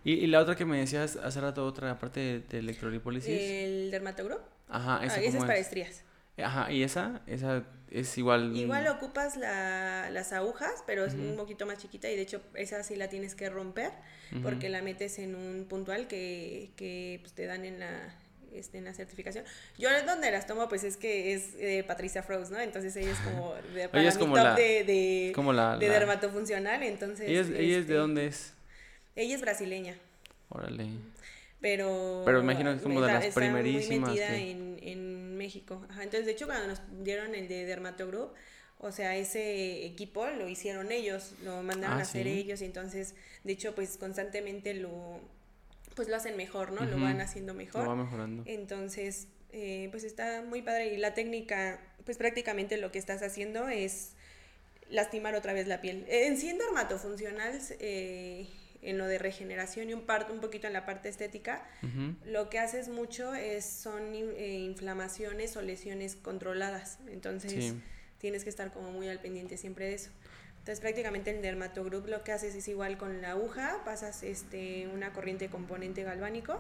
¿Y, 0.03 0.15
¿Y, 0.15 0.27
la 0.27 0.41
otra 0.41 0.57
que 0.57 0.65
me 0.65 0.79
decías 0.79 1.15
hace 1.17 1.41
rato, 1.41 1.65
otra 1.65 1.97
parte 2.01 2.19
de, 2.19 2.41
de 2.41 2.59
electrolipólisis? 2.59 3.31
El 3.31 3.93
dermatogrupo. 3.93 4.43
Ajá, 4.69 5.05
esa, 5.05 5.17
ah, 5.17 5.23
esa 5.23 5.39
es 5.39 5.45
para 5.45 5.59
estrías. 5.59 6.03
Ajá, 6.39 6.73
¿y 6.73 6.83
esa? 6.83 7.23
Esa 7.27 7.65
es 7.97 8.19
igual... 8.19 8.55
Igual 8.55 8.87
ocupas 8.89 9.37
la, 9.37 10.11
las 10.11 10.33
agujas, 10.33 10.85
pero 10.87 11.05
es 11.07 11.15
un 11.15 11.35
poquito 11.37 11.65
más 11.65 11.79
chiquita 11.79 12.11
y 12.11 12.17
de 12.17 12.23
hecho 12.23 12.43
esa 12.55 12.83
sí 12.83 12.95
la 12.95 13.09
tienes 13.09 13.35
que 13.35 13.49
romper 13.49 13.91
porque 14.43 14.69
la 14.69 14.83
metes 14.83 15.19
en 15.19 15.35
un 15.35 15.65
puntual 15.65 16.07
que, 16.07 16.71
que 16.77 17.21
pues, 17.23 17.33
te 17.33 17.47
dan 17.47 17.65
en 17.65 17.81
la, 17.81 18.15
este, 18.53 18.79
en 18.79 18.85
la 18.85 18.93
certificación. 18.93 19.45
Yo 19.79 19.89
donde 20.05 20.31
las 20.31 20.47
tomo, 20.47 20.69
pues 20.69 20.85
es 20.85 20.99
que 20.99 21.33
es 21.33 21.55
eh, 21.59 21.85
Patricia 21.87 22.23
Frost, 22.23 22.53
¿no? 22.53 22.61
Entonces 22.61 22.95
ella 22.97 23.13
es 23.13 23.19
como 23.21 23.55
de, 23.75 23.89
para 23.89 24.07
es 24.07 24.19
como 24.19 24.37
top 24.37 24.57
de, 24.57 24.85
de, 24.85 25.33
como 25.35 25.55
la, 25.55 25.79
de 25.79 25.89
dermatofuncional, 25.89 26.83
entonces... 26.83 27.29
¿Ella 27.29 27.41
es, 27.41 27.49
¿Ella 27.49 27.59
es 27.59 27.61
de 27.69 27.79
este, 27.81 27.95
dónde 27.95 28.27
es? 28.27 28.53
Ella 29.15 29.35
es 29.35 29.41
brasileña. 29.41 29.95
Órale. 30.51 30.89
Pero... 31.63 32.23
Pero 32.27 32.41
imagino 32.41 32.73
que 32.73 32.77
es 32.77 32.83
como 32.83 33.01
de 33.01 33.13
las 33.13 33.35
primerísimas. 33.35 34.11
Muy 34.11 34.19
metida 34.19 34.37
en, 34.37 34.79
en 34.83 35.06
México. 35.37 35.85
Ajá, 35.89 36.03
entonces, 36.03 36.27
de 36.27 36.33
hecho, 36.33 36.47
cuando 36.47 36.67
nos 36.67 36.81
dieron 37.03 37.35
el 37.35 37.49
de 37.49 37.65
Dermatogroup, 37.65 38.33
o 38.79 38.93
sea, 38.93 39.17
ese 39.17 39.87
equipo 39.87 40.27
lo 40.27 40.49
hicieron 40.49 40.93
ellos, 40.93 41.33
lo 41.45 41.63
mandaron 41.63 41.97
ah, 41.97 42.01
a 42.01 42.03
hacer 42.03 42.27
ellos, 42.27 42.61
y 42.61 42.65
entonces, 42.65 43.15
de 43.45 43.53
hecho, 43.53 43.75
pues 43.75 43.97
constantemente 43.97 44.75
lo 44.75 45.21
pues 45.97 46.09
lo 46.09 46.17
hacen 46.17 46.37
mejor, 46.37 46.73
¿no? 46.73 46.85
Lo 46.85 47.01
van 47.01 47.23
haciendo 47.23 47.55
mejor. 47.55 47.85
Lo 47.85 47.89
va 47.89 47.97
mejorando. 47.97 48.43
Entonces, 48.45 49.29
eh, 49.53 49.89
pues 49.91 50.05
está 50.05 50.43
muy 50.43 50.61
padre 50.61 50.93
y 50.93 50.99
la 50.99 51.15
técnica, 51.15 51.81
pues 52.05 52.19
prácticamente 52.19 52.77
lo 52.77 52.93
que 52.93 52.99
estás 52.99 53.23
haciendo 53.23 53.67
es 53.69 54.13
lastimar 54.91 55.35
otra 55.35 55.55
vez 55.55 55.67
la 55.67 55.81
piel. 55.81 56.05
En 56.09 56.37
sí 56.37 56.51
en 56.51 56.59
dermatofuncional, 56.59 57.59
eh, 57.81 58.47
en 58.87 58.99
lo 58.99 59.07
de 59.07 59.19
regeneración 59.19 59.91
y 59.91 59.95
un, 59.95 60.03
part, 60.03 60.31
un 60.31 60.41
poquito 60.41 60.67
en 60.67 60.73
la 60.73 60.87
parte 60.87 61.09
estética, 61.09 61.67
lo 62.25 62.49
que 62.49 62.59
haces 62.59 62.89
mucho 62.89 63.35
es, 63.35 63.65
son 63.65 64.15
eh, 64.15 64.59
inflamaciones 64.61 65.57
o 65.57 65.63
lesiones 65.63 66.17
controladas. 66.17 66.99
Entonces, 67.09 67.75
tienes 68.19 68.45
que 68.45 68.51
estar 68.51 68.73
como 68.73 68.93
muy 68.93 69.09
al 69.09 69.21
pendiente 69.21 69.57
siempre 69.57 69.87
de 69.87 69.95
eso. 69.95 70.11
Entonces 70.67 70.81
prácticamente 70.81 71.31
el 71.31 71.43
dermatogroup 71.43 72.09
lo 72.09 72.25
que 72.25 72.33
haces 72.33 72.57
es 72.57 72.67
igual 72.67 72.99
con 72.99 73.23
la 73.23 73.31
aguja, 73.31 73.83
pasas 73.85 74.25
este 74.25 74.89
una 74.89 75.13
corriente 75.13 75.49
componente 75.49 76.03
galvánico 76.03 76.59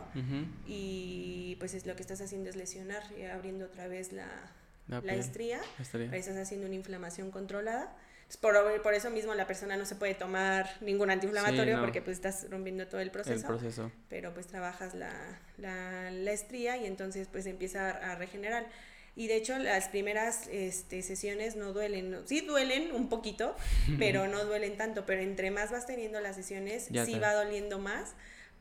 y 0.64 1.57
pues 1.59 1.74
es 1.74 1.87
lo 1.87 1.97
que 1.97 2.03
estás 2.03 2.20
haciendo 2.20 2.49
es 2.49 2.55
lesionar, 2.55 3.03
eh, 3.16 3.29
abriendo 3.29 3.64
otra 3.64 3.89
vez 3.89 4.12
la, 4.12 4.29
la, 4.87 5.14
estría, 5.14 5.61
estás 6.12 6.37
haciendo 6.37 6.68
una 6.68 6.77
inflamación 6.77 7.33
controlada. 7.33 7.97
Por, 8.41 8.83
por, 8.83 8.95
eso 8.95 9.09
mismo 9.11 9.35
la 9.35 9.47
persona 9.47 9.77
no 9.77 9.85
se 9.85 9.95
puede 9.95 10.14
tomar 10.14 10.68
ningún 10.81 11.11
antiinflamatorio 11.11 11.81
porque 11.81 12.03
pues 12.03 12.16
estás 12.16 12.51
rompiendo 12.51 12.89
todo 12.89 13.01
el 13.01 13.11
proceso. 13.11 13.41
El 13.41 13.47
proceso. 13.47 13.93
Pero 14.09 14.35
pues 14.35 14.49
trabajas 14.49 14.95
la, 14.95 15.12
la, 15.59 16.11
la 16.11 16.33
estría 16.33 16.77
y 16.77 16.87
entonces 16.87 17.29
pues 17.31 17.47
empieza 17.47 17.91
a 17.91 18.16
regenerar. 18.16 18.66
Y 19.14 19.29
de 19.29 19.37
hecho 19.37 19.57
las 19.59 19.89
primeras 19.89 20.47
este, 20.49 21.03
sesiones 21.03 21.57
no 21.57 21.72
duelen, 21.72 22.18
sí 22.27 22.43
duelen 22.43 22.93
un 22.93 23.09
poquito, 23.09 23.57
pero 23.99 24.27
no 24.27 24.45
duelen 24.45 24.77
tanto, 24.77 25.07
pero 25.07 25.22
entre 25.22 25.51
más 25.51 25.70
vas 25.70 25.87
teniendo 25.87 26.20
las 26.20 26.37
sesiones, 26.37 26.89
sí 27.07 27.18
va 27.18 27.33
doliendo 27.33 27.79
más 27.79 28.14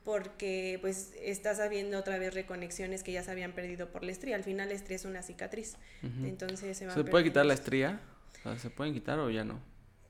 porque 0.05 0.77
pues 0.81 1.13
estás 1.19 1.59
habiendo 1.59 1.97
otra 1.97 2.19
vez 2.19 2.33
reconexiones 2.33 3.01
que 3.01 3.11
ya 3.11 3.23
se 3.23 3.31
habían 3.31 3.53
perdido 3.53 3.89
por 3.89 4.03
la 4.03 4.11
estría. 4.11 4.35
Al 4.35 4.43
final 4.43 4.69
la 4.69 4.75
estría 4.75 4.95
es 4.95 5.05
una 5.05 5.23
cicatriz. 5.23 5.75
Entonces 6.23 6.77
se 6.77 6.89
¿Se 6.89 7.03
puede 7.03 7.23
quitar 7.23 7.45
la 7.45 7.55
estría? 7.55 7.99
¿Se 8.57 8.69
pueden 8.69 8.93
quitar 8.93 9.19
o 9.19 9.29
ya 9.29 9.43
no? 9.43 9.59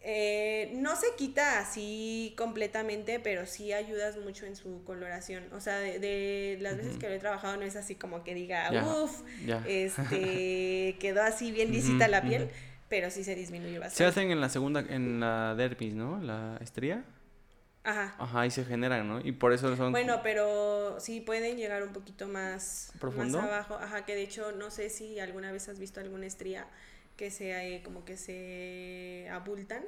Eh, 0.08 0.72
no 0.76 0.96
se 0.96 1.08
quita 1.18 1.60
así 1.60 2.36
completamente, 2.38 3.20
pero 3.20 3.48
sí 3.48 3.74
ayudas 3.74 4.18
mucho 4.18 4.46
en 4.46 4.56
su 4.56 4.84
coloración. 4.84 5.46
O 5.52 5.60
sea, 5.60 5.80
de, 5.80 6.60
las 6.62 6.78
veces 6.78 6.98
que 6.98 7.10
lo 7.10 7.16
he 7.16 7.20
trabajado 7.20 7.58
no 7.58 7.64
es 7.64 7.76
así 7.76 7.96
como 7.96 8.24
que 8.24 8.36
diga, 8.36 8.70
uff, 8.86 9.22
este, 9.66 10.96
quedó 11.00 11.24
así 11.24 11.52
bien 11.52 11.72
lisita 11.72 12.08
la 12.08 12.22
piel, 12.22 12.52
pero 12.88 13.10
sí 13.10 13.24
se 13.24 13.34
disminuye 13.34 13.80
bastante. 13.80 13.98
Se 13.98 14.06
hacen 14.06 14.30
en 14.30 14.42
la 14.42 14.50
segunda, 14.50 14.82
en 14.82 15.20
la 15.20 15.56
dermis, 15.56 15.96
¿no? 15.96 16.22
La 16.22 16.60
estría. 16.62 17.04
Ajá. 17.84 18.16
Ajá, 18.20 18.46
y 18.46 18.52
se 18.52 18.64
generan, 18.64 19.08
¿no? 19.08 19.22
Y 19.22 19.32
por 19.32 19.54
eso 19.54 19.76
son... 19.76 19.92
Bueno, 19.92 20.20
pero 20.22 21.00
sí 21.00 21.20
pueden 21.20 21.58
llegar 21.58 21.82
un 21.82 21.94
poquito 21.94 22.28
más... 22.28 22.92
¿Profundo? 23.00 23.40
Más 23.40 23.48
abajo. 23.48 23.80
Ajá, 23.82 24.06
que 24.06 24.14
de 24.14 24.22
hecho 24.22 24.52
no 24.52 24.70
sé 24.70 24.92
si 24.92 25.20
alguna 25.20 25.52
vez 25.52 25.68
has 25.68 25.80
visto 25.80 26.00
alguna 26.00 26.28
estría 26.28 26.68
que 27.16 27.32
se 27.32 27.82
como 27.84 28.05
que 28.05 28.18
se 28.18 29.28
abultan. 29.32 29.84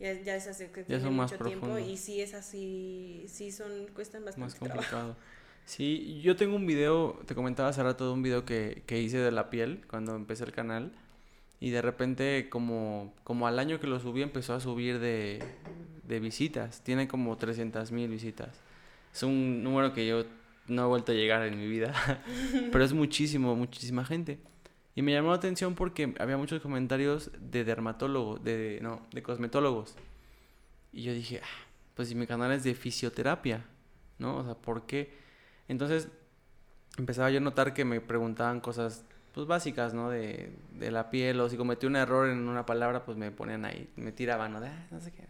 Ya, 0.00 0.12
ya 0.20 0.36
es 0.36 0.46
hace 0.48 0.70
que 0.70 1.00
son 1.00 1.14
mucho 1.14 1.38
tiempo 1.38 1.78
y 1.78 1.96
sí 1.96 2.20
es 2.20 2.34
así, 2.34 3.24
sí 3.28 3.52
son, 3.52 3.86
cuestan 3.94 4.24
bastante 4.24 4.40
Más 4.40 4.54
complicado. 4.56 5.16
Sí, 5.64 6.20
yo 6.22 6.36
tengo 6.36 6.56
un 6.56 6.66
video, 6.66 7.20
te 7.26 7.34
comentaba 7.34 7.70
hace 7.70 7.82
rato 7.82 8.06
de 8.06 8.12
un 8.12 8.22
video 8.22 8.44
que, 8.44 8.82
que 8.86 9.00
hice 9.00 9.18
de 9.18 9.30
la 9.30 9.48
piel 9.48 9.82
cuando 9.88 10.14
empecé 10.14 10.44
el 10.44 10.52
canal 10.52 10.92
y 11.58 11.70
de 11.70 11.80
repente 11.80 12.48
como, 12.50 13.14
como 13.24 13.46
al 13.46 13.58
año 13.58 13.80
que 13.80 13.86
lo 13.86 13.98
subí 13.98 14.20
empezó 14.20 14.52
a 14.52 14.60
subir 14.60 14.98
de, 14.98 15.42
de 16.02 16.20
visitas, 16.20 16.82
tiene 16.82 17.08
como 17.08 17.36
300 17.36 17.90
mil 17.92 18.08
visitas. 18.08 18.60
Es 19.12 19.22
un 19.22 19.62
número 19.62 19.94
que 19.94 20.06
yo 20.06 20.24
no 20.66 20.84
he 20.84 20.86
vuelto 20.86 21.12
a 21.12 21.14
llegar 21.14 21.42
en 21.46 21.58
mi 21.58 21.66
vida, 21.66 21.94
pero 22.72 22.84
es 22.84 22.92
muchísimo, 22.92 23.54
muchísima 23.54 24.04
gente. 24.04 24.38
Y 24.94 25.02
me 25.02 25.12
llamó 25.12 25.30
la 25.30 25.36
atención 25.36 25.74
porque 25.74 26.14
había 26.20 26.36
muchos 26.36 26.62
comentarios 26.62 27.30
de 27.38 27.64
dermatólogos, 27.64 28.42
de, 28.44 28.78
no, 28.80 29.02
de 29.12 29.22
cosmetólogos. 29.22 29.96
Y 30.92 31.02
yo 31.02 31.12
dije, 31.12 31.40
ah, 31.42 31.66
pues 31.94 32.08
si 32.08 32.14
mi 32.14 32.26
canal 32.26 32.52
es 32.52 32.62
de 32.62 32.74
fisioterapia, 32.74 33.64
¿no? 34.18 34.38
O 34.38 34.44
sea, 34.44 34.54
¿por 34.54 34.86
qué? 34.86 35.12
Entonces 35.66 36.08
empezaba 36.96 37.30
yo 37.30 37.38
a 37.38 37.40
notar 37.40 37.74
que 37.74 37.84
me 37.84 38.00
preguntaban 38.00 38.60
cosas 38.60 39.04
pues 39.32 39.48
básicas, 39.48 39.94
¿no? 39.94 40.10
De, 40.10 40.52
de 40.72 40.90
la 40.92 41.10
piel, 41.10 41.40
o 41.40 41.48
si 41.48 41.56
cometí 41.56 41.86
un 41.86 41.96
error 41.96 42.28
en 42.28 42.48
una 42.48 42.64
palabra, 42.64 43.04
pues 43.04 43.18
me 43.18 43.32
ponían 43.32 43.64
ahí, 43.64 43.90
me 43.96 44.12
tiraban, 44.12 44.52
¿no? 44.52 44.60
De, 44.60 44.68
ah, 44.68 44.86
no 44.92 45.00
sé 45.00 45.10
qué. 45.10 45.26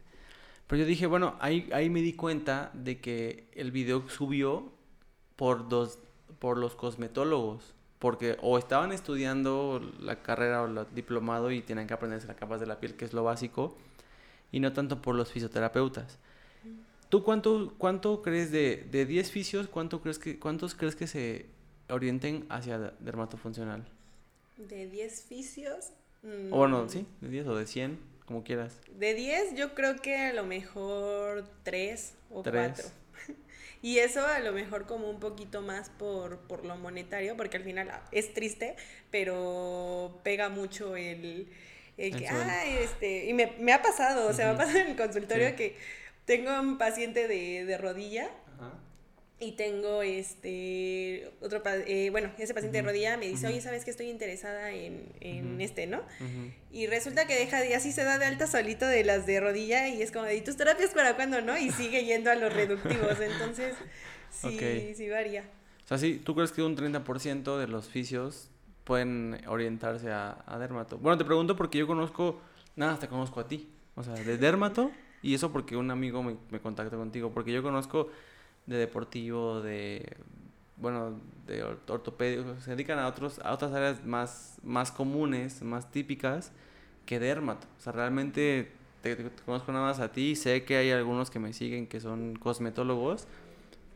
Pero 0.66 0.80
yo 0.80 0.86
dije, 0.86 1.06
bueno, 1.06 1.36
ahí, 1.40 1.70
ahí 1.72 1.88
me 1.88 2.02
di 2.02 2.12
cuenta 2.12 2.70
de 2.74 3.00
que 3.00 3.48
el 3.54 3.70
video 3.70 4.06
subió 4.10 4.72
por 5.36 5.68
dos, 5.68 5.98
por 6.38 6.58
los 6.58 6.74
cosmetólogos 6.74 7.73
porque 7.98 8.36
o 8.42 8.58
estaban 8.58 8.92
estudiando 8.92 9.80
la 10.00 10.22
carrera 10.22 10.62
o 10.62 10.66
el 10.66 10.86
diplomado 10.94 11.50
y 11.50 11.62
tienen 11.62 11.86
que 11.86 11.94
aprenderse 11.94 12.26
las 12.26 12.36
capas 12.36 12.60
de 12.60 12.66
la 12.66 12.80
piel, 12.80 12.94
que 12.94 13.04
es 13.04 13.12
lo 13.12 13.24
básico, 13.24 13.76
y 14.52 14.60
no 14.60 14.72
tanto 14.72 15.00
por 15.00 15.14
los 15.14 15.32
fisioterapeutas. 15.32 16.18
¿Tú 17.08 17.22
cuánto, 17.22 17.74
cuánto 17.78 18.22
crees 18.22 18.50
de, 18.50 18.86
de 18.90 19.06
10 19.06 19.30
fisios, 19.30 19.68
cuánto 19.68 20.00
crees 20.00 20.18
que, 20.18 20.38
cuántos 20.38 20.74
crees 20.74 20.96
que 20.96 21.06
se 21.06 21.46
orienten 21.88 22.46
hacia 22.48 22.78
dermatofuncional? 23.00 23.84
¿De 24.56 24.88
10 24.88 25.22
fisios? 25.22 25.90
O 26.50 26.56
bueno, 26.56 26.88
sí, 26.88 27.06
de 27.20 27.28
10 27.28 27.46
o 27.48 27.56
de 27.56 27.66
100, 27.66 27.98
como 28.26 28.44
quieras. 28.44 28.80
De 28.98 29.14
10 29.14 29.56
yo 29.56 29.74
creo 29.74 29.96
que 29.96 30.16
a 30.16 30.32
lo 30.32 30.44
mejor 30.44 31.44
3 31.62 32.14
o 32.30 32.42
4. 32.42 33.03
Y 33.84 33.98
eso 33.98 34.26
a 34.26 34.38
lo 34.38 34.52
mejor 34.52 34.86
como 34.86 35.10
un 35.10 35.20
poquito 35.20 35.60
más 35.60 35.90
por, 35.90 36.38
por 36.48 36.64
lo 36.64 36.74
monetario, 36.78 37.36
porque 37.36 37.58
al 37.58 37.64
final 37.64 37.92
es 38.12 38.32
triste, 38.32 38.76
pero 39.10 40.22
pega 40.24 40.48
mucho 40.48 40.96
el, 40.96 41.52
el 41.98 42.16
que, 42.16 42.26
ay, 42.26 42.78
este, 42.80 43.26
y 43.26 43.34
me, 43.34 43.52
me, 43.58 43.74
ha 43.74 43.82
pasado, 43.82 44.26
o 44.26 44.32
sea, 44.32 44.46
me 44.46 44.52
ha 44.52 44.56
pasado 44.56 44.78
en 44.78 44.86
el 44.86 44.96
consultorio 44.96 45.54
que 45.54 45.76
tengo 46.24 46.58
un 46.58 46.78
paciente 46.78 47.28
de, 47.28 47.66
de 47.66 47.76
rodilla. 47.76 48.30
Y 49.44 49.52
tengo 49.52 50.02
este 50.02 51.30
otro, 51.40 51.62
eh, 51.66 52.08
bueno, 52.10 52.30
ese 52.38 52.54
paciente 52.54 52.78
de 52.78 52.82
rodilla 52.82 53.18
me 53.18 53.28
dice, 53.28 53.46
oye, 53.46 53.60
¿sabes 53.60 53.84
que 53.84 53.90
estoy 53.90 54.08
interesada 54.08 54.70
en, 54.70 55.12
en 55.20 55.60
este, 55.60 55.86
no? 55.86 56.00
Y 56.72 56.86
resulta 56.86 57.26
que 57.26 57.34
deja 57.34 57.60
de, 57.60 57.74
así 57.74 57.92
se 57.92 58.04
da 58.04 58.18
de 58.18 58.24
alta 58.24 58.46
solito 58.46 58.86
de 58.86 59.04
las 59.04 59.26
de 59.26 59.40
rodilla 59.40 59.88
y 59.88 60.00
es 60.00 60.12
como, 60.12 60.30
¿y 60.30 60.40
tus 60.40 60.56
terapias 60.56 60.90
para 60.90 61.14
cuándo, 61.14 61.42
no? 61.42 61.58
Y 61.58 61.70
sigue 61.70 62.04
yendo 62.04 62.30
a 62.30 62.36
los 62.36 62.52
reductivos, 62.52 63.20
entonces 63.20 63.74
sí, 64.30 64.94
sí 64.94 65.08
varía. 65.10 65.44
O 65.84 65.86
sea, 65.86 65.98
sí, 65.98 66.22
¿tú 66.24 66.34
crees 66.34 66.52
que 66.52 66.62
un 66.62 66.76
30% 66.76 67.58
de 67.58 67.66
los 67.66 67.88
fisios 67.88 68.48
pueden 68.84 69.42
orientarse 69.46 70.10
a, 70.10 70.42
a 70.46 70.58
dermato? 70.58 70.96
Bueno, 70.96 71.18
te 71.18 71.24
pregunto 71.26 71.54
porque 71.54 71.76
yo 71.76 71.86
conozco, 71.86 72.40
nada, 72.76 72.98
te 72.98 73.08
conozco 73.08 73.40
a 73.40 73.46
ti, 73.46 73.68
o 73.94 74.02
sea, 74.02 74.14
de 74.14 74.38
dermato, 74.38 74.90
y 75.22 75.34
eso 75.34 75.52
porque 75.52 75.76
un 75.76 75.90
amigo 75.90 76.22
me, 76.22 76.36
me 76.50 76.60
contactó 76.60 76.96
contigo, 76.96 77.32
porque 77.32 77.52
yo 77.52 77.62
conozco 77.62 78.08
de 78.66 78.76
deportivo, 78.76 79.60
de 79.60 80.16
bueno, 80.76 81.20
de 81.46 81.62
ortopédico, 81.62 82.58
se 82.60 82.70
dedican 82.70 82.98
a 82.98 83.06
otros 83.06 83.38
a 83.40 83.52
otras 83.52 83.72
áreas 83.72 84.04
más 84.04 84.58
más 84.62 84.90
comunes, 84.90 85.62
más 85.62 85.90
típicas 85.90 86.52
que 87.06 87.18
dermato. 87.20 87.66
O 87.78 87.80
sea, 87.80 87.92
realmente 87.92 88.72
te, 89.02 89.16
te, 89.16 89.30
conozco 89.44 89.72
nada 89.72 89.86
más 89.86 90.00
a 90.00 90.12
ti, 90.12 90.36
sé 90.36 90.64
que 90.64 90.76
hay 90.76 90.90
algunos 90.90 91.30
que 91.30 91.38
me 91.38 91.52
siguen 91.52 91.86
que 91.86 92.00
son 92.00 92.36
cosmetólogos 92.36 93.26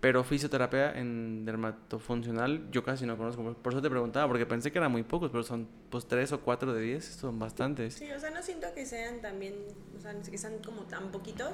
pero 0.01 0.23
fisioterapia 0.23 0.97
en 0.97 1.45
dermatofuncional 1.45 2.71
yo 2.71 2.85
casi 2.85 3.05
no 3.05 3.17
conozco. 3.17 3.55
Por 3.55 3.73
eso 3.73 3.83
te 3.83 3.91
preguntaba, 3.91 4.29
porque 4.29 4.47
pensé 4.47 4.71
que 4.71 4.79
eran 4.79 4.93
muy 4.93 5.03
pocos, 5.03 5.31
pero 5.31 5.43
son 5.43 5.69
pues 5.91 6.07
tres 6.07 6.31
o 6.33 6.41
cuatro 6.41 6.73
de 6.73 6.83
diez, 6.83 7.05
son 7.05 7.39
bastantes. 7.39 7.95
Sí, 7.95 8.11
o 8.13 8.21
sea, 8.21 8.31
no 8.31 8.43
siento 8.43 8.69
que 8.75 8.87
sean 8.87 9.21
también, 9.21 9.55
o 9.97 10.01
sea, 10.01 10.15
que 10.21 10.39
sean 10.39 10.59
como 10.59 10.83
tan 10.83 11.11
poquitos, 11.11 11.53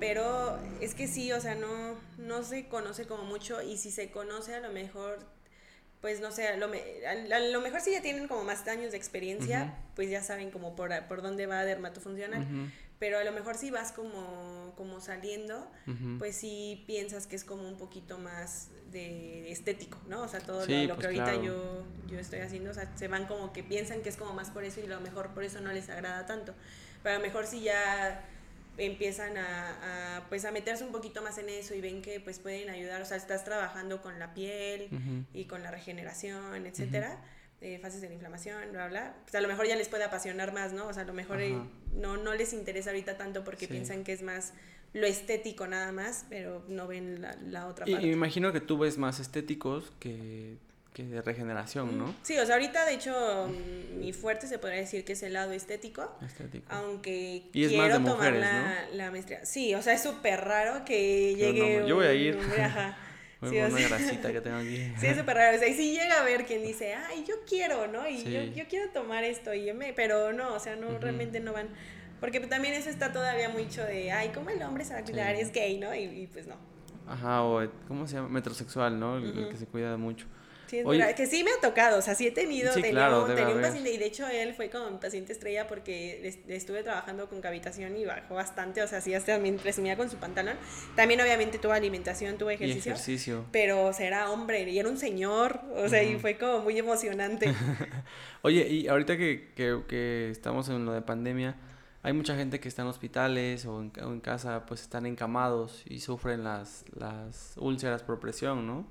pero 0.00 0.58
es 0.80 0.94
que 0.94 1.06
sí, 1.06 1.30
o 1.32 1.40
sea, 1.40 1.54
no, 1.54 1.94
no 2.18 2.42
se 2.42 2.68
conoce 2.68 3.06
como 3.06 3.24
mucho 3.24 3.62
y 3.62 3.76
si 3.76 3.90
se 3.90 4.10
conoce 4.10 4.54
a 4.54 4.60
lo 4.60 4.72
mejor 4.72 5.18
pues 6.00 6.20
no 6.20 6.30
sé, 6.30 6.46
a 6.46 6.56
lo, 6.56 6.66
a 6.66 7.40
lo, 7.40 7.60
mejor 7.62 7.80
si 7.80 7.90
ya 7.90 8.00
tienen 8.00 8.28
como 8.28 8.44
más 8.44 8.68
años 8.68 8.92
de 8.92 8.96
experiencia, 8.96 9.74
pues 9.96 10.08
ya 10.08 10.22
saben 10.22 10.52
como 10.52 10.76
por, 10.76 10.90
por 11.08 11.20
dónde 11.20 11.46
va 11.46 11.64
dermatofuncional 11.64 12.46
pero 12.98 13.18
a 13.18 13.24
lo 13.24 13.32
mejor 13.32 13.56
si 13.56 13.70
vas 13.70 13.92
como, 13.92 14.72
como 14.76 15.00
saliendo, 15.00 15.70
pues 16.18 16.36
sí 16.36 16.82
piensas 16.86 17.26
que 17.26 17.36
es 17.36 17.44
como 17.44 17.68
un 17.68 17.76
poquito 17.76 18.18
más 18.18 18.70
de 18.90 19.50
estético, 19.50 19.98
¿no? 20.08 20.22
O 20.22 20.28
sea, 20.28 20.40
todo 20.40 20.60
lo, 20.60 20.66
que 20.66 20.88
pues 20.94 21.06
ahorita 21.06 21.42
yo, 21.42 21.84
yo 22.08 22.18
estoy 22.18 22.40
haciendo, 22.40 22.70
o 22.70 22.74
sea, 22.74 22.90
se 22.96 23.08
van 23.08 23.26
como 23.26 23.52
que 23.52 23.62
piensan 23.62 24.00
que 24.00 24.08
es 24.08 24.16
como 24.16 24.32
más 24.32 24.50
por 24.50 24.64
eso 24.64 24.80
y 24.80 24.84
a 24.84 24.88
lo 24.88 25.00
mejor 25.00 25.30
por 25.34 25.44
eso 25.44 25.60
no 25.60 25.72
les 25.72 25.90
agrada 25.90 26.24
tanto. 26.24 26.54
Pero 27.02 27.16
a 27.16 27.18
lo 27.18 27.24
mejor 27.24 27.46
si 27.46 27.60
ya 27.60 28.24
empiezan 28.78 29.36
a, 29.36 30.16
a, 30.16 30.28
pues 30.28 30.44
a 30.46 30.50
meterse 30.50 30.84
un 30.84 30.92
poquito 30.92 31.22
más 31.22 31.36
en 31.36 31.50
eso 31.50 31.74
y 31.74 31.82
ven 31.82 32.00
que 32.00 32.20
pues 32.20 32.38
pueden 32.38 32.70
ayudar, 32.70 33.02
o 33.02 33.04
sea, 33.04 33.18
estás 33.18 33.44
trabajando 33.44 34.00
con 34.00 34.18
la 34.18 34.32
piel 34.32 34.88
y 35.34 35.44
con 35.44 35.62
la 35.62 35.70
regeneración, 35.70 36.66
etcétera 36.66 37.18
eh, 37.60 37.78
fases 37.78 38.00
de 38.00 38.08
la 38.08 38.14
inflamación, 38.14 38.72
bla, 38.72 38.88
bla, 38.88 39.14
pues 39.22 39.34
a 39.34 39.40
lo 39.40 39.48
mejor 39.48 39.66
ya 39.66 39.76
les 39.76 39.88
puede 39.88 40.04
apasionar 40.04 40.52
más, 40.52 40.72
¿no? 40.72 40.86
O 40.86 40.92
sea, 40.92 41.02
a 41.04 41.06
lo 41.06 41.14
mejor 41.14 41.40
eh, 41.40 41.56
no, 41.94 42.16
no 42.16 42.34
les 42.34 42.52
interesa 42.52 42.90
ahorita 42.90 43.16
tanto 43.16 43.44
porque 43.44 43.66
piensan 43.66 44.04
que 44.04 44.12
es 44.12 44.22
más 44.22 44.52
lo 44.92 45.06
estético 45.06 45.66
nada 45.66 45.92
más, 45.92 46.26
pero 46.28 46.64
no 46.68 46.86
ven 46.86 47.20
la, 47.20 47.36
la 47.46 47.66
otra 47.66 47.86
parte. 47.86 48.02
Y 48.02 48.06
me 48.06 48.12
imagino 48.12 48.52
que 48.52 48.60
tú 48.60 48.78
ves 48.78 48.98
más 48.98 49.20
estéticos 49.20 49.92
que, 50.00 50.56
que 50.92 51.04
de 51.04 51.20
regeneración, 51.20 51.98
¿no? 51.98 52.14
Sí, 52.22 52.38
o 52.38 52.46
sea, 52.46 52.54
ahorita 52.54 52.86
de 52.86 52.94
hecho 52.94 53.48
mi 53.98 54.12
fuerte 54.12 54.46
se 54.46 54.58
podría 54.58 54.80
decir 54.80 55.04
que 55.04 55.12
es 55.12 55.22
el 55.22 55.34
lado 55.34 55.52
estético. 55.52 56.10
Estético. 56.24 56.66
Aunque 56.70 57.42
y 57.52 57.64
es 57.64 57.68
quiero 57.68 57.82
más 57.82 57.92
de 57.92 57.98
tomar 57.98 58.16
mujeres, 58.16 58.40
la, 58.40 58.62
¿no? 58.62 58.94
la 58.94 59.10
maestría. 59.10 59.44
Sí, 59.44 59.74
o 59.74 59.82
sea, 59.82 59.92
es 59.92 60.02
súper 60.02 60.42
raro 60.42 60.84
que 60.84 61.34
llegue. 61.34 61.84
yo 61.86 61.96
voy 61.96 62.06
a 62.06 62.14
ir. 62.14 62.38
sí, 63.50 63.58
una 63.58 63.88
grasita 63.88 64.32
que 64.32 64.40
tengo 64.40 64.56
aquí. 64.56 64.92
Sí, 64.98 65.06
es 65.06 65.16
súper 65.16 65.36
raro. 65.36 65.56
O 65.56 65.58
sea, 65.58 65.68
y 65.68 65.74
sí 65.74 65.92
llega 65.92 66.20
a 66.20 66.24
ver 66.24 66.44
quien 66.44 66.62
dice, 66.62 66.94
ay, 66.94 67.24
yo 67.26 67.34
quiero, 67.46 67.86
¿no? 67.86 68.08
Y 68.08 68.22
yo, 68.24 68.42
yo, 68.42 68.64
quiero 68.68 68.90
tomar 68.92 69.24
esto. 69.24 69.54
Y 69.54 69.72
me... 69.72 69.92
Pero 69.92 70.32
no, 70.32 70.54
o 70.54 70.60
sea, 70.60 70.76
no, 70.76 70.98
realmente 70.98 71.40
no 71.40 71.52
van. 71.52 71.68
Porque 72.20 72.40
también 72.40 72.74
eso 72.74 72.88
está 72.88 73.12
todavía 73.12 73.48
mucho 73.48 73.82
de, 73.84 74.12
ay, 74.12 74.30
¿cómo 74.34 74.50
el 74.50 74.62
hombre 74.62 74.84
se 74.84 74.94
va 74.94 75.00
a 75.00 75.04
cuidar? 75.04 75.34
Es 75.34 75.52
gay, 75.52 75.78
¿no? 75.78 75.94
Y, 75.94 76.28
pues 76.32 76.46
no. 76.46 76.56
Ajá, 77.06 77.42
o 77.42 77.68
¿cómo 77.86 78.06
se 78.06 78.14
llama? 78.14 78.28
Metrosexual, 78.28 78.98
¿no? 78.98 79.18
El, 79.18 79.48
que 79.48 79.56
se 79.56 79.66
cuida 79.66 79.96
mucho. 79.96 80.26
Sí, 80.66 80.82
que 81.16 81.26
sí 81.26 81.44
me 81.44 81.50
ha 81.50 81.60
tocado, 81.60 81.98
o 81.98 82.02
sea, 82.02 82.14
sí 82.14 82.26
he 82.26 82.30
tenido, 82.30 82.72
sí, 82.72 82.82
tenía, 82.82 83.06
claro, 83.08 83.24
un, 83.24 83.34
tenía 83.34 83.54
un 83.54 83.60
paciente, 83.60 83.92
y 83.92 83.98
de 83.98 84.06
hecho 84.06 84.26
él 84.26 84.54
fue 84.54 84.70
como 84.70 84.90
mi 84.90 84.98
paciente 84.98 85.32
estrella 85.32 85.66
porque 85.66 86.42
estuve 86.48 86.82
trabajando 86.82 87.28
con 87.28 87.40
cavitación 87.40 87.96
y 87.96 88.04
bajó 88.04 88.34
bastante, 88.34 88.82
o 88.82 88.88
sea, 88.88 89.00
sí, 89.00 89.14
hasta 89.14 89.34
también 89.34 89.56
presumía 89.56 89.96
con 89.96 90.10
su 90.10 90.16
pantalón. 90.16 90.56
También 90.94 91.20
obviamente 91.20 91.58
tuvo 91.58 91.72
alimentación, 91.72 92.38
tuvo 92.38 92.50
ejercicio, 92.50 92.92
ejercicio. 92.92 93.44
pero 93.52 93.86
o 93.86 93.92
sea, 93.92 94.06
era 94.06 94.30
hombre 94.30 94.68
y 94.68 94.78
era 94.78 94.88
un 94.88 94.98
señor, 94.98 95.60
o 95.74 95.88
sea, 95.88 96.02
y 96.02 96.18
fue 96.18 96.36
como 96.36 96.60
muy 96.60 96.78
emocionante. 96.78 97.52
Oye, 98.42 98.66
y 98.68 98.88
ahorita 98.88 99.16
que, 99.16 99.52
que, 99.54 99.82
que 99.88 100.30
estamos 100.30 100.68
en 100.68 100.84
lo 100.84 100.92
de 100.92 101.02
pandemia, 101.02 101.56
hay 102.02 102.12
mucha 102.12 102.36
gente 102.36 102.60
que 102.60 102.68
está 102.68 102.82
en 102.82 102.88
hospitales 102.88 103.66
o 103.66 103.80
en, 103.80 103.92
o 104.00 104.12
en 104.12 104.20
casa, 104.20 104.64
pues 104.64 104.82
están 104.82 105.06
encamados 105.06 105.82
y 105.88 105.98
sufren 105.98 106.44
las, 106.44 106.84
las 106.94 107.54
úlceras 107.56 108.04
por 108.04 108.20
presión, 108.20 108.64
¿no? 108.64 108.86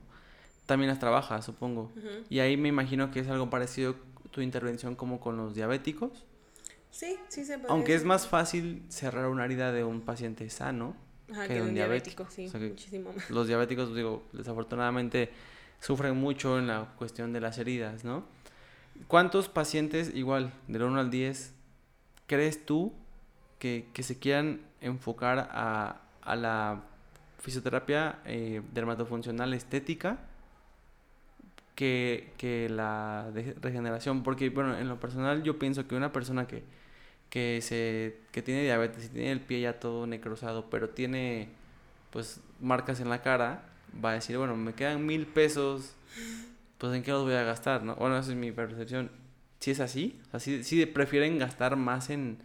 También 0.66 0.89
las 0.89 0.99
trabaja, 0.99 1.41
supongo. 1.41 1.91
Y 2.30 2.39
ahí 2.39 2.57
me 2.57 2.70
imagino 2.70 3.11
que 3.11 3.20
es 3.20 3.28
algo 3.28 3.49
parecido 3.49 3.95
tu 4.32 4.41
intervención 4.41 4.95
como 4.95 5.20
con 5.20 5.38
los 5.38 5.53
diabéticos. 5.55 6.26
Sí, 6.89 7.18
sí 7.28 7.45
se 7.45 7.57
puede. 7.59 7.72
Aunque 7.72 7.93
es 7.95 8.03
más 8.05 8.28
fácil 8.28 8.84
cerrar 8.89 9.28
una 9.28 9.45
herida 9.45 9.72
de 9.72 9.84
un 9.84 10.01
paciente 10.01 10.49
sano 10.49 10.95
Ajá, 11.32 11.47
que 11.47 11.55
de 11.55 11.61
un 11.61 11.74
diabético. 11.74 12.24
diabético, 12.24 12.32
sí, 12.32 12.47
O 12.47 12.49
sea 12.49 12.59
que 12.59 12.70
muchísimo 12.70 13.13
más. 13.13 13.30
los 13.30 13.47
diabéticos, 13.47 13.93
digo, 13.95 14.24
desafortunadamente 14.34 15.30
sufren 15.82 16.16
mucho 16.18 16.57
en 16.57 16.68
la 16.68 16.93
cuestión 16.97 17.34
de 17.34 17.41
las 17.41 17.57
heridas, 17.57 18.03
¿no? 18.05 18.24
¿Cuántos 19.07 19.49
pacientes, 19.49 20.11
igual, 20.16 20.53
del 20.68 20.84
1 20.84 20.99
al 20.99 21.09
10, 21.11 21.53
crees 22.28 22.66
tú 22.66 22.93
que, 23.59 23.88
que 23.93 24.03
se 24.03 24.18
quieran 24.18 24.61
enfocar 24.80 25.49
a, 25.51 26.01
a 26.22 26.36
la 26.38 26.82
fisioterapia 27.39 28.20
eh, 28.26 28.61
dermatofuncional 28.74 29.53
estética 29.53 30.18
que, 31.76 32.32
que 32.38 32.70
la 32.70 33.32
regeneración? 33.62 34.24
Porque, 34.24 34.50
bueno, 34.50 34.78
en 34.78 34.88
lo 34.88 35.00
personal 35.00 35.44
yo 35.44 35.60
pienso 35.60 35.88
que 35.88 35.96
una 35.96 36.12
persona 36.12 36.48
que, 36.48 36.64
que, 37.30 37.60
se, 37.62 38.18
que 38.32 38.42
tiene 38.42 38.64
diabetes 38.64 39.06
y 39.06 39.10
tiene 39.10 39.32
el 39.32 39.42
pie 39.42 39.62
ya 39.62 39.80
todo 39.80 40.08
necrosado, 40.08 40.70
pero 40.70 40.90
tiene 40.90 41.50
pues 42.12 42.40
marcas 42.62 43.00
en 43.02 43.10
la 43.10 43.22
cara, 43.22 43.66
va 44.04 44.12
a 44.12 44.14
decir, 44.14 44.38
bueno, 44.38 44.56
me 44.56 44.74
quedan 44.74 45.06
mil 45.06 45.28
pesos, 45.28 45.96
pues 46.78 46.94
en 46.94 47.04
qué 47.04 47.12
los 47.12 47.24
voy 47.24 47.34
a 47.34 47.44
gastar, 47.44 47.84
¿no? 47.84 47.96
Bueno, 47.96 48.18
esa 48.18 48.32
es 48.32 48.38
mi 48.38 48.52
percepción. 48.52 49.12
Si 49.60 49.72
es 49.72 49.80
así, 49.80 50.20
o 50.32 50.40
sea, 50.40 50.64
sí 50.64 50.86
prefieren 50.86 51.40
gastar 51.40 51.76
más 51.76 52.10
en, 52.10 52.38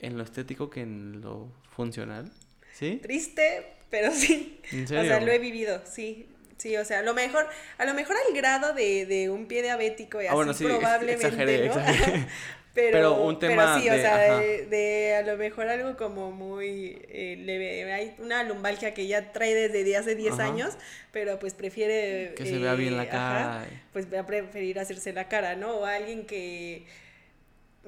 en 0.00 0.16
lo 0.16 0.22
estético 0.24 0.70
que 0.70 0.82
en 0.82 1.20
lo 1.20 1.48
funcional, 1.70 2.30
¿sí? 2.72 2.98
Triste, 3.02 3.66
pero 3.90 4.10
sí. 4.12 4.60
¿En 4.70 4.84
O 4.84 4.86
sea, 4.86 5.02
serio? 5.02 5.26
lo 5.26 5.32
he 5.32 5.38
vivido, 5.38 5.82
sí. 5.84 6.28
Sí, 6.58 6.76
o 6.76 6.84
sea, 6.84 6.98
a 6.98 7.02
lo 7.02 7.14
mejor, 7.14 7.46
a 7.78 7.84
lo 7.84 7.94
mejor 7.94 8.16
al 8.28 8.34
grado 8.34 8.72
de, 8.74 9.06
de 9.06 9.30
un 9.30 9.46
pie 9.46 9.62
diabético 9.62 10.20
y 10.20 10.26
Ah, 10.26 10.30
así 10.30 10.34
bueno, 10.36 10.54
sí, 10.54 10.64
probablemente, 10.64 11.26
exageré, 11.26 11.58
¿no? 11.58 11.64
exageré. 11.66 12.26
pero, 12.74 12.92
Pero 12.92 13.22
un 13.22 13.38
tema 13.38 13.74
pero 13.74 13.80
sí, 13.80 13.88
o 13.88 13.92
de- 13.92 14.00
sea, 14.02 14.14
ajá. 14.14 14.40
de, 14.40 14.66
de 14.66 15.14
a 15.16 15.22
lo 15.22 15.36
mejor 15.36 15.68
algo 15.68 15.96
como 15.96 16.30
muy 16.32 17.00
eh, 17.08 17.36
leve. 17.38 17.92
Hay 17.92 18.14
una 18.18 18.42
lumbalgia 18.44 18.92
que 18.94 19.06
ya 19.06 19.32
trae 19.32 19.54
desde 19.54 19.96
hace 19.96 20.14
10 20.14 20.34
Ajá. 20.34 20.44
años, 20.44 20.76
pero 21.12 21.38
pues 21.38 21.54
prefiere... 21.54 22.34
Que 22.36 22.44
se 22.46 22.58
vea 22.58 22.74
bien 22.74 22.96
la 22.96 23.04
eh, 23.04 23.08
cara. 23.08 23.60
ajá, 23.60 23.66
pues 23.92 24.12
va 24.12 24.20
a 24.20 24.26
preferir 24.26 24.78
hacerse 24.78 25.12
la 25.12 25.28
cara, 25.28 25.56
¿no? 25.56 25.76
O 25.78 25.84
alguien 25.86 26.26
que... 26.26 26.84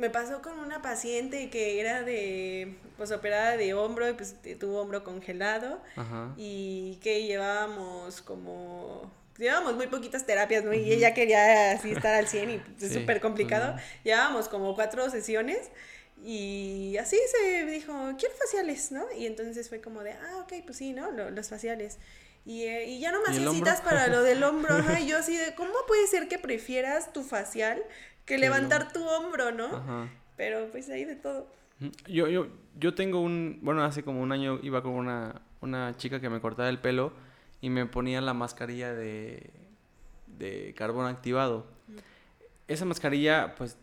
Me 0.01 0.09
pasó 0.11 0.41
con 0.43 0.59
una 0.59 0.81
paciente 0.83 1.51
que 1.51 1.79
era 1.81 2.03
de, 2.03 2.75
pues 2.97 3.13
operada 3.13 3.57
de 3.57 3.75
hombro 3.75 4.09
y 4.09 4.15
pues 4.15 4.35
tuvo 4.59 4.81
hombro 4.81 5.05
congelado 5.05 5.81
Ajá. 5.97 6.33
y 6.37 6.99
que 7.03 7.25
llevábamos 7.25 8.23
como 8.23 9.11
llevábamos 9.37 9.75
muy 9.75 9.87
poquitas 9.87 10.27
terapias, 10.27 10.65
¿no? 10.65 10.73
Y 10.75 10.93
ella 10.93 11.15
quería 11.15 11.73
así 11.73 11.93
estar 11.93 12.15
al 12.15 12.29
100 12.29 12.51
y 12.51 12.59
pues, 12.59 12.83
es 12.83 12.93
Sí, 12.93 13.01
súper 13.01 13.21
complicado. 13.21 13.73
ujú. 13.75 13.81
Llevábamos 14.05 14.49
como 14.49 14.75
cuatro 14.75 15.09
sesiones 15.11 15.71
y 16.25 16.97
así 16.99 17.19
se 17.31 17.65
dijo, 17.67 17.93
quiero 18.19 18.35
faciales, 18.37 18.93
¿no? 18.93 19.05
Y 19.17 19.27
entonces 19.27 19.69
fue 19.69 19.81
como 19.81 20.03
de, 20.03 20.13
ah, 20.13 20.39
ok, 20.43 20.53
pues 20.65 20.77
sí, 20.79 20.93
¿no? 20.93 21.11
Lo- 21.11 21.31
los 21.31 21.49
faciales. 21.49 21.99
Y, 22.47 22.63
eh, 22.65 22.85
y 22.87 23.01
ya 23.01 23.13
no 23.13 23.21
me 23.23 23.29
para 23.85 24.07
lo 24.09 24.23
del 24.23 24.43
hombro, 24.45 24.75
ajá, 24.75 25.01
y 25.01 25.07
yo 25.07 25.19
así 25.19 25.37
de, 25.37 25.55
¿cómo 25.55 25.73
puede 25.87 26.07
ser 26.07 26.27
que 26.29 26.39
prefieras 26.39 27.13
tu 27.13 27.23
facial 27.23 27.83
que 28.31 28.39
levantar 28.39 28.93
tu 28.93 29.05
hombro, 29.05 29.53
¿no? 29.53 29.77
Ajá. 29.77 30.09
Pero 30.37 30.69
pues 30.71 30.89
ahí 30.89 31.05
de 31.05 31.17
todo. 31.17 31.47
Yo, 32.07 32.29
yo, 32.29 32.47
yo 32.79 32.95
tengo 32.95 33.21
un, 33.21 33.59
bueno, 33.63 33.83
hace 33.83 34.03
como 34.03 34.21
un 34.21 34.33
año 34.33 34.59
iba 34.63 34.83
con 34.83 34.93
una, 34.93 35.41
una 35.61 35.97
chica 35.97 36.21
que 36.21 36.31
me 36.31 36.41
cortaba 36.41 36.69
el 36.69 36.79
pelo 36.79 37.13
y 37.61 37.71
me 37.71 37.87
ponía 37.87 38.21
la 38.21 38.35
mascarilla 38.35 38.95
de, 38.95 39.51
de 40.39 40.75
carbón 40.77 41.07
activado. 41.07 41.67
Esa 42.69 42.85
mascarilla, 42.85 43.55
pues, 43.57 43.77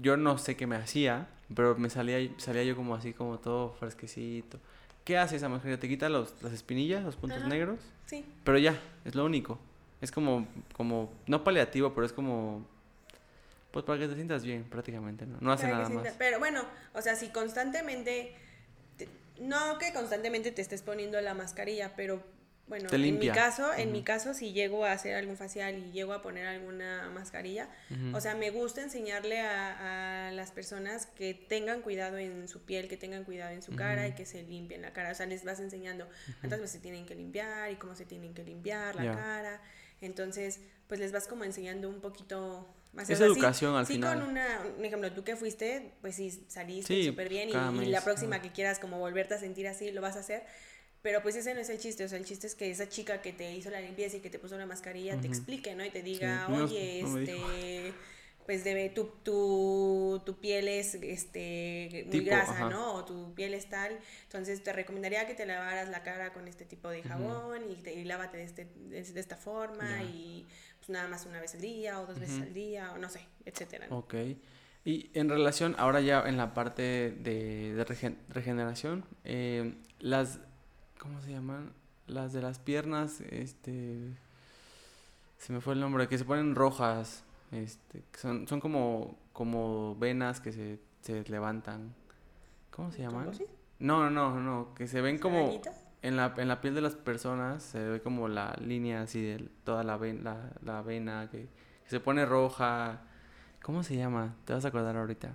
yo 0.00 0.16
no 0.16 0.36
sé 0.38 0.56
qué 0.56 0.66
me 0.66 0.76
hacía, 0.76 1.28
pero 1.54 1.76
me 1.76 1.88
salía, 1.90 2.18
salía 2.36 2.64
yo 2.64 2.76
como 2.76 2.94
así, 2.94 3.12
como 3.12 3.38
todo 3.38 3.72
fresquecito. 3.72 4.58
¿Qué 5.04 5.16
hace 5.16 5.36
esa 5.36 5.48
mascarilla? 5.48 5.80
¿Te 5.80 5.88
quita 5.88 6.08
los, 6.08 6.34
las 6.42 6.52
espinillas, 6.52 7.02
los 7.02 7.16
puntos 7.16 7.38
Ajá. 7.38 7.48
negros? 7.48 7.80
Sí. 8.06 8.24
Pero 8.44 8.58
ya, 8.58 8.78
es 9.04 9.14
lo 9.14 9.24
único. 9.24 9.58
Es 10.00 10.12
como, 10.12 10.46
como, 10.74 11.10
no 11.26 11.42
paliativo, 11.42 11.94
pero 11.94 12.04
es 12.04 12.12
como, 12.12 12.66
pues 13.70 13.84
para 13.84 13.98
que 13.98 14.08
te 14.08 14.14
sientas 14.14 14.44
bien, 14.44 14.64
prácticamente, 14.64 15.26
¿no? 15.26 15.38
No 15.40 15.52
hace 15.52 15.64
Para 15.64 15.74
nada 15.76 15.86
sienta- 15.88 16.08
más. 16.10 16.14
Pero 16.18 16.38
bueno, 16.38 16.64
o 16.94 17.02
sea, 17.02 17.16
si 17.16 17.28
constantemente, 17.28 18.34
te- 18.96 19.08
no 19.40 19.78
que 19.78 19.92
constantemente 19.92 20.50
te 20.52 20.62
estés 20.62 20.82
poniendo 20.82 21.20
la 21.20 21.34
mascarilla, 21.34 21.92
pero 21.96 22.22
bueno, 22.66 22.90
Te 22.90 22.96
en 22.96 23.18
mi 23.18 23.30
caso, 23.30 23.72
en 23.72 23.92
mi 23.92 24.02
caso, 24.02 24.34
si 24.34 24.52
llego 24.52 24.84
a 24.84 24.92
hacer 24.92 25.14
algún 25.16 25.38
facial 25.38 25.78
y 25.78 25.90
llego 25.90 26.12
a 26.12 26.20
poner 26.20 26.46
alguna 26.46 27.08
mascarilla, 27.14 27.66
o 28.12 28.20
sea, 28.20 28.34
me 28.34 28.50
gusta 28.50 28.82
enseñarle 28.82 29.40
a, 29.40 30.28
a 30.28 30.32
las 30.32 30.50
personas 30.50 31.06
que 31.06 31.32
tengan 31.32 31.80
cuidado 31.80 32.18
en 32.18 32.46
su 32.46 32.60
piel, 32.66 32.86
que 32.86 32.98
tengan 32.98 33.24
cuidado 33.24 33.52
en 33.52 33.62
su 33.62 33.74
cara 33.74 34.06
y 34.06 34.12
que 34.12 34.26
se 34.26 34.42
limpien 34.42 34.82
la 34.82 34.92
cara. 34.92 35.12
O 35.12 35.14
sea, 35.14 35.24
les 35.24 35.44
vas 35.44 35.60
enseñando 35.60 36.06
cuántas 36.40 36.60
veces 36.60 36.72
se 36.72 36.80
tienen 36.80 37.06
que 37.06 37.14
limpiar 37.14 37.70
y 37.72 37.76
cómo 37.76 37.94
se 37.96 38.04
tienen 38.04 38.34
que 38.34 38.44
limpiar 38.44 38.96
la 38.96 39.14
cara. 39.14 39.62
Entonces, 40.02 40.60
pues 40.88 41.00
les 41.00 41.10
vas 41.10 41.26
como 41.26 41.44
enseñando 41.44 41.88
un 41.88 42.02
poquito 42.02 42.68
O 42.96 43.04
sea, 43.04 43.16
sí- 43.16 43.24
educación 43.26 43.76
al 43.76 43.86
sí 43.86 43.94
final. 43.94 44.18
con 44.18 44.28
una, 44.30 44.62
un 44.78 44.84
ejemplo, 44.84 45.12
tú 45.12 45.24
que 45.24 45.36
fuiste, 45.36 45.92
pues 46.00 46.16
sí, 46.16 46.30
saliste 46.48 46.94
Sí, 46.94 47.04
súper 47.04 47.28
bien 47.28 47.48
y, 47.48 47.52
y 47.52 47.86
la 47.90 48.02
próxima 48.04 48.42
que 48.42 48.50
quieras 48.52 48.78
como 48.78 48.98
volverte 48.98 49.34
a 49.34 49.38
sentir 49.38 49.68
así, 49.68 49.90
lo 49.92 50.00
vas 50.00 50.16
a 50.16 50.20
hacer. 50.20 50.44
Pero 51.02 51.22
pues 51.22 51.36
ese 51.36 51.54
no 51.54 51.60
es 51.60 51.68
el 51.70 51.78
chiste, 51.78 52.04
o 52.04 52.08
sea, 52.08 52.18
el 52.18 52.24
chiste 52.24 52.46
es 52.48 52.54
que 52.56 52.70
esa 52.70 52.88
chica 52.88 53.22
que 53.22 53.32
te 53.32 53.54
hizo 53.54 53.70
la 53.70 53.80
limpieza 53.80 54.16
y 54.16 54.20
que 54.20 54.30
te 54.30 54.38
puso 54.38 54.58
la 54.58 54.66
mascarilla 54.66 55.20
te 55.20 55.28
Ujú. 55.28 55.28
explique, 55.28 55.74
¿no? 55.76 55.84
Y 55.84 55.90
te 55.90 56.02
diga, 56.02 56.46
Sí, 56.46 56.52
oye, 56.52 57.02
no 57.02 57.18
este, 57.18 57.92
pues 58.46 58.64
debe, 58.64 58.88
tu, 58.88 59.04
tu, 59.22 60.22
tu 60.24 60.40
piel 60.40 60.68
es 60.68 60.94
este, 60.94 62.04
muy 62.08 62.24
Tipo, 62.24 62.24
grasa, 62.24 62.52
ajá. 62.52 62.70
¿no? 62.70 62.94
O 62.94 63.04
tu 63.04 63.34
piel 63.34 63.54
es 63.54 63.68
tal, 63.68 63.98
entonces 64.24 64.62
te 64.64 64.72
recomendaría 64.72 65.26
que 65.26 65.34
te 65.34 65.46
lavaras 65.46 65.88
la 65.90 66.02
cara 66.02 66.32
con 66.32 66.48
este 66.48 66.64
tipo 66.64 66.88
de 66.88 67.02
jabón 67.02 67.70
y, 67.70 67.76
te, 67.76 67.92
y 67.94 68.04
lávate 68.04 68.38
de, 68.38 68.44
este, 68.44 68.64
de, 68.64 69.02
de 69.02 69.20
esta 69.20 69.36
forma 69.36 70.02
Ya. 70.02 70.02
y 70.02 70.46
pues 70.88 70.96
nada 70.96 71.08
más 71.08 71.26
una 71.26 71.38
vez 71.38 71.54
al 71.54 71.60
día 71.60 72.00
o 72.00 72.06
dos 72.06 72.18
veces 72.18 72.40
al 72.40 72.54
día 72.54 72.92
o 72.94 72.98
no 72.98 73.10
sé, 73.10 73.20
etcétera. 73.44 73.86
¿no? 73.90 73.98
Ok. 73.98 74.14
Y 74.86 75.10
en 75.12 75.28
relación, 75.28 75.74
ahora 75.78 76.00
ya 76.00 76.22
en 76.26 76.38
la 76.38 76.54
parte 76.54 76.82
de, 77.20 77.74
de 77.74 77.84
regen- 77.86 78.16
regeneración, 78.30 79.04
eh, 79.24 79.74
las, 80.00 80.40
¿cómo 80.98 81.20
se 81.20 81.32
llaman? 81.32 81.74
Las 82.06 82.32
de 82.32 82.40
las 82.40 82.58
piernas, 82.58 83.20
este, 83.30 83.98
se 85.36 85.52
me 85.52 85.60
fue 85.60 85.74
el 85.74 85.80
nombre, 85.80 86.08
que 86.08 86.16
se 86.16 86.24
ponen 86.24 86.54
rojas, 86.54 87.22
este, 87.52 88.02
que 88.10 88.18
son, 88.18 88.48
son 88.48 88.60
como, 88.60 89.18
como 89.34 89.94
venas 89.96 90.40
que 90.40 90.52
se, 90.52 90.78
se 91.02 91.22
levantan. 91.24 91.94
¿Cómo 92.70 92.90
se 92.92 93.02
llaman? 93.02 93.30
No, 93.78 94.08
no, 94.08 94.30
no, 94.30 94.40
no, 94.40 94.74
que 94.74 94.86
se 94.86 95.02
ven 95.02 95.18
como 95.18 95.36
¿Arañitas? 95.40 95.76
En 96.02 96.16
la, 96.16 96.34
en 96.36 96.48
la 96.48 96.60
piel 96.60 96.74
de 96.74 96.80
las 96.80 96.94
personas, 96.94 97.62
se 97.62 97.78
ve 97.82 98.00
como 98.00 98.28
la 98.28 98.56
línea 98.64 99.02
así 99.02 99.20
de 99.22 99.48
toda 99.64 99.82
la, 99.82 99.96
ven- 99.96 100.22
la, 100.24 100.36
la 100.64 100.82
vena 100.82 101.28
que, 101.30 101.38
que 101.84 101.90
se 101.90 102.00
pone 102.00 102.24
roja. 102.26 103.00
¿Cómo 103.62 103.82
se 103.82 103.96
llama? 103.96 104.34
Te 104.44 104.52
vas 104.54 104.64
a 104.64 104.68
acordar 104.68 104.96
ahorita. 104.96 105.30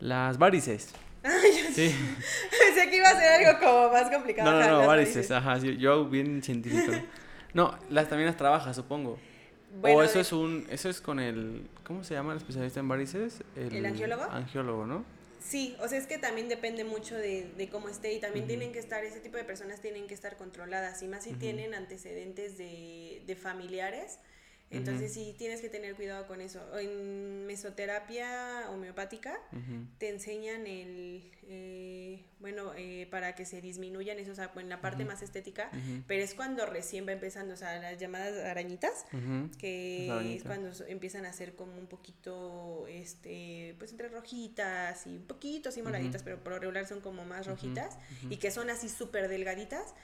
Las 0.00 0.38
varices. 0.38 0.92
Sí. 1.72 1.94
Pensé 2.50 2.90
que 2.90 2.96
iba 2.96 3.08
a 3.08 3.14
ser 3.18 3.46
algo 3.46 3.58
como 3.58 3.90
más 3.92 4.10
complicado. 4.10 4.50
No, 4.52 4.60
no, 4.60 4.66
no, 4.68 4.78
las 4.78 4.86
varices. 4.86 5.30
Ajá, 5.30 5.58
sí, 5.60 5.76
yo 5.78 6.04
bien 6.06 6.42
científico. 6.42 6.92
No, 7.54 7.76
las 7.90 8.08
también 8.08 8.26
las 8.26 8.36
trabajas, 8.36 8.76
supongo. 8.76 9.18
Bueno, 9.80 9.98
o 9.98 10.02
eso 10.02 10.14
de- 10.14 10.20
es 10.20 10.32
un, 10.32 10.66
eso 10.70 10.88
es 10.88 11.00
con 11.00 11.18
el, 11.18 11.66
¿cómo 11.84 12.04
se 12.04 12.14
llama 12.14 12.32
el 12.32 12.38
especialista 12.38 12.80
en 12.80 12.88
varices? 12.88 13.42
¿El 13.56 13.84
angiólogo? 13.86 14.22
Angiólogo, 14.30 14.86
¿no? 14.86 15.04
Sí, 15.44 15.76
o 15.78 15.88
sea, 15.88 15.98
es 15.98 16.06
que 16.06 16.16
también 16.16 16.48
depende 16.48 16.84
mucho 16.84 17.14
de, 17.16 17.52
de 17.58 17.68
cómo 17.68 17.90
esté 17.90 18.14
y 18.14 18.18
también 18.18 18.46
tienen 18.46 18.72
que 18.72 18.78
estar, 18.78 19.04
ese 19.04 19.20
tipo 19.20 19.36
de 19.36 19.44
personas 19.44 19.80
tienen 19.80 20.06
que 20.06 20.14
estar 20.14 20.38
controladas 20.38 21.02
y 21.02 21.06
más 21.06 21.24
si 21.24 21.34
tienen 21.34 21.74
antecedentes 21.74 22.56
de, 22.56 23.22
de 23.26 23.36
familiares, 23.36 24.18
Entonces 24.70 25.12
sí 25.12 25.34
tienes 25.38 25.60
que 25.60 25.68
tener 25.68 25.94
cuidado 25.94 26.26
con 26.26 26.40
eso. 26.40 26.60
En 26.78 27.46
mesoterapia 27.46 28.68
homeopática 28.70 29.38
te 29.98 30.08
enseñan 30.08 30.66
el, 30.66 31.30
eh, 31.44 32.24
bueno, 32.40 32.72
eh, 32.76 33.06
para 33.10 33.34
que 33.34 33.44
se 33.44 33.60
disminuyan 33.60 34.18
eso, 34.18 34.32
o 34.32 34.34
sea, 34.34 34.50
en 34.56 34.68
la 34.68 34.80
parte 34.80 35.04
más 35.04 35.22
estética, 35.22 35.70
pero 36.06 36.22
es 36.22 36.34
cuando 36.34 36.66
recién 36.66 37.06
va 37.06 37.12
empezando, 37.12 37.54
o 37.54 37.56
sea, 37.56 37.78
las 37.80 37.98
llamadas 37.98 38.36
arañitas, 38.44 39.06
que 39.58 40.34
es 40.36 40.42
cuando 40.42 40.70
empiezan 40.88 41.26
a 41.26 41.32
ser 41.32 41.54
como 41.54 41.78
un 41.78 41.86
poquito, 41.86 42.86
este, 42.88 43.74
pues 43.78 43.92
entre 43.92 44.08
rojitas 44.08 45.06
y 45.06 45.16
un 45.16 45.26
poquito 45.26 45.68
así 45.68 45.82
moraditas, 45.82 46.22
pero 46.22 46.42
por 46.42 46.52
lo 46.54 46.58
regular 46.58 46.86
son 46.86 47.00
como 47.00 47.24
más 47.24 47.46
rojitas 47.46 47.96
y 48.28 48.38
que 48.38 48.50
son 48.50 48.70
así 48.70 48.88
súper 48.88 49.28
delgaditas 49.28 49.94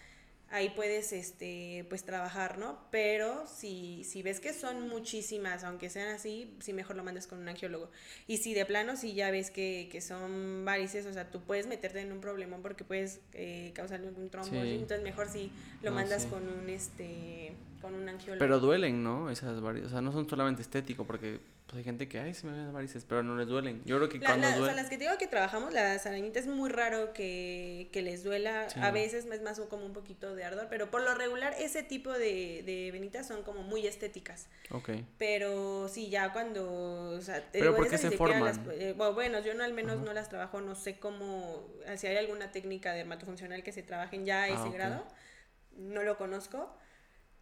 ahí 0.51 0.71
puedes 0.71 1.13
este 1.13 1.87
pues 1.89 2.05
trabajar, 2.05 2.59
¿no? 2.59 2.79
Pero 2.91 3.47
si, 3.47 4.05
si 4.05 4.23
ves 4.23 4.41
que 4.41 4.53
son 4.53 4.89
muchísimas, 4.89 5.65
aunque 5.65 5.89
sean 5.91 6.09
así, 6.09 6.57
sí 6.61 6.73
mejor 6.73 6.97
lo 6.97 7.05
mandes 7.05 7.27
con 7.27 7.39
un 7.39 7.49
angiólogo. 7.49 7.91
Y 8.27 8.39
si 8.39 8.53
de 8.55 8.67
plano 8.67 8.97
si 8.97 9.15
ya 9.15 9.31
ves 9.31 9.51
que, 9.51 9.89
que 9.91 10.01
son 10.01 10.65
varices, 10.65 11.07
o 11.07 11.13
sea, 11.13 11.31
tú 11.31 11.41
puedes 11.41 11.67
meterte 11.67 12.01
en 12.01 12.13
un 12.13 12.21
problema 12.21 12.59
porque 12.59 12.85
puedes 12.85 13.21
eh, 13.33 13.73
causarle 13.75 14.09
algún 14.09 14.29
trombo, 14.29 14.57
entonces 14.57 15.03
mejor 15.03 15.29
si 15.29 15.53
lo 15.83 15.93
mandas 15.93 16.27
con 16.27 16.49
un 16.49 16.69
este 16.69 17.55
con 17.81 17.95
un 17.95 18.09
angiólogo. 18.09 18.39
Pero 18.39 18.61
duelen, 18.61 19.03
¿no? 19.03 19.31
Esas 19.31 19.61
varices, 19.61 19.89
o 19.89 19.91
sea, 19.91 20.01
no 20.01 20.13
son 20.13 20.29
solamente 20.29 20.63
estético 20.63 21.07
porque 21.07 21.41
pues 21.71 21.79
hay 21.79 21.85
gente 21.85 22.09
que, 22.09 22.19
ay, 22.19 22.35
se 22.35 22.49
me 22.49 22.53
ven 22.53 22.73
varices, 22.73 23.05
pero 23.05 23.23
no 23.23 23.37
les 23.37 23.47
duelen. 23.47 23.81
Yo 23.85 23.97
creo 23.99 24.09
que 24.09 24.19
cuando 24.19 24.45
duelen... 24.49 24.63
O 24.63 24.67
sea, 24.67 24.75
las 24.75 24.91
que 24.91 24.99
digo 24.99 25.13
que 25.21 25.29
trabajamos, 25.29 25.73
las 25.73 26.05
arañitas, 26.05 26.43
es 26.43 26.49
muy 26.49 26.69
raro 26.69 27.13
que, 27.13 27.89
que 27.93 28.03
les 28.03 28.25
duela. 28.25 28.67
A 28.83 28.91
veces 28.91 29.25
es 29.25 29.43
más 29.43 29.61
como 29.61 29.87
un 29.87 29.93
poquito 29.93 30.35
de 30.35 30.43
ardor, 30.43 30.67
pero 30.69 30.91
por 30.91 31.03
lo 31.03 31.15
regular 31.15 31.55
ese 31.61 31.85
tipo 31.85 32.11
de, 32.11 32.65
de 32.67 32.91
venitas 32.91 33.29
son 33.29 33.45
como 33.45 33.63
muy 33.63 33.87
estéticas. 33.87 34.49
Ok. 34.73 34.91
Pero 35.17 35.87
sí, 35.87 36.11
ya 36.11 36.33
cuando, 36.33 37.13
o 37.17 37.21
sea, 37.21 37.41
te 37.53 37.61
¿Pero 37.61 37.77
por 37.77 37.89
qué 37.89 37.99
se 37.99 38.11
forman? 38.11 38.67
Eh, 38.73 38.95
bueno, 38.97 39.39
yo 39.39 39.55
no 39.55 39.63
al 39.63 39.73
menos 39.73 40.01
no 40.01 40.13
las 40.13 40.29
trabajo, 40.29 40.61
no 40.61 40.75
sé 40.75 40.99
cómo, 40.99 41.69
si 41.97 42.09
hay 42.09 42.17
alguna 42.17 42.51
técnica 42.51 42.95
dermatofuncional 42.95 43.63
que 43.63 43.71
se 43.71 43.85
trabajen 43.85 44.27
ya 44.27 44.43
a 44.43 44.49
ese 44.49 44.57
ah, 44.57 44.73
grado, 44.73 45.07
no 45.77 46.03
lo 46.03 46.17
conozco, 46.19 46.77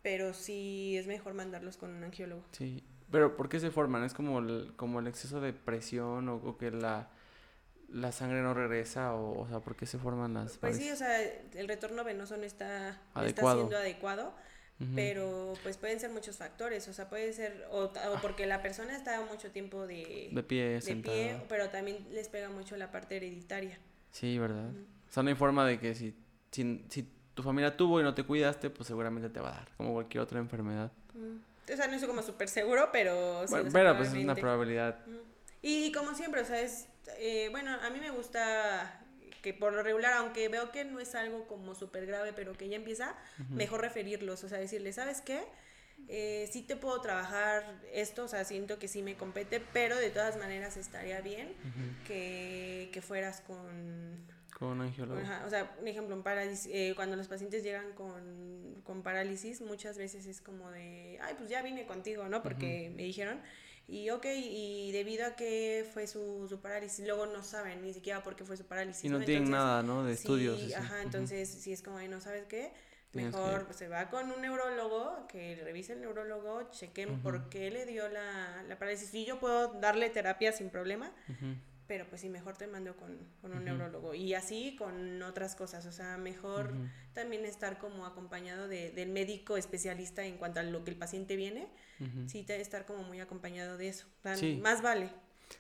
pero 0.02 0.34
sí 0.34 0.96
es 0.96 1.06
mejor 1.06 1.34
mandarlos 1.34 1.76
con 1.76 1.90
un 1.90 2.04
angiólogo. 2.04 2.44
Sí, 2.52 2.84
pero 3.10 3.36
¿por 3.36 3.48
qué 3.48 3.60
se 3.60 3.70
forman? 3.70 4.04
¿Es 4.04 4.14
como 4.14 4.38
el, 4.38 4.72
como 4.76 5.00
el 5.00 5.06
exceso 5.06 5.40
de 5.40 5.52
presión 5.52 6.28
o, 6.28 6.56
que 6.58 6.70
la, 6.70 7.10
la, 7.88 8.12
sangre 8.12 8.42
no 8.42 8.54
regresa? 8.54 9.14
O, 9.14 9.40
o 9.40 9.48
sea, 9.48 9.60
¿por 9.60 9.76
qué 9.76 9.86
se 9.86 9.98
forman 9.98 10.34
las 10.34 10.58
Pues 10.58 10.76
sí, 10.76 10.90
o 10.90 10.96
sea, 10.96 11.22
el 11.22 11.68
retorno 11.68 12.04
venoso 12.04 12.36
no 12.36 12.44
está, 12.44 13.00
está 13.24 13.54
siendo 13.54 13.76
adecuado. 13.76 14.34
Pero 14.94 15.54
pues 15.64 15.76
pueden 15.76 15.98
ser 15.98 16.10
muchos 16.10 16.36
factores, 16.36 16.86
o 16.86 16.92
sea, 16.92 17.08
puede 17.08 17.32
ser 17.32 17.66
o, 17.72 17.86
o 17.86 18.20
porque 18.22 18.46
la 18.46 18.62
persona 18.62 18.96
está 18.96 19.20
mucho 19.22 19.50
tiempo 19.50 19.88
de, 19.88 20.28
de 20.30 20.42
pie, 20.44 20.78
de 20.78 20.96
pie, 20.96 21.42
pero 21.48 21.68
también 21.68 22.06
les 22.12 22.28
pega 22.28 22.48
mucho 22.48 22.76
la 22.76 22.92
parte 22.92 23.16
hereditaria. 23.16 23.76
Sí, 24.12 24.38
¿verdad? 24.38 24.70
O 24.70 25.12
sea, 25.12 25.24
no 25.24 25.30
hay 25.30 25.34
forma 25.34 25.66
de 25.66 25.80
que 25.80 25.96
si, 25.96 26.14
si, 26.52 26.84
si, 26.88 27.08
tu 27.38 27.44
familia 27.44 27.76
tuvo 27.76 28.00
y 28.00 28.02
no 28.02 28.14
te 28.14 28.24
cuidaste, 28.24 28.68
pues 28.68 28.88
seguramente 28.88 29.28
te 29.28 29.38
va 29.38 29.50
a 29.50 29.52
dar, 29.58 29.68
como 29.76 29.92
cualquier 29.92 30.24
otra 30.24 30.40
enfermedad. 30.40 30.90
O 31.14 31.76
sea, 31.76 31.86
no 31.86 31.92
estoy 31.92 32.08
como 32.08 32.20
súper 32.20 32.48
seguro, 32.48 32.88
pero... 32.90 33.46
Sí, 33.46 33.50
bueno, 33.52 33.70
pero 33.72 33.96
pues 33.96 34.08
es 34.08 34.14
una 34.14 34.34
probabilidad. 34.34 34.98
Y 35.62 35.92
como 35.92 36.16
siempre, 36.16 36.40
o 36.40 36.44
sea, 36.44 36.60
es... 36.60 36.88
Eh, 37.20 37.46
bueno, 37.52 37.70
a 37.80 37.90
mí 37.90 38.00
me 38.00 38.10
gusta 38.10 39.04
que 39.40 39.54
por 39.54 39.72
lo 39.72 39.84
regular, 39.84 40.14
aunque 40.14 40.48
veo 40.48 40.72
que 40.72 40.84
no 40.84 40.98
es 40.98 41.14
algo 41.14 41.46
como 41.46 41.76
súper 41.76 42.06
grave, 42.06 42.32
pero 42.32 42.54
que 42.54 42.68
ya 42.68 42.74
empieza, 42.74 43.14
mejor 43.50 43.82
referirlos, 43.82 44.42
o 44.42 44.48
sea, 44.48 44.58
decirle, 44.58 44.92
¿sabes 44.92 45.20
qué? 45.20 45.44
Eh, 46.08 46.48
sí 46.50 46.62
te 46.62 46.74
puedo 46.74 47.00
trabajar 47.00 47.62
esto, 47.92 48.24
o 48.24 48.28
sea, 48.28 48.44
siento 48.44 48.80
que 48.80 48.88
sí 48.88 49.00
me 49.04 49.14
compete, 49.14 49.62
pero 49.72 49.94
de 49.94 50.10
todas 50.10 50.38
maneras 50.38 50.76
estaría 50.76 51.20
bien 51.20 51.54
que, 52.04 52.90
que 52.92 53.00
fueras 53.00 53.42
con 53.42 54.26
con 54.58 54.80
angiólogo. 54.80 55.20
o 55.46 55.50
sea, 55.50 55.76
un 55.80 55.86
ejemplo, 55.86 56.16
un 56.16 56.22
parálisis, 56.22 56.68
eh, 56.72 56.92
cuando 56.96 57.14
los 57.16 57.28
pacientes 57.28 57.62
llegan 57.62 57.92
con, 57.92 58.82
con, 58.84 59.02
parálisis, 59.02 59.60
muchas 59.60 59.96
veces 59.96 60.26
es 60.26 60.40
como 60.40 60.70
de, 60.70 61.18
ay, 61.22 61.34
pues 61.38 61.48
ya 61.48 61.62
vine 61.62 61.86
contigo, 61.86 62.28
¿no? 62.28 62.42
Porque 62.42 62.92
me 62.94 63.04
dijeron. 63.04 63.40
Y 63.90 64.10
ok, 64.10 64.26
y 64.26 64.92
debido 64.92 65.26
a 65.26 65.34
que 65.34 65.88
fue 65.94 66.06
su, 66.06 66.46
su, 66.46 66.60
parálisis, 66.60 67.06
luego 67.06 67.24
no 67.24 67.42
saben 67.42 67.80
ni 67.80 67.94
siquiera 67.94 68.22
por 68.22 68.36
qué 68.36 68.44
fue 68.44 68.56
su 68.58 68.66
parálisis. 68.66 69.04
Y 69.04 69.08
no, 69.08 69.18
tienen 69.20 69.50
nada, 69.50 69.82
¿no? 69.82 70.04
De 70.04 70.12
estudios. 70.12 70.60
Sí, 70.60 70.74
ajá, 70.74 71.00
entonces 71.00 71.48
si 71.48 71.72
es 71.72 71.80
como, 71.80 71.98
no 72.00 72.20
sabes 72.20 72.44
qué, 72.44 72.72
mejor 73.14 73.66
se 73.72 73.88
va 73.88 74.10
con 74.10 74.30
un 74.30 74.42
neurólogo, 74.42 75.26
que 75.28 75.58
revise 75.64 75.94
el 75.94 76.02
neurólogo, 76.02 76.70
chequen 76.70 77.22
por 77.22 77.48
qué 77.48 77.70
le 77.70 77.86
dio 77.86 78.08
la, 78.10 78.62
la 78.68 78.78
parálisis. 78.78 79.14
Y 79.14 79.24
yo 79.24 79.40
puedo 79.40 79.72
darle 79.80 80.10
terapia 80.10 80.52
sin 80.52 80.68
problema, 80.68 81.10
pero 81.88 82.06
pues 82.06 82.20
sí, 82.20 82.28
mejor 82.28 82.56
te 82.56 82.66
mando 82.66 82.94
con, 82.96 83.18
con 83.40 83.52
un 83.52 83.64
neurólogo. 83.64 84.14
Y 84.14 84.34
así 84.34 84.76
con 84.76 85.22
otras 85.22 85.56
cosas, 85.56 85.86
o 85.86 85.92
sea, 85.92 86.18
mejor 86.18 86.74
también 87.14 87.46
estar 87.46 87.78
como 87.78 88.04
acompañado 88.06 88.68
de, 88.68 88.90
del 88.90 89.08
médico 89.08 89.56
especialista 89.56 90.24
en 90.24 90.36
cuanto 90.36 90.60
a 90.60 90.62
lo 90.62 90.84
que 90.84 90.90
el 90.90 90.96
paciente 90.96 91.34
viene, 91.34 91.66
sí, 92.26 92.44
te, 92.44 92.60
estar 92.60 92.84
como 92.84 93.02
muy 93.02 93.20
acompañado 93.20 93.78
de 93.78 93.88
eso. 93.88 94.06
Más 94.62 94.82
vale. 94.82 95.10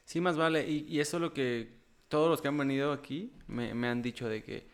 Sí, 0.04 0.20
más 0.20 0.36
vale. 0.36 0.68
Y, 0.68 0.84
y 0.86 1.00
eso 1.00 1.16
es 1.16 1.22
lo 1.22 1.32
que 1.32 1.78
todos 2.08 2.28
los 2.28 2.42
que 2.42 2.48
han 2.48 2.58
venido 2.58 2.92
aquí 2.92 3.32
me, 3.46 3.72
me 3.74 3.88
han 3.88 4.02
dicho 4.02 4.28
de 4.28 4.42
que 4.42 4.68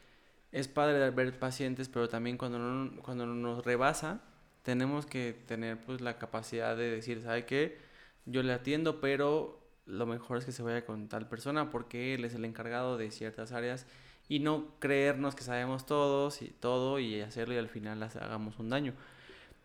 es 0.50 0.68
padre 0.68 1.10
ver 1.10 1.38
pacientes, 1.38 1.88
pero 1.88 2.08
también 2.08 2.36
cuando, 2.36 2.58
no, 2.58 3.00
cuando 3.02 3.26
nos 3.26 3.64
rebasa, 3.64 4.22
tenemos 4.62 5.06
que 5.06 5.36
tener 5.46 5.78
pues 5.84 6.00
la 6.00 6.18
capacidad 6.18 6.76
de 6.76 6.90
decir, 6.90 7.22
¿sabe 7.22 7.44
qué? 7.44 7.78
Yo 8.24 8.42
le 8.42 8.52
atiendo, 8.52 9.00
pero 9.00 9.63
lo 9.86 10.06
mejor 10.06 10.38
es 10.38 10.44
que 10.44 10.52
se 10.52 10.62
vaya 10.62 10.84
con 10.84 11.08
tal 11.08 11.28
persona 11.28 11.70
porque 11.70 12.14
él 12.14 12.24
es 12.24 12.34
el 12.34 12.44
encargado 12.44 12.96
de 12.96 13.10
ciertas 13.10 13.52
áreas 13.52 13.86
y 14.28 14.38
no 14.38 14.66
creernos 14.78 15.34
que 15.34 15.42
sabemos 15.42 15.86
todos 15.86 16.40
y 16.42 16.48
todo 16.48 16.98
y 16.98 17.20
hacerlo 17.20 17.54
y 17.54 17.58
al 17.58 17.68
final 17.68 18.02
hagamos 18.02 18.58
un 18.58 18.70
daño. 18.70 18.94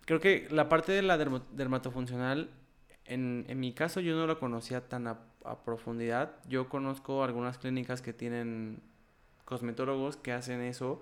Creo 0.05 0.19
que 0.19 0.47
la 0.49 0.69
parte 0.69 0.91
de 0.91 1.01
la 1.01 1.17
dermatofuncional, 1.17 2.49
en, 3.05 3.45
en, 3.47 3.59
mi 3.59 3.73
caso 3.73 3.99
yo 3.99 4.15
no 4.15 4.27
lo 4.27 4.39
conocía 4.39 4.87
tan 4.87 5.07
a, 5.07 5.19
profundidad. 5.63 6.35
Yo 6.47 6.67
conozco 6.67 7.23
algunas 7.23 7.57
clínicas 7.57 8.01
que 8.01 8.13
tienen 8.13 8.81
cosmetólogos 9.45 10.17
que 10.17 10.33
hacen 10.33 10.61
eso, 10.61 11.01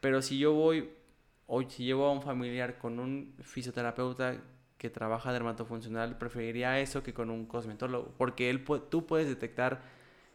pero 0.00 0.22
si 0.22 0.38
yo 0.38 0.52
voy 0.52 0.90
o 1.46 1.62
si 1.62 1.84
llevo 1.84 2.06
a 2.06 2.12
un 2.12 2.22
familiar 2.22 2.78
con 2.78 2.98
un 2.98 3.34
fisioterapeuta 3.40 4.36
que 4.78 4.90
trabaja 4.90 5.32
dermatofuncional 5.32 6.18
preferiría 6.18 6.80
eso 6.80 7.02
que 7.02 7.14
con 7.14 7.30
un 7.30 7.46
cosmetólogo, 7.46 8.12
porque 8.18 8.50
él 8.50 8.64
tú 8.90 9.06
puedes 9.06 9.28
detectar 9.28 9.80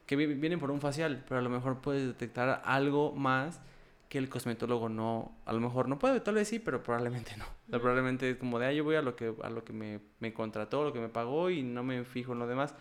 que 0.05 0.15
vienen 0.15 0.59
por 0.59 0.71
un 0.71 0.81
facial, 0.81 1.23
pero 1.27 1.39
a 1.39 1.43
lo 1.43 1.49
mejor 1.49 1.81
puedes 1.81 2.05
detectar 2.05 2.61
algo 2.65 3.13
más 3.13 3.61
que 4.09 4.17
el 4.17 4.27
cosmetólogo 4.27 4.89
no, 4.89 5.37
a 5.45 5.53
lo 5.53 5.61
mejor 5.61 5.87
no 5.87 5.97
puede, 5.97 6.19
tal 6.19 6.35
vez 6.35 6.49
sí, 6.49 6.59
pero 6.59 6.83
probablemente 6.83 7.33
no. 7.37 7.45
probablemente 7.79 8.31
es 8.31 8.37
como 8.37 8.59
de, 8.59 8.65
ah, 8.65 8.73
yo 8.73 8.83
voy 8.83 8.95
a 8.95 9.01
lo 9.01 9.15
que, 9.15 9.33
a 9.41 9.49
lo 9.49 9.63
que 9.63 9.71
me, 9.71 10.01
me 10.19 10.33
contrató, 10.33 10.83
lo 10.83 10.91
que 10.91 10.99
me 10.99 11.07
pagó 11.07 11.49
y 11.49 11.63
no 11.63 11.83
me 11.83 12.03
fijo 12.03 12.33
en 12.33 12.39
lo 12.39 12.47
demás. 12.47 12.75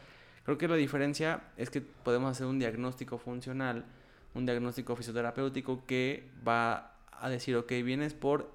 Creo 0.45 0.59
que 0.59 0.67
la 0.67 0.75
diferencia 0.75 1.45
es 1.57 1.71
que 1.71 1.83
podemos 1.83 2.33
hacer 2.33 2.47
un 2.47 2.59
diagnóstico 2.59 3.17
funcional, 3.17 3.85
un 4.35 4.45
diagnóstico 4.45 4.97
fisioterapéutico 4.97 5.87
que 5.87 6.29
va 6.47 6.97
a 7.13 7.29
decir, 7.29 7.55
ok, 7.55 7.71
vienes 7.85 8.15
por 8.15 8.51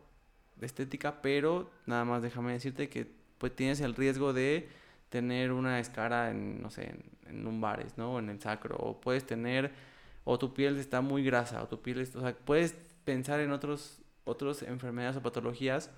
estética, 0.62 1.22
pero 1.22 1.70
nada 1.86 2.06
más 2.06 2.22
déjame 2.22 2.54
decirte 2.54 2.90
que 2.90 3.08
pues 3.38 3.56
tienes 3.56 3.82
el 3.82 3.96
riesgo 3.96 4.34
de 4.34 4.70
tener 5.10 5.52
una 5.52 5.80
escara 5.80 6.32
en, 6.32 6.62
no 6.62 6.70
sé, 6.70 6.96
en, 7.28 7.44
lumbares, 7.44 7.98
¿no? 7.98 8.14
O 8.14 8.20
en 8.20 8.30
el 8.30 8.40
sacro, 8.40 8.76
o 8.78 9.00
puedes 9.00 9.26
tener, 9.26 9.72
o 10.24 10.38
tu 10.40 10.54
piel 10.54 10.78
está 10.78 11.02
muy 11.02 11.24
grasa, 11.24 11.62
o 11.64 11.68
tu 11.68 11.82
piel, 11.82 12.02
o 12.02 12.22
sea, 12.22 12.36
puedes 12.36 12.74
pensar 13.04 13.40
en 13.40 13.52
otros, 13.52 14.00
otras 14.24 14.64
enfermedades 14.64 15.18
o 15.18 15.22
patologías 15.22 15.92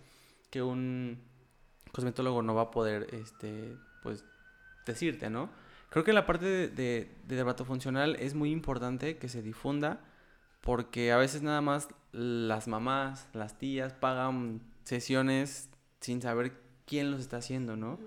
que 0.49 0.61
un 0.61 1.19
cosmetólogo 1.91 2.41
no 2.41 2.55
va 2.55 2.63
a 2.63 2.71
poder, 2.71 3.07
este, 3.13 3.75
pues, 4.03 4.23
decirte, 4.85 5.29
¿no? 5.29 5.49
Creo 5.89 6.03
que 6.03 6.13
la 6.13 6.25
parte 6.25 6.45
de, 6.45 6.67
de, 6.67 7.11
de 7.25 7.35
dermatofuncional 7.35 8.15
es 8.17 8.33
muy 8.33 8.51
importante 8.51 9.17
que 9.17 9.29
se 9.29 9.41
difunda 9.41 10.01
porque 10.61 11.11
a 11.11 11.17
veces 11.17 11.41
nada 11.41 11.61
más 11.61 11.89
las 12.11 12.67
mamás, 12.67 13.27
las 13.33 13.57
tías 13.57 13.93
pagan 13.93 14.61
sesiones 14.83 15.69
sin 15.99 16.21
saber 16.21 16.53
quién 16.85 17.11
los 17.11 17.19
está 17.19 17.37
haciendo, 17.37 17.75
¿no? 17.75 17.99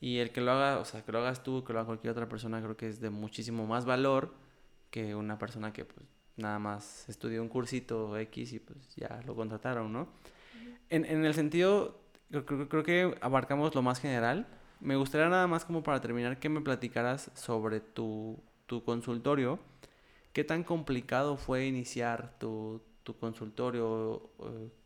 Y 0.00 0.18
el 0.18 0.30
que 0.30 0.40
lo 0.40 0.52
haga, 0.52 0.78
o 0.78 0.84
sea, 0.84 1.04
que 1.04 1.12
lo 1.12 1.18
hagas 1.18 1.42
tú, 1.42 1.64
que 1.64 1.72
lo 1.72 1.80
haga 1.80 1.86
cualquier 1.86 2.12
otra 2.12 2.28
persona, 2.28 2.60
creo 2.60 2.76
que 2.76 2.88
es 2.88 3.00
de 3.00 3.10
muchísimo 3.10 3.66
más 3.66 3.84
valor 3.84 4.34
que 4.90 5.14
una 5.14 5.38
persona 5.38 5.72
que 5.72 5.84
pues 5.84 6.06
nada 6.36 6.58
más 6.58 7.08
estudió 7.08 7.42
un 7.42 7.48
cursito 7.48 8.16
X 8.16 8.52
y 8.52 8.58
pues 8.60 8.94
ya 8.96 9.20
lo 9.26 9.34
contrataron, 9.34 9.92
¿no? 9.92 10.08
en, 10.90 11.04
en, 11.04 11.24
el 11.24 11.34
sentido, 11.34 12.00
creo, 12.30 12.68
creo, 12.68 12.82
que 12.82 13.18
abarcamos 13.20 13.74
lo 13.74 13.82
más 13.82 14.00
general. 14.00 14.46
Me 14.80 14.96
gustaría 14.96 15.28
nada 15.28 15.46
más 15.46 15.64
como 15.64 15.82
para 15.82 16.00
terminar 16.00 16.38
que 16.38 16.48
me 16.48 16.60
platicaras 16.60 17.30
sobre 17.34 17.80
tu, 17.80 18.38
tu 18.66 18.84
consultorio 18.84 19.58
¿Qué 20.38 20.44
tan 20.44 20.62
complicado 20.62 21.36
fue 21.36 21.66
iniciar 21.66 22.38
tu, 22.38 22.80
tu 23.02 23.18
consultorio? 23.18 24.30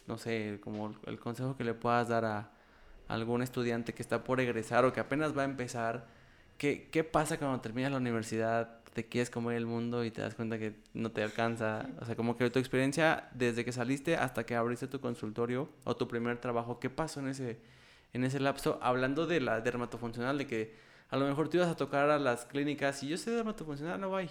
no 0.07 0.17
sé, 0.17 0.59
como 0.65 0.95
el 1.05 1.21
consejo 1.21 1.59
que 1.59 1.63
le 1.63 1.75
puedas 1.75 2.09
dar 2.09 2.25
a, 2.25 2.53
algún 3.07 3.43
estudiante 3.43 3.93
que 3.93 4.01
está 4.01 4.25
por 4.25 4.41
egresar 4.41 4.87
o 4.87 4.95
que 4.95 5.01
apenas 5.01 5.37
va 5.37 5.43
a 5.43 5.45
empezar, 5.45 6.07
¿qué, 6.57 6.89
qué 6.91 7.05
pasa 7.05 7.39
cuando 7.39 7.61
terminas 7.61 7.91
la 7.91 7.99
universidad? 7.99 8.83
Te 8.95 9.07
quieres 9.11 9.29
comer 9.29 9.59
el 9.59 9.67
mundo 9.67 10.07
y 10.07 10.11
te 10.11 10.23
das 10.23 10.35
cuenta 10.35 10.59
que 10.59 10.75
no 10.95 11.13
te 11.13 11.23
alcanza. 11.23 11.87
O 12.01 12.07
sea, 12.07 12.17
como 12.17 12.39
que 12.39 12.49
tu 12.49 12.59
experiencia 12.59 13.29
desde 13.35 13.63
que 13.63 13.73
saliste 13.73 14.17
hasta 14.17 14.47
que 14.47 14.57
abriste 14.57 14.89
tu 14.89 15.01
consultorio 15.01 15.69
o 15.85 15.95
tu 15.95 16.09
primer 16.09 16.39
trabajo, 16.39 16.81
¿qué 16.81 16.89
pasó 16.89 17.21
en 17.21 17.29
ese, 17.29 17.59
en 18.15 18.25
ese 18.25 18.41
lapso? 18.41 18.79
Hablando 18.81 19.27
de 19.27 19.43
la 19.43 19.61
dermatofuncional, 19.61 20.39
de 20.39 20.47
que 20.47 20.75
a 21.11 21.19
lo 21.19 21.27
mejor 21.27 21.51
tú 21.51 21.59
ibas 21.59 21.69
a 21.69 21.77
tocar 21.77 22.09
a 22.09 22.19
las 22.19 22.47
clínicas 22.47 23.03
y 23.03 23.09
yo 23.09 23.19
sé 23.19 23.33
dermatofuncional, 23.33 24.01
no 24.01 24.09
voy. 24.09 24.31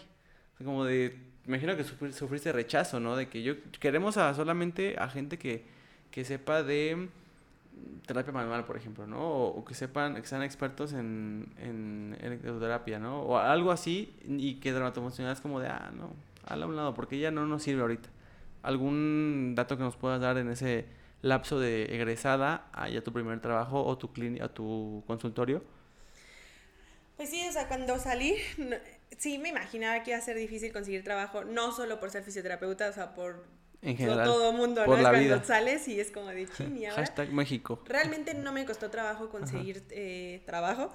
Como 0.63 0.85
de, 0.85 1.17
imagino 1.47 1.75
que 1.75 1.83
sufriste 1.83 2.51
rechazo, 2.51 2.99
¿no? 2.99 3.15
De 3.15 3.29
que 3.29 3.43
yo 3.43 3.55
queremos 3.79 4.17
a 4.17 4.33
solamente 4.33 4.95
a 4.97 5.09
gente 5.09 5.37
que, 5.37 5.65
que 6.11 6.25
sepa 6.25 6.63
de 6.63 7.09
terapia 8.05 8.33
manual, 8.33 8.65
por 8.65 8.77
ejemplo, 8.77 9.07
¿no? 9.07 9.19
O, 9.21 9.65
que 9.65 9.73
sepan, 9.73 10.15
que 10.15 10.27
sean 10.27 10.43
expertos 10.43 10.93
en, 10.93 11.47
en 11.57 12.17
electroterapia, 12.21 12.99
¿no? 12.99 13.21
O 13.21 13.37
algo 13.37 13.71
así, 13.71 14.13
y 14.25 14.55
que 14.55 14.73
dermatofuncional 14.73 15.33
es 15.33 15.41
como 15.41 15.59
de, 15.59 15.67
ah, 15.67 15.91
no, 15.95 16.13
a 16.45 16.55
un 16.65 16.75
lado, 16.75 16.93
porque 16.93 17.19
ya 17.19 17.31
no 17.31 17.45
nos 17.45 17.63
sirve 17.63 17.81
ahorita. 17.81 18.09
¿Algún 18.63 19.53
dato 19.55 19.77
que 19.77 19.83
nos 19.83 19.95
puedas 19.95 20.21
dar 20.21 20.37
en 20.37 20.49
ese 20.49 20.85
lapso 21.21 21.59
de 21.59 21.85
egresada 21.95 22.65
a 22.73 22.89
tu 23.01 23.11
primer 23.13 23.39
trabajo 23.41 23.83
o 23.83 23.97
tu 23.97 24.11
clínica, 24.11 24.47
tu 24.49 25.03
consultorio? 25.07 25.63
Pues 27.17 27.29
sí, 27.29 27.43
o 27.47 27.51
sea, 27.51 27.67
cuando 27.67 27.97
salí, 27.99 28.35
sí 29.17 29.37
me 29.37 29.49
imaginaba 29.49 30.03
que 30.03 30.11
iba 30.11 30.19
a 30.19 30.21
ser 30.21 30.37
difícil 30.37 30.71
conseguir 30.71 31.03
trabajo, 31.03 31.43
no 31.43 31.71
solo 31.71 31.99
por 31.99 32.11
ser 32.11 32.23
fisioterapeuta, 32.23 32.89
o 32.89 32.93
sea, 32.93 33.13
por 33.13 33.45
en 33.81 33.97
general. 33.97 34.25
Todo 34.25 34.53
mundo, 34.53 34.85
por 34.85 34.97
¿no? 34.97 35.03
La 35.03 35.09
cuando 35.09 35.43
sales 35.43 35.87
y 35.87 35.99
es 35.99 36.11
como 36.11 36.27
de 36.27 36.47
chin 36.47 36.77
y 36.77 36.85
ahora. 36.85 37.01
Hashtag 37.01 37.31
México. 37.31 37.81
Realmente 37.85 38.33
no 38.35 38.51
me 38.51 38.65
costó 38.65 38.91
trabajo 38.91 39.29
conseguir 39.29 39.83
eh, 39.89 40.43
trabajo. 40.45 40.93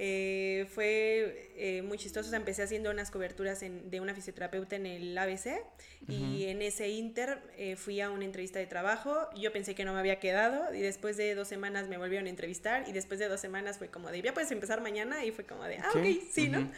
Eh, 0.00 0.68
fue 0.72 1.50
eh, 1.56 1.82
muy 1.82 1.98
chistoso. 1.98 2.34
empecé 2.36 2.62
haciendo 2.62 2.88
unas 2.88 3.10
coberturas 3.10 3.58
de 3.60 4.00
una 4.00 4.14
fisioterapeuta 4.14 4.76
en 4.76 4.86
el 4.86 5.18
ABC 5.18 5.60
y 6.06 6.44
en 6.44 6.62
ese 6.62 6.88
inter 6.88 7.42
eh, 7.56 7.74
fui 7.74 8.00
a 8.00 8.08
una 8.08 8.24
entrevista 8.24 8.60
de 8.60 8.66
trabajo. 8.66 9.28
Yo 9.36 9.52
pensé 9.52 9.74
que 9.74 9.84
no 9.84 9.92
me 9.92 9.98
había 9.98 10.20
quedado 10.20 10.72
y 10.72 10.78
después 10.78 11.16
de 11.16 11.34
dos 11.34 11.48
semanas 11.48 11.88
me 11.88 11.98
volvieron 11.98 12.26
a 12.26 12.30
entrevistar 12.30 12.88
y 12.88 12.92
después 12.92 13.18
de 13.18 13.26
dos 13.26 13.40
semanas 13.40 13.78
fue 13.78 13.88
como 13.88 14.08
de, 14.12 14.22
ya 14.22 14.32
puedes 14.32 14.52
empezar 14.52 14.80
mañana 14.82 15.24
y 15.24 15.32
fue 15.32 15.44
como 15.44 15.64
de, 15.64 15.78
ah, 15.78 15.90
ok, 15.92 16.06
sí, 16.30 16.48
¿no? 16.48 16.70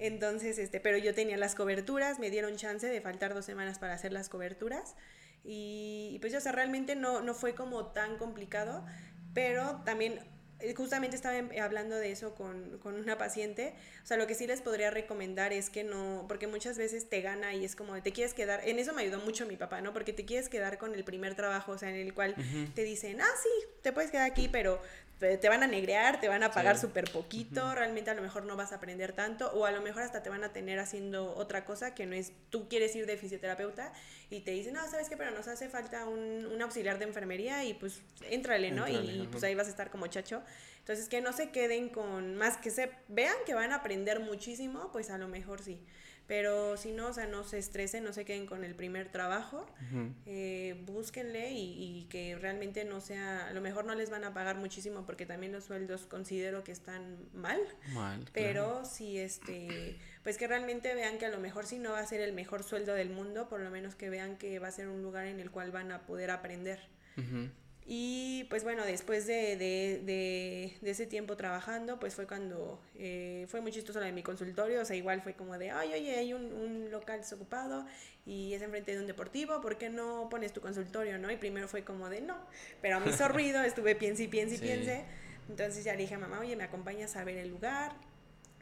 Entonces, 0.00 0.58
este, 0.58 0.80
pero 0.80 0.98
yo 0.98 1.14
tenía 1.14 1.36
las 1.36 1.54
coberturas, 1.54 2.18
me 2.18 2.28
dieron 2.28 2.56
chance 2.56 2.88
de 2.88 3.00
faltar 3.00 3.34
dos 3.34 3.44
semanas 3.44 3.78
para 3.78 3.94
hacer 3.94 4.12
las 4.12 4.28
coberturas 4.28 4.96
y, 5.44 6.18
pues, 6.20 6.34
o 6.34 6.40
sea, 6.40 6.50
realmente 6.50 6.96
no, 6.96 7.20
no 7.20 7.34
fue 7.34 7.54
como 7.54 7.92
tan 7.92 8.16
complicado, 8.16 8.84
pero 9.32 9.82
también 9.84 10.33
justamente 10.76 11.16
estaba 11.16 11.36
em, 11.36 11.50
hablando 11.60 11.96
de 11.96 12.10
eso 12.10 12.34
con, 12.34 12.78
con, 12.78 12.94
una 12.94 13.18
paciente, 13.18 13.74
o 14.02 14.06
sea, 14.06 14.16
lo 14.16 14.26
que 14.26 14.34
sí 14.34 14.46
les 14.46 14.60
podría 14.60 14.90
recomendar 14.90 15.52
es 15.52 15.70
que 15.70 15.84
no, 15.84 16.24
porque 16.28 16.46
muchas 16.46 16.78
veces 16.78 17.08
te 17.08 17.20
gana 17.20 17.54
y 17.54 17.64
es 17.64 17.76
como, 17.76 18.00
te 18.02 18.12
quieres 18.12 18.34
quedar, 18.34 18.66
en 18.66 18.78
eso 18.78 18.92
me 18.92 19.02
ayudó 19.02 19.18
mucho 19.20 19.46
mi 19.46 19.56
papá, 19.56 19.80
¿no? 19.80 19.92
Porque 19.92 20.12
te 20.12 20.24
quieres 20.24 20.48
quedar 20.48 20.78
con 20.78 20.94
el 20.94 21.04
primer 21.04 21.34
trabajo, 21.34 21.72
o 21.72 21.78
sea, 21.78 21.90
en 21.90 21.96
el 21.96 22.14
cual 22.14 22.34
te 22.74 22.84
dicen, 22.84 23.20
ah, 23.20 23.34
sí, 23.42 23.68
te 23.82 23.92
puedes 23.92 24.10
quedar 24.10 24.30
aquí, 24.30 24.48
pero 24.48 24.80
te 25.40 25.48
van 25.48 25.62
a 25.62 25.66
negrear, 25.66 26.20
te 26.20 26.28
van 26.28 26.42
a 26.42 26.50
pagar 26.50 26.78
súper 26.78 27.10
poquito, 27.10 27.74
realmente 27.74 28.10
a 28.10 28.14
lo 28.14 28.22
mejor 28.22 28.44
no 28.44 28.56
vas 28.56 28.72
a 28.72 28.76
aprender 28.76 29.12
tanto, 29.12 29.50
o 29.52 29.64
a 29.64 29.70
lo 29.70 29.80
mejor 29.82 30.02
hasta 30.02 30.22
te 30.22 30.30
van 30.30 30.44
a 30.44 30.52
tener 30.52 30.78
haciendo 30.78 31.34
otra 31.34 31.64
cosa 31.64 31.94
que 31.94 32.06
no 32.06 32.14
es, 32.14 32.32
tú 32.50 32.68
quieres 32.68 32.94
ir 32.96 33.06
de 33.06 33.16
fisioterapeuta 33.16 33.92
y 34.30 34.40
te 34.40 34.52
dicen, 34.52 34.74
no, 34.74 34.88
¿sabes 34.88 35.08
qué? 35.08 35.16
Pero 35.16 35.30
nos 35.30 35.48
hace 35.48 35.68
falta 35.68 36.06
un, 36.06 36.46
un 36.46 36.62
auxiliar 36.62 36.98
de 36.98 37.04
enfermería 37.04 37.64
y 37.64 37.74
pues 37.74 38.02
éntrale, 38.30 38.70
¿no? 38.70 38.88
y, 38.88 39.28
pues 39.30 39.44
ahí 39.44 39.54
vas 39.54 39.66
a 39.66 39.70
estar 39.70 39.90
como 39.90 40.06
chacho. 40.06 40.42
Entonces, 40.78 41.08
que 41.08 41.20
no 41.20 41.32
se 41.32 41.50
queden 41.50 41.88
con, 41.88 42.36
más 42.36 42.58
que 42.58 42.70
se 42.70 42.90
vean 43.08 43.36
que 43.46 43.54
van 43.54 43.72
a 43.72 43.76
aprender 43.76 44.20
muchísimo, 44.20 44.90
pues 44.92 45.10
a 45.10 45.18
lo 45.18 45.28
mejor 45.28 45.62
sí. 45.62 45.80
Pero 46.26 46.78
si 46.78 46.92
no, 46.92 47.08
o 47.08 47.12
sea, 47.12 47.26
no 47.26 47.44
se 47.44 47.58
estresen, 47.58 48.02
no 48.02 48.14
se 48.14 48.24
queden 48.24 48.46
con 48.46 48.64
el 48.64 48.74
primer 48.74 49.10
trabajo, 49.10 49.66
eh, 50.24 50.82
búsquenle 50.86 51.52
y, 51.52 52.06
que 52.08 52.36
realmente 52.36 52.84
no 52.84 53.00
sea, 53.00 53.48
a 53.48 53.52
lo 53.52 53.60
mejor 53.60 53.84
no 53.84 53.94
les 53.94 54.08
van 54.08 54.24
a 54.24 54.32
pagar 54.32 54.56
muchísimo 54.56 55.04
porque 55.04 55.26
también 55.26 55.52
los 55.52 55.64
sueldos 55.64 56.06
considero 56.06 56.64
que 56.64 56.72
están 56.72 57.18
mal. 57.34 57.60
Mal. 57.92 58.24
Pero 58.32 58.84
si 58.86 59.18
este, 59.18 59.98
pues 60.22 60.38
que 60.38 60.46
realmente 60.46 60.94
vean 60.94 61.18
que 61.18 61.26
a 61.26 61.30
lo 61.30 61.38
mejor 61.38 61.66
si 61.66 61.78
no 61.78 61.92
va 61.92 62.00
a 62.00 62.06
ser 62.06 62.22
el 62.22 62.32
mejor 62.32 62.62
sueldo 62.62 62.94
del 62.94 63.10
mundo, 63.10 63.48
por 63.48 63.60
lo 63.60 63.70
menos 63.70 63.94
que 63.94 64.08
vean 64.08 64.36
que 64.36 64.58
va 64.58 64.68
a 64.68 64.72
ser 64.72 64.88
un 64.88 65.02
lugar 65.02 65.26
en 65.26 65.40
el 65.40 65.50
cual 65.50 65.72
van 65.72 65.92
a 65.92 66.06
poder 66.06 66.30
aprender. 66.30 66.80
Y 67.86 68.44
pues 68.48 68.64
bueno, 68.64 68.82
después 68.86 69.26
de, 69.26 69.56
de, 69.56 70.00
de, 70.02 70.74
de, 70.80 70.90
ese 70.90 71.06
tiempo 71.06 71.36
trabajando, 71.36 72.00
pues 72.00 72.14
fue 72.14 72.26
cuando 72.26 72.80
eh, 72.94 73.44
fue 73.50 73.60
muy 73.60 73.72
chistoso 73.72 73.98
lo 73.98 74.06
de 74.06 74.12
mi 74.12 74.22
consultorio, 74.22 74.80
o 74.80 74.84
sea, 74.86 74.96
igual 74.96 75.20
fue 75.20 75.34
como 75.34 75.58
de, 75.58 75.70
ay, 75.70 75.92
oye, 75.92 76.16
hay 76.16 76.32
un, 76.32 76.50
un, 76.54 76.90
local 76.90 77.18
desocupado 77.18 77.84
y 78.24 78.54
es 78.54 78.62
enfrente 78.62 78.94
de 78.94 79.00
un 79.00 79.06
deportivo, 79.06 79.60
¿por 79.60 79.76
qué 79.76 79.90
no 79.90 80.28
pones 80.30 80.54
tu 80.54 80.62
consultorio, 80.62 81.18
no? 81.18 81.30
Y 81.30 81.36
primero 81.36 81.68
fue 81.68 81.84
como 81.84 82.08
de, 82.08 82.22
no, 82.22 82.38
pero 82.80 82.96
a 82.96 83.00
mí 83.00 83.10
hizo 83.10 83.28
ruido, 83.28 83.62
estuve 83.62 83.94
piense 83.94 84.22
y 84.22 84.28
piense 84.28 84.54
y 84.54 84.58
piense, 84.58 85.04
entonces 85.50 85.84
ya 85.84 85.92
le 85.92 85.98
dije 85.98 86.14
a 86.14 86.18
mamá, 86.18 86.40
oye, 86.40 86.56
¿me 86.56 86.64
acompañas 86.64 87.16
a 87.16 87.24
ver 87.24 87.36
el 87.36 87.50
lugar? 87.50 87.92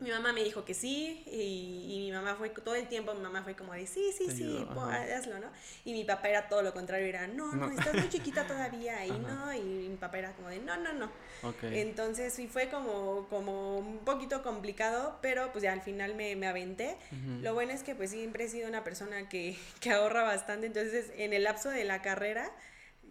Mi 0.02 0.10
mamá 0.10 0.32
me 0.32 0.42
dijo 0.42 0.64
que 0.64 0.74
sí 0.74 1.22
y, 1.26 1.86
y, 1.88 1.98
mi 2.00 2.12
mamá 2.12 2.34
fue 2.34 2.50
todo 2.50 2.74
el 2.74 2.88
tiempo, 2.88 3.14
mi 3.14 3.22
mamá 3.22 3.42
fue 3.42 3.54
como 3.54 3.72
de 3.72 3.86
sí, 3.86 4.12
sí, 4.16 4.30
sí, 4.30 4.66
hazlo, 5.14 5.38
¿no? 5.38 5.46
Y 5.84 5.92
mi 5.92 6.04
papá 6.04 6.28
era 6.28 6.48
todo 6.48 6.62
lo 6.62 6.72
contrario, 6.72 7.06
era 7.06 7.26
no, 7.26 7.52
no, 7.52 7.70
estás 7.70 7.94
muy 7.94 8.08
chiquita 8.08 8.46
todavía 8.46 9.06
y 9.06 9.10
no, 9.10 9.54
y 9.54 9.60
mi 9.60 9.96
papá 9.96 10.18
era 10.18 10.32
como 10.32 10.48
de 10.48 10.58
no, 10.58 10.76
no, 10.76 10.92
no. 10.92 11.10
Entonces 11.62 12.32
sí 12.34 12.48
fue 12.48 12.68
como, 12.68 13.28
como 13.28 13.78
un 13.78 13.98
poquito 14.00 14.42
complicado, 14.42 15.18
pero 15.22 15.52
pues 15.52 15.62
ya 15.62 15.72
al 15.72 15.82
final 15.82 16.14
me, 16.14 16.36
me 16.36 16.46
aventé. 16.46 16.96
Lo 17.40 17.54
bueno 17.54 17.72
es 17.72 17.82
que 17.82 17.94
pues 17.94 18.10
siempre 18.10 18.44
he 18.44 18.48
sido 18.48 18.68
una 18.68 18.84
persona 18.84 19.28
que, 19.28 19.56
que 19.80 19.92
ahorra 19.92 20.22
bastante, 20.24 20.66
entonces 20.66 21.10
en 21.16 21.32
el 21.32 21.44
lapso 21.44 21.68
de 21.68 21.84
la 21.84 22.02
carrera 22.02 22.50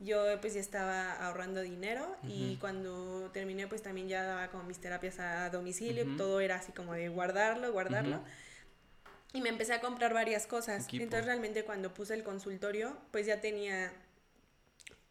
yo 0.02 0.26
pues 0.41 0.56
ya 0.56 0.60
estaba 0.60 1.14
ahorrando 1.14 1.62
dinero 1.62 2.18
y 2.28 2.58
cuando 2.58 3.30
terminé 3.32 3.68
pues 3.68 3.84
también 3.84 4.08
ya 4.08 4.24
daba 4.24 4.49
como 4.49 4.64
mis 4.64 4.80
terapias 4.80 5.20
a 5.20 5.49
domicilio, 5.49 6.06
todo 6.18 6.41
era 6.41 6.56
así 6.56 6.72
como 6.72 6.93
de 6.93 7.08
guardarlo, 7.10 7.72
guardarlo. 7.72 8.22
Y 9.34 9.41
me 9.41 9.49
empecé 9.49 9.74
a 9.74 9.80
comprar 9.80 10.14
varias 10.14 10.47
cosas. 10.47 10.88
Entonces 10.91 11.26
realmente 11.26 11.64
cuando 11.64 11.93
puse 11.93 12.16
el 12.16 12.24
consultorio 12.24 12.97
pues 13.12 13.28
ya 13.28 13.41
tenía 13.41 13.93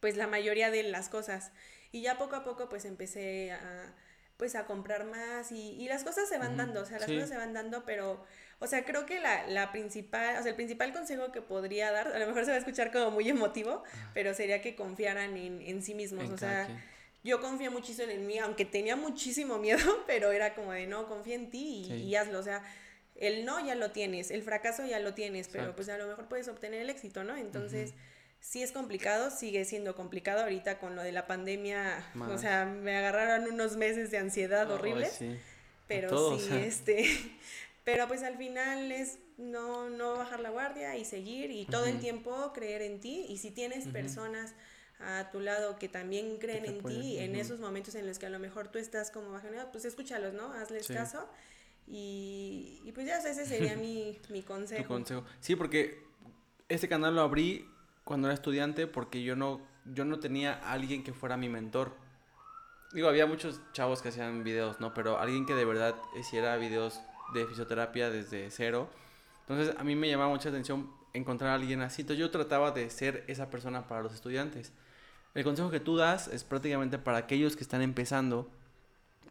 pues 0.01 0.17
la 0.17 0.27
mayoría 0.27 0.71
de 0.71 0.83
las 0.83 1.09
cosas. 1.09 1.53
Y 1.93 2.03
ya 2.03 2.19
poco 2.19 2.37
a 2.37 2.45
poco 2.45 2.69
pues 2.69 2.85
empecé 2.85 3.53
a 3.53 3.95
pues 4.37 4.55
a 4.55 4.65
comprar 4.65 5.05
más 5.05 5.53
y, 5.53 5.73
y 5.73 5.87
las 5.87 6.03
cosas 6.03 6.27
se 6.27 6.39
van 6.39 6.57
dando, 6.57 6.81
o 6.81 6.87
sea, 6.87 6.99
las 6.99 7.11
cosas 7.11 7.29
se 7.29 7.37
van 7.37 7.53
dando, 7.53 7.85
pero 7.85 8.25
o 8.63 8.67
sea, 8.67 8.85
creo 8.85 9.07
que 9.07 9.21
la, 9.21 9.47
la, 9.47 9.73
principal, 9.73 10.37
o 10.39 10.43
sea, 10.43 10.51
el 10.51 10.55
principal 10.55 10.93
consejo 10.93 11.33
que 11.33 11.41
podría 11.41 11.91
dar, 11.91 12.09
a 12.09 12.19
lo 12.19 12.27
mejor 12.27 12.45
se 12.45 12.51
va 12.51 12.57
a 12.57 12.61
escuchar 12.61 12.93
como 12.93 13.11
muy 13.11 13.27
emotivo, 13.29 13.83
pero 14.13 14.35
sería 14.35 14.61
que 14.61 14.77
confiaran 14.77 15.35
en, 15.39 15.63
en 15.63 15.83
sí 15.83 15.95
mismos. 15.95 16.29
o 16.29 16.37
sea, 16.37 16.69
yo 17.25 17.41
confío 17.41 17.71
muchísimo 17.71 18.11
en 18.11 18.27
mí, 18.27 18.39
aunque 18.39 18.67
tenía 18.67 18.97
muchísimo 18.97 19.59
miedo, 19.59 19.79
pero 20.07 20.31
era 20.31 20.55
como 20.55 20.73
de 20.73 20.87
no, 20.87 21.09
confía 21.09 21.37
en 21.37 21.49
ti 21.49 21.91
y, 21.91 22.15
hazlo. 22.17 22.39
O 22.39 22.43
sea, 22.43 22.63
el 23.17 23.47
no 23.47 23.65
ya 23.65 23.75
lo 23.75 23.93
tienes, 23.93 24.31
el 24.31 24.43
fracaso 24.43 24.85
ya 24.85 24.99
lo 24.99 25.15
tienes, 25.15 25.49
pero 25.49 25.75
pues 25.75 25.89
a 25.89 25.97
lo 25.97 26.07
mejor 26.07 26.29
puedes 26.29 26.49
obtener 26.49 26.83
el 26.83 26.91
éxito, 26.91 27.25
¿no? 27.25 27.37
Entonces. 27.37 27.95
sí 28.41 28.63
es 28.63 28.73
complicado, 28.73 29.31
sigue 29.31 29.67
siendo 29.67 29.95
complicado 29.95 30.41
ahorita 30.43 30.79
con 30.79 30.97
lo 30.97 31.03
de 31.03 31.13
la 31.13 31.27
pandemia, 31.27 32.03
o 32.15 32.39
sea, 32.39 32.65
me 32.65 32.97
agarraron 32.97 33.53
unos 33.53 33.77
meses 33.77 34.11
de 34.11 34.17
ansiedad 34.17 34.71
horribles, 34.71 35.19
pero 35.87 36.39
sí, 36.39 36.49
este, 36.65 37.05
pero 37.85 38.07
pues 38.09 38.23
al 38.23 38.37
final 38.37 38.93
es 38.93 39.19
no, 39.39 39.89
no 39.89 40.17
bajar 40.17 40.41
la 40.41 40.51
guardia 40.51 40.97
y 40.97 41.05
seguir 41.05 41.51
y 41.51 41.65
todo 41.65 41.87
el 41.87 41.99
tiempo 41.99 42.53
creer 42.53 42.83
en 42.83 43.01
ti. 43.01 43.27
Y 43.29 43.39
si 43.39 43.51
tienes 43.51 43.89
personas 43.89 44.55
a 45.01 45.31
tu 45.31 45.41
lado 45.41 45.79
que 45.79 45.89
también 45.89 46.37
creen 46.39 46.67
en 46.67 46.83
ti, 46.83 47.19
en 47.19 47.35
esos 47.35 47.59
momentos 47.59 47.95
en 47.95 48.07
los 48.07 48.19
que 48.19 48.27
a 48.27 48.31
lo 48.31 48.39
mejor 48.39 48.69
tú 48.69 48.79
estás 48.79 49.11
como 49.11 49.31
bajoneado, 49.31 49.73
pues 49.73 49.85
escúchalos, 49.85 50.35
¿no? 50.35 50.53
Hazles 50.53 50.89
caso. 50.89 51.27
Y, 51.87 52.81
y, 52.85 52.93
pues 52.93 53.07
ya, 53.07 53.19
ese 53.19 53.45
sería 53.47 53.77
mi, 53.77 54.19
mi 54.29 54.43
consejo. 54.43 54.87
consejo. 54.87 55.25
Sí, 55.41 55.57
porque 55.57 56.05
este 56.69 56.89
canal 56.89 57.17
lo 57.17 57.23
abrí 57.23 57.69
cuando 58.05 58.29
era 58.29 58.35
estudiante 58.35 58.87
porque 58.87 59.23
yo 59.25 59.35
no, 59.35 59.61
yo 59.87 60.05
no 60.05 60.21
tenía 60.21 60.53
alguien 60.53 61.03
que 61.03 61.13
fuera 61.13 61.37
mi 61.37 61.49
mentor. 61.49 61.97
Digo, 62.93 63.09
había 63.09 63.27
muchos 63.27 63.61
chavos 63.73 64.03
que 64.03 64.11
hacían 64.11 64.45
videos, 64.45 64.81
¿no? 64.81 64.95
Pero 64.95 65.19
alguien 65.19 65.47
que 65.47 65.55
de 65.55 65.65
verdad 65.65 65.97
hiciera 66.19 66.57
videos 66.57 67.01
de 67.33 67.47
fisioterapia 67.47 68.11
desde 68.11 68.51
cero. 68.51 68.89
Entonces 69.43 69.75
a 69.77 69.85
mí 69.85 69.95
me 69.97 70.09
llamaba 70.09 70.31
mucha 70.31 70.49
atención 70.49 70.91
encontrar 71.13 71.51
a 71.51 71.55
alguien 71.55 71.81
así. 71.83 72.03
Entonces 72.03 72.21
yo 72.21 72.31
trataba 72.31 72.71
de 72.71 72.89
ser 72.91 73.25
esa 73.27 73.51
persona 73.51 73.87
para 73.87 74.03
los 74.03 74.15
estudiantes. 74.15 74.73
El 75.35 75.45
consejo 75.45 75.71
que 75.71 75.81
tú 75.81 75.97
das 75.97 76.29
es 76.29 76.45
prácticamente 76.45 76.99
para 76.99 77.19
aquellos 77.19 77.57
que 77.57 77.63
están 77.63 77.83
empezando 77.83 78.51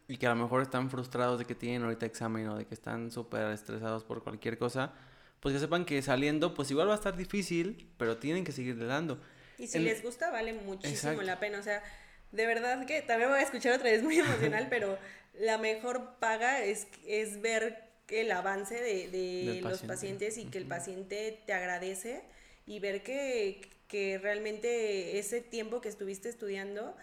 y 0.08 0.18
que 0.18 0.28
a 0.28 0.30
lo 0.30 0.36
mejor 0.38 0.62
están 0.62 0.90
frustrados 0.90 1.40
de 1.40 1.46
que 1.46 1.56
tienen 1.56 1.84
ahorita 1.84 2.06
examen 2.06 2.48
o 2.48 2.58
de 2.58 2.66
que 2.66 2.74
están 2.74 3.12
súper 3.12 3.52
estresados 3.52 4.04
por 4.04 4.24
cualquier 4.24 4.58
cosa, 4.58 4.94
pues 5.40 5.54
que 5.54 5.60
sepan 5.60 5.86
que 5.86 6.02
saliendo, 6.02 6.54
pues 6.54 6.72
igual 6.72 6.88
va 6.88 6.94
a 6.94 6.96
estar 6.96 7.16
difícil, 7.16 7.88
pero 7.98 8.18
tienen 8.18 8.44
que 8.44 8.52
seguir 8.52 8.86
dando. 8.86 9.22
Y 9.58 9.68
si 9.68 9.80
les 9.80 10.02
gusta, 10.02 10.32
vale 10.32 10.54
muchísimo 10.54 11.22
la 11.22 11.40
pena. 11.40 11.60
O 11.60 11.64
sea, 11.64 11.84
de 12.32 12.46
verdad 12.46 12.86
que 12.86 13.02
también 13.02 13.30
voy 13.30 13.40
a 13.40 13.44
escuchar 13.44 13.74
otra 13.74 13.92
vez 13.92 14.02
muy 14.02 14.18
emocional, 14.18 14.68
pero 14.70 14.98
la 15.38 15.58
mejor 15.58 16.16
paga 16.20 16.64
es, 16.64 16.88
es 17.06 17.42
ver 17.42 17.89
el 18.10 18.32
avance 18.32 18.76
de, 18.76 19.62
los 19.62 19.82
pacientes 19.82 20.38
y 20.38 20.46
que 20.46 20.58
el 20.58 20.66
paciente 20.66 21.42
te 21.46 21.54
agradece 21.54 22.22
y 22.66 22.80
ver 22.80 23.04
que, 23.04 23.62
que 23.88 24.18
realmente 24.18 25.20
ese 25.20 25.42
tiempo 25.42 25.82
que 25.82 25.90
estuviste 25.90 26.30
estudiando 26.30 26.96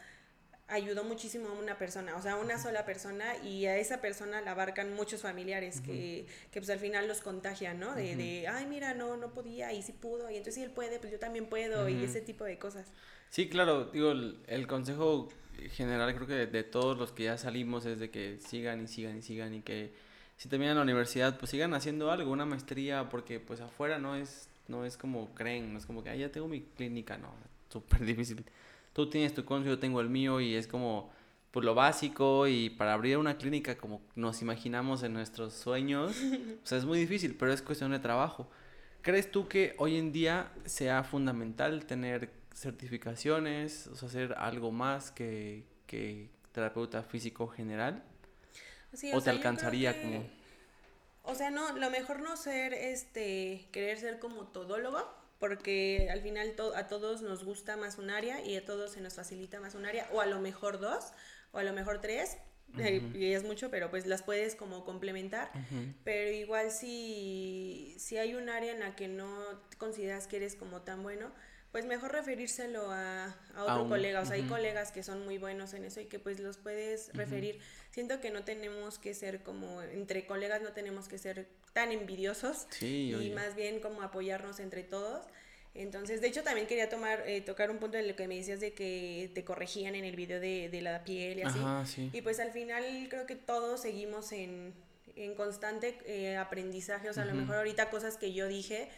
ayudó 0.69 1.05
muchísimo 1.05 1.49
a 1.49 1.53
una 1.53 1.79
persona, 1.79 2.17
o 2.17 2.23
sea, 2.23 2.33
a 2.33 2.37
una 2.37 2.59
sola 2.59 2.85
persona 2.85 3.37
y 3.45 3.67
a 3.67 3.77
esa 3.77 4.01
persona 4.01 4.41
la 4.41 4.51
abarcan 4.51 4.95
muchos 4.95 5.23
familiares 5.23 5.81
que, 5.81 6.27
que, 6.51 6.61
pues 6.61 6.71
al 6.71 6.81
final 6.81 7.07
los 7.07 7.21
contagian, 7.21 7.79
¿no? 7.79 7.95
De, 7.95 8.17
de, 8.17 8.49
ay, 8.49 8.67
mira, 8.67 8.93
no, 8.93 9.17
no 9.17 9.33
podía 9.33 9.73
y 9.73 9.83
sí 9.83 9.93
pudo 9.93 10.29
y 10.29 10.37
entonces 10.37 10.55
si 10.55 10.63
él 10.63 10.71
puede, 10.71 10.99
pues 10.99 11.13
yo 11.13 11.19
también 11.21 11.47
puedo 11.47 11.89
y 11.89 12.03
ese 12.03 12.21
tipo 12.21 12.45
de 12.45 12.59
cosas. 12.59 12.91
Sí, 13.31 13.49
claro, 13.49 13.87
digo, 13.87 14.11
el, 14.11 14.67
consejo 14.67 15.29
general 15.73 16.15
creo 16.15 16.27
que 16.27 16.47
de, 16.47 16.65
todos 16.65 16.99
los 16.99 17.13
que 17.13 17.25
ya 17.25 17.39
salimos 17.39 17.87
es 17.87 18.01
de 18.01 18.11
que 18.11 18.39
sigan 18.41 18.83
y 18.83 18.89
sigan 18.89 19.19
y 19.19 19.23
sigan 19.23 19.55
y 19.55 19.63
que 19.63 19.93
si 20.37 20.49
terminan 20.49 20.76
la 20.76 20.82
universidad 20.82 21.39
pues 21.39 21.51
sigan 21.51 21.74
haciendo 21.74 22.11
algo, 22.11 22.30
una 22.30 22.47
maestría, 22.47 23.09
porque 23.09 23.41
pues 23.41 23.61
afuera 23.61 23.99
no 23.99 24.16
es, 24.16 24.49
no 24.68 24.84
es 24.84 24.97
como 24.97 25.34
creen, 25.34 25.72
no 25.72 25.78
es 25.78 25.87
como 25.87 26.03
que, 26.03 26.11
ay, 26.11 26.20
ya 26.20 26.32
tengo 26.32 26.49
mi 26.49 26.62
clínica, 26.62 27.16
no, 27.18 27.32
súper 27.68 28.05
difícil 28.05 28.45
tú 28.97 29.11
tienes 29.11 29.34
tu 29.34 29.45
concio, 29.45 29.72
yo 29.72 29.78
tengo 29.78 30.01
el 30.01 30.09
mío 30.09 30.41
y 30.41 30.55
es 30.55 30.66
como 30.66 31.11
pues 31.51 31.66
lo 31.66 31.74
básico 31.74 32.49
y 32.49 32.70
para 32.70 32.95
abrir 32.95 33.18
una 33.18 33.37
clínica 33.37 33.76
como 33.76 34.01
nos 34.14 34.41
imaginamos 34.41 35.03
en 35.03 35.12
nuestros 35.12 35.53
sueños, 35.53 36.16
pues 36.61 36.72
es 36.72 36.87
muy 36.87 36.99
difícil, 36.99 37.37
pero 37.39 37.53
es 37.53 37.61
cuestión 37.61 37.91
de 37.91 37.99
trabajo. 37.99 38.49
¿Crees 39.03 39.30
tú 39.30 39.49
que 39.49 39.74
hoy 39.76 39.99
en 39.99 40.12
día 40.12 40.51
sea 40.64 41.05
fundamental 41.05 41.84
tener 41.84 42.30
certificaciones, 42.55 43.87
o 43.89 43.97
sea, 43.97 44.09
hacer 44.09 44.34
algo 44.39 44.72
más 44.72 45.11
que, 45.11 45.64
que 45.87 46.30
terapeuta 46.53 47.03
físico 47.03 47.49
general? 47.49 48.03
O, 49.12 49.20
te 49.20 49.30
alcanzaría 49.30 50.01
como... 50.01 50.28
O 51.22 51.34
sea, 51.34 51.51
no, 51.51 51.76
lo 51.76 51.91
mejor 51.91 52.20
no 52.20 52.37
ser, 52.37 52.72
este, 52.72 53.68
querer 53.72 53.99
ser 53.99 54.18
como 54.20 54.47
todólogo, 54.47 55.12
porque 55.39 56.09
al 56.11 56.20
final 56.20 56.55
a 56.74 56.87
todos 56.87 57.22
nos 57.22 57.45
gusta 57.45 57.76
más 57.76 57.99
un 57.99 58.11
área 58.11 58.45
y 58.45 58.57
a 58.57 58.64
todos 58.64 58.93
se 58.93 59.01
nos 59.01 59.14
facilita 59.14 59.61
más 59.61 59.74
un 59.74 59.87
área, 59.87 60.09
o 60.12 60.20
a 60.20 60.26
lo 60.26 60.41
mejor 60.41 60.78
dos, 60.78 61.12
o 61.53 61.59
a 61.59 61.64
lo 61.64 61.72
mejor 61.72 62.01
tres, 62.01 62.39
eh, 62.78 63.03
y 63.14 63.32
es 63.32 63.43
mucho, 63.43 63.70
pero 63.70 63.91
pues 63.91 64.07
las 64.07 64.22
puedes 64.22 64.55
como 64.55 64.84
complementar, 64.84 65.51
pero 66.05 66.30
igual 66.30 66.70
si, 66.70 67.95
si 67.99 68.18
hay 68.18 68.34
un 68.34 68.49
área 68.49 68.72
en 68.72 68.80
la 68.80 68.95
que 68.95 69.09
no 69.09 69.28
consideras 69.78 70.26
que 70.26 70.37
eres 70.37 70.57
como 70.57 70.82
tan 70.82 71.03
bueno, 71.03 71.32
pues 71.77 71.85
mejor 71.85 72.11
referírselo 72.11 72.91
a, 72.91 73.37
a 73.55 73.64
otro 73.64 73.87
colega. 73.87 74.22
O 74.22 74.24
sea, 74.24 74.37
hay 74.37 74.45
colegas 74.45 74.93
que 74.93 75.03
son 75.03 75.27
muy 75.27 75.37
buenos 75.37 75.74
en 75.74 75.85
eso 75.85 76.01
y 76.01 76.07
que 76.07 76.18
pues 76.18 76.41
los 76.41 76.57
puedes 76.57 77.12
referir. 77.12 77.59
Siento 77.91 78.18
que 78.18 78.31
no 78.31 78.45
tenemos 78.45 78.99
que 78.99 79.12
ser 79.12 79.43
como, 79.43 79.83
entre 79.83 80.24
colegas 80.24 80.62
no 80.62 80.72
tenemos 80.72 81.07
que 81.07 81.18
ser 81.18 81.47
tan 81.74 81.93
envidiosos 81.93 82.66
y 82.81 83.31
más 83.35 83.55
bien 83.57 83.81
como 83.81 84.01
apoyarnos 84.01 84.59
entre 84.59 84.85
todos. 84.85 85.27
Entonces, 85.74 86.22
de 86.22 86.29
hecho, 86.29 86.43
también 86.43 86.66
quería 86.66 86.89
tomar, 86.89 87.24
eh, 87.27 87.43
tocar 87.43 87.70
un 87.70 87.77
punto 87.77 87.99
de 87.99 88.05
lo 88.05 88.16
que 88.16 88.27
me 88.27 88.37
decías 88.37 88.61
de 88.61 88.72
que 88.72 89.31
te 89.35 89.45
corregían 89.45 89.95
en 89.95 90.07
el 90.07 90.16
video 90.16 90.41
de, 90.41 90.70
de 90.70 90.81
la 90.81 91.05
piel 91.05 91.41
y 91.41 91.43
así. 91.43 91.59
Y 92.11 92.22
pues 92.22 92.41
al 92.41 92.53
final 92.53 93.07
creo 93.11 93.27
que 93.27 93.37
todos 93.37 93.83
seguimos 93.83 94.33
en, 94.33 94.72
en 95.14 95.35
constante 95.35 95.99
eh, 96.07 96.39
aprendizaje. 96.39 97.11
O 97.11 97.12
sea, 97.12 97.24
a 97.24 97.27
lo 97.27 97.35
mejor 97.35 97.57
ahorita 97.57 97.91
cosas 97.91 98.16
que 98.16 98.33
yo 98.33 98.49
dije 98.49 98.89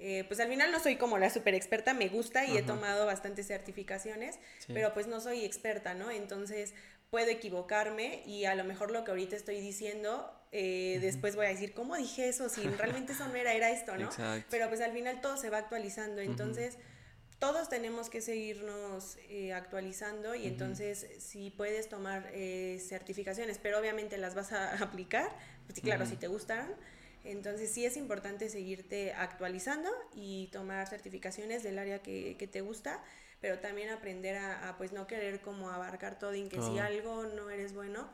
eh, 0.00 0.24
pues 0.28 0.38
al 0.38 0.48
final 0.48 0.70
no 0.70 0.78
soy 0.78 0.96
como 0.96 1.18
la 1.18 1.28
super 1.28 1.54
experta, 1.54 1.92
me 1.92 2.08
gusta 2.08 2.44
y 2.44 2.56
he 2.56 2.62
tomado 2.62 3.04
bastantes 3.04 3.48
certificaciones, 3.48 4.38
pero 4.68 4.94
pues 4.94 5.08
no 5.08 5.20
soy 5.20 5.44
experta, 5.44 5.94
¿no? 5.94 6.12
Entonces 6.12 6.72
puedo 7.10 7.28
equivocarme 7.28 8.22
y 8.24 8.44
a 8.44 8.54
lo 8.54 8.62
mejor 8.62 8.92
lo 8.92 9.02
que 9.02 9.10
ahorita 9.10 9.34
estoy 9.34 9.60
diciendo, 9.60 10.30
eh, 10.52 10.98
después 11.00 11.34
voy 11.34 11.46
a 11.46 11.48
decir, 11.48 11.74
¿cómo 11.74 11.96
dije 11.96 12.28
eso? 12.28 12.48
Si 12.48 12.62
realmente 12.78 13.12
eso 13.12 13.26
no 13.26 13.34
era, 13.34 13.52
era 13.54 13.70
esto, 13.70 13.96
¿no? 13.96 14.08
Pero 14.50 14.68
pues 14.68 14.80
al 14.80 14.92
final 14.92 15.20
todo 15.20 15.36
se 15.36 15.50
va 15.50 15.58
actualizando, 15.58 16.20
entonces 16.20 16.78
todos 17.40 17.68
tenemos 17.68 18.08
que 18.08 18.20
seguirnos 18.20 19.16
eh, 19.28 19.52
actualizando 19.52 20.36
y 20.36 20.46
entonces 20.46 21.06
si 21.18 21.50
puedes 21.50 21.88
tomar 21.88 22.30
certificaciones, 22.78 23.58
pero 23.58 23.80
obviamente 23.80 24.16
las 24.16 24.36
vas 24.36 24.52
a 24.52 24.74
aplicar, 24.80 25.34
pues 25.66 25.80
claro, 25.80 26.06
si 26.06 26.14
te 26.14 26.28
gustan 26.28 26.72
entonces 27.24 27.70
sí 27.70 27.84
es 27.84 27.96
importante 27.96 28.48
seguirte 28.48 29.12
actualizando 29.12 29.90
y 30.14 30.48
tomar 30.52 30.86
certificaciones 30.86 31.62
del 31.62 31.78
área 31.78 32.00
que, 32.00 32.36
que 32.38 32.46
te 32.46 32.60
gusta, 32.60 33.02
pero 33.40 33.58
también 33.58 33.90
aprender 33.90 34.36
a, 34.36 34.74
pues 34.78 34.92
no 34.92 35.06
querer 35.06 35.40
como 35.40 35.70
abarcar 35.70 36.18
todo 36.18 36.34
y 36.34 36.48
que 36.48 36.60
si 36.60 36.78
algo 36.78 37.24
no 37.24 37.50
eres 37.50 37.72
bueno, 37.74 38.08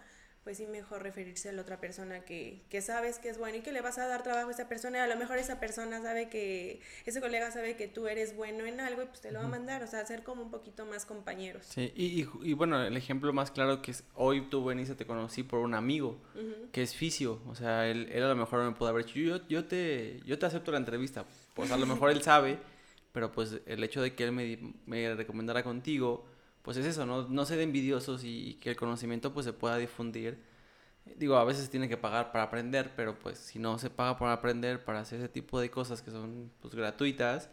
pues 0.45 0.59
sí 0.59 0.67
mejor 0.67 1.03
referirse 1.03 1.49
a 1.49 1.53
la 1.53 1.63
otra 1.63 1.81
persona 1.81 2.21
que, 2.21 2.63
que 2.69 2.83
sabes 2.83 3.19
que 3.19 3.31
es 3.31 3.39
bueno 3.39 3.57
y 3.57 3.61
que 3.63 3.73
le 3.73 3.81
vas 3.81 3.97
a 3.97 4.07
dar 4.07 4.23
trabajo 4.23 4.49
a 4.49 4.53
esa 4.53 4.69
persona. 4.69 4.99
Y 4.99 5.01
a 5.01 5.07
lo 5.07 5.17
mejor 5.17 5.39
esa 5.39 5.59
persona 5.59 6.03
sabe 6.03 6.29
que, 6.29 6.83
ese 7.07 7.23
colega 7.23 7.51
sabe 7.51 7.77
que 7.77 7.89
tú 7.89 8.07
eres 8.07 8.37
bueno 8.37 8.67
en 8.67 8.79
algo 8.79 9.03
y 9.03 9.07
pues 9.07 9.23
te 9.23 9.33
lo 9.33 9.39
va 9.39 9.47
a 9.47 9.49
mandar, 9.49 9.83
o 9.83 9.87
sea, 9.87 10.05
ser 10.05 10.23
como 10.23 10.43
un 10.43 10.51
poquito 10.51 10.85
más 10.85 11.07
compañeros. 11.07 11.65
Sí, 11.67 11.93
y, 11.97 12.29
y, 12.43 12.53
bueno, 12.53 12.83
el 12.85 12.95
ejemplo 12.95 13.33
más 13.33 13.51
claro 13.51 13.81
que 13.81 13.93
es, 13.93 14.05
hoy 14.15 14.43
tú, 14.51 14.63
Benice, 14.63 14.95
te 14.95 15.07
conocí 15.07 15.43
por 15.43 15.61
un 15.61 15.75
amigo 15.75 16.21
que 16.73 16.83
es 16.83 16.95
fisio, 16.95 17.41
o 17.47 17.55
sea, 17.55 17.89
él, 17.89 18.09
él, 18.13 18.23
a 18.23 18.29
lo 18.29 18.37
mejor 18.37 18.63
me 18.63 18.73
pudo 18.73 18.89
haber 18.89 19.07
dicho, 19.07 19.19
yo, 19.19 19.49
yo, 19.49 19.65
te, 19.65 20.21
yo 20.27 20.39
te 20.39 20.45
acepto 20.45 20.73
la 20.73 20.79
entrevista, 20.79 21.25
pues 21.55 21.71
a 21.71 21.79
lo 21.79 21.87
mejor 21.87 22.11
él 22.11 22.23
sabe, 22.23 22.59
pero 23.13 23.33
pues 23.33 23.61
el 23.65 23.83
hecho 23.83 24.03
de 24.03 24.15
que 24.15 24.25
él 24.25 24.33
me, 24.33 24.75
me 24.85 25.15
recomendara 25.15 25.63
contigo, 25.63 26.27
pues 26.65 26.79
es 26.79 26.87
eso, 26.87 27.05
no, 27.05 27.29
no 27.29 27.45
ser 27.45 27.61
envidiosos 27.61 28.25
y, 28.25 28.55
que 28.55 28.71
el 28.71 28.77
conocimiento 28.77 29.35
pues 29.35 29.45
se 29.47 29.53
pueda 29.53 29.77
difundir. 29.77 30.39
Digo, 31.17 31.37
a 31.37 31.45
veces 31.45 31.69
tiene 31.69 31.89
que 31.91 31.99
pagar 31.99 32.33
para 32.33 32.45
aprender, 32.45 32.93
pero 32.97 33.19
pues 33.19 33.39
si 33.39 33.59
no 33.59 33.79
se 33.79 33.91
paga 33.91 34.19
para 34.19 34.33
aprender, 34.33 34.83
para 34.83 35.01
hacer 35.01 35.21
ese 35.21 35.29
tipo 35.29 35.61
de 35.61 35.71
cosas 35.71 36.01
que 36.01 36.11
son 36.11 36.51
pues 36.63 36.75
gratuitas, 36.75 37.51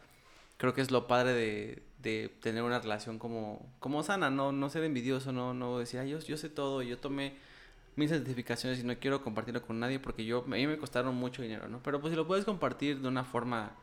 creo 0.55 0.73
que 0.73 0.81
es 0.81 0.91
lo 0.91 1.07
padre 1.07 1.33
de, 1.33 1.83
de 1.99 2.29
tener 2.41 2.63
una 2.63 2.79
relación 2.79 3.19
como, 3.19 3.69
como 3.79 4.01
sana, 4.03 4.29
no, 4.29 4.53
no 4.53 4.69
ser 4.69 4.85
envidioso, 4.85 5.33
no, 5.33 5.53
no 5.53 5.79
decir, 5.79 6.01
yo, 6.03 6.19
yo 6.19 6.37
sé 6.37 6.49
todo, 6.49 6.81
yo 6.81 6.97
tomé 6.97 7.35
mis 7.97 8.09
certificaciones 8.11 8.79
y 8.79 8.83
no 8.83 8.97
quiero 8.97 9.21
compartirlo 9.21 9.61
con 9.61 9.77
nadie 9.77 9.99
porque 9.99 10.23
yo, 10.23 10.45
a 10.45 10.49
mí 10.49 10.67
me 10.67 10.77
costaron 10.77 11.15
mucho 11.15 11.41
dinero, 11.41 11.67
¿no? 11.67 11.83
Pero 11.83 11.99
pues 11.99 12.11
si 12.11 12.15
lo 12.15 12.27
puedes 12.27 12.45
compartir 12.45 13.01
de 13.01 13.09
una 13.09 13.25
forma 13.25 13.73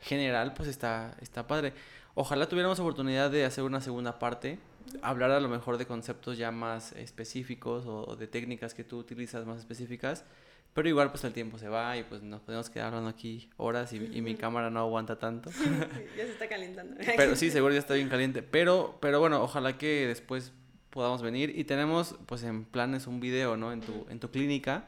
general, 0.00 0.54
pues 0.54 0.68
está, 0.68 1.16
está 1.20 1.46
padre. 1.46 1.72
Ojalá 2.14 2.48
tuviéramos 2.48 2.80
oportunidad 2.80 3.30
de 3.30 3.44
hacer 3.44 3.62
una 3.62 3.80
segunda 3.80 4.18
parte 4.18 4.58
hablar 5.02 5.30
a 5.30 5.40
lo 5.40 5.48
mejor 5.48 5.78
de 5.78 5.86
conceptos 5.86 6.38
ya 6.38 6.50
más 6.50 6.92
específicos 6.92 7.84
o, 7.86 8.16
de 8.16 8.26
técnicas 8.26 8.74
que 8.74 8.84
tú 8.84 8.98
utilizas 8.98 9.46
más 9.46 9.58
específicas, 9.58 10.24
pero 10.74 10.88
igual 10.88 11.10
pues 11.10 11.24
el 11.24 11.32
tiempo 11.32 11.58
se 11.58 11.68
va 11.68 11.96
y 11.96 12.04
pues 12.04 12.22
nos 12.22 12.40
podemos 12.40 12.70
quedar 12.70 12.88
hablando 12.88 13.10
aquí 13.10 13.50
horas 13.56 13.92
y, 13.92 14.00
mi 14.00 14.34
cámara 14.34 14.70
no 14.70 14.80
aguanta 14.80 15.18
tanto. 15.18 15.50
ya 16.16 16.24
se 16.24 16.32
está 16.32 16.48
calentando. 16.48 16.96
pero 17.16 17.36
sí, 17.36 17.50
seguro 17.50 17.74
ya 17.74 17.80
está 17.80 17.94
bien 17.94 18.08
caliente, 18.08 18.42
pero, 18.42 18.98
pero 19.00 19.20
bueno, 19.20 19.42
ojalá 19.42 19.76
que 19.78 20.06
después 20.06 20.52
podamos 20.90 21.22
venir 21.22 21.58
y 21.58 21.64
tenemos 21.64 22.16
pues 22.26 22.42
en 22.42 22.64
planes 22.64 23.06
un 23.06 23.20
video, 23.20 23.56
¿no? 23.56 23.72
En 23.72 23.80
tu, 23.80 24.06
en 24.10 24.20
tu 24.20 24.30
clínica 24.30 24.86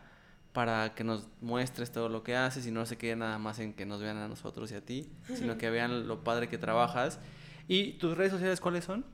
para 0.54 0.94
que 0.94 1.02
nos 1.02 1.26
muestres 1.40 1.90
todo 1.90 2.08
lo 2.08 2.22
que 2.22 2.36
haces 2.36 2.64
y 2.66 2.70
no 2.70 2.86
se 2.86 2.96
quede 2.96 3.16
nada 3.16 3.38
más 3.38 3.58
en 3.58 3.74
que 3.74 3.84
nos 3.84 4.00
vean 4.00 4.18
a 4.18 4.28
nosotros 4.28 4.70
y 4.70 4.76
a 4.76 4.80
ti, 4.80 5.10
sino 5.34 5.58
que 5.58 5.68
vean 5.68 6.06
lo 6.06 6.22
padre 6.22 6.48
que 6.48 6.58
trabajas. 6.58 7.18
¿Y 7.66 7.94
tus 7.94 8.16
redes 8.16 8.30
sociales 8.30 8.60
cuáles 8.60 8.84
son? 8.84 9.04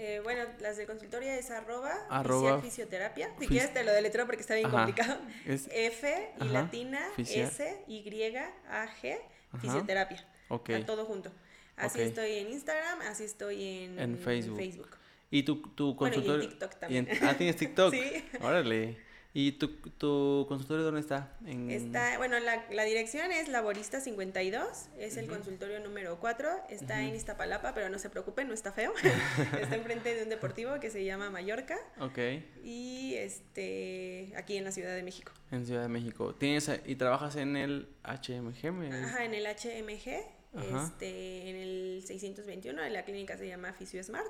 Eh, 0.00 0.20
bueno, 0.22 0.44
las 0.60 0.76
de 0.76 0.86
consultoria 0.86 1.36
es 1.36 1.50
arroba, 1.50 1.92
arroba 2.08 2.62
fisioterapia. 2.62 3.34
Si 3.40 3.48
quieres 3.48 3.74
te 3.74 3.82
lo 3.82 3.92
deletro 3.92 4.26
porque 4.26 4.42
está 4.42 4.54
bien 4.54 4.70
complicado. 4.70 5.18
F 5.44 6.30
y 6.40 6.44
latina 6.44 7.00
S 7.16 7.84
Y 7.88 8.36
A 8.70 8.86
G 9.02 9.18
fisioterapia. 9.60 10.24
Ok. 10.50 10.70
todo 10.86 11.04
junto. 11.04 11.32
Así 11.76 12.00
estoy 12.00 12.34
en 12.34 12.52
Instagram, 12.52 13.00
así 13.10 13.24
estoy 13.24 13.88
en, 13.96 14.18
Facebook. 14.18 14.88
¿Y 15.32 15.42
tu, 15.42 15.62
tu 15.72 15.96
consultorio? 15.96 16.32
Bueno, 16.32 16.42
y 16.42 16.44
en 16.44 16.50
TikTok 16.50 16.78
también. 16.78 17.08
ah, 17.22 17.34
¿tienes 17.36 17.56
TikTok? 17.56 17.92
sí. 17.94 18.24
Órale. 18.40 19.07
¿Y 19.40 19.52
tu, 19.52 19.68
tu 19.68 20.46
consultorio 20.48 20.84
dónde 20.84 20.98
está? 21.00 21.30
Está, 21.46 22.18
bueno, 22.18 22.40
la, 22.40 22.64
la, 22.72 22.82
dirección 22.82 23.30
es 23.30 23.46
Laborista 23.46 24.00
52, 24.00 24.88
es 24.98 25.16
el 25.16 25.28
consultorio 25.28 25.78
número 25.78 26.18
4, 26.18 26.48
está 26.70 27.04
en 27.04 27.14
Iztapalapa, 27.14 27.72
pero 27.72 27.88
no 27.88 28.00
se 28.00 28.10
preocupen, 28.10 28.48
no 28.48 28.54
está 28.54 28.72
feo. 28.72 28.92
está 29.62 29.76
enfrente 29.76 30.12
de 30.16 30.24
un 30.24 30.28
deportivo 30.28 30.80
que 30.80 30.90
se 30.90 31.04
llama 31.04 31.30
Mallorca. 31.30 31.78
Ok. 32.00 32.18
Y 32.64 33.14
este, 33.14 34.32
aquí 34.34 34.56
en 34.56 34.64
la 34.64 34.72
Ciudad 34.72 34.92
de 34.96 35.04
México. 35.04 35.30
En 35.52 35.64
Ciudad 35.64 35.82
de 35.82 35.88
México. 35.88 36.34
¿Tienes, 36.34 36.68
¿Y 36.84 36.96
trabajas 36.96 37.36
en 37.36 37.56
el 37.56 37.86
HMG? 38.02 38.92
Ajá, 38.92 39.24
en 39.24 39.34
el 39.34 39.46
HMG 39.46 40.37
este, 40.56 41.50
en 41.50 41.56
el 41.56 42.02
621 42.04 42.80
de 42.82 42.90
la 42.90 43.04
clínica 43.04 43.36
se 43.36 43.46
llama 43.46 43.72
Fisio 43.74 44.02
Smart 44.02 44.26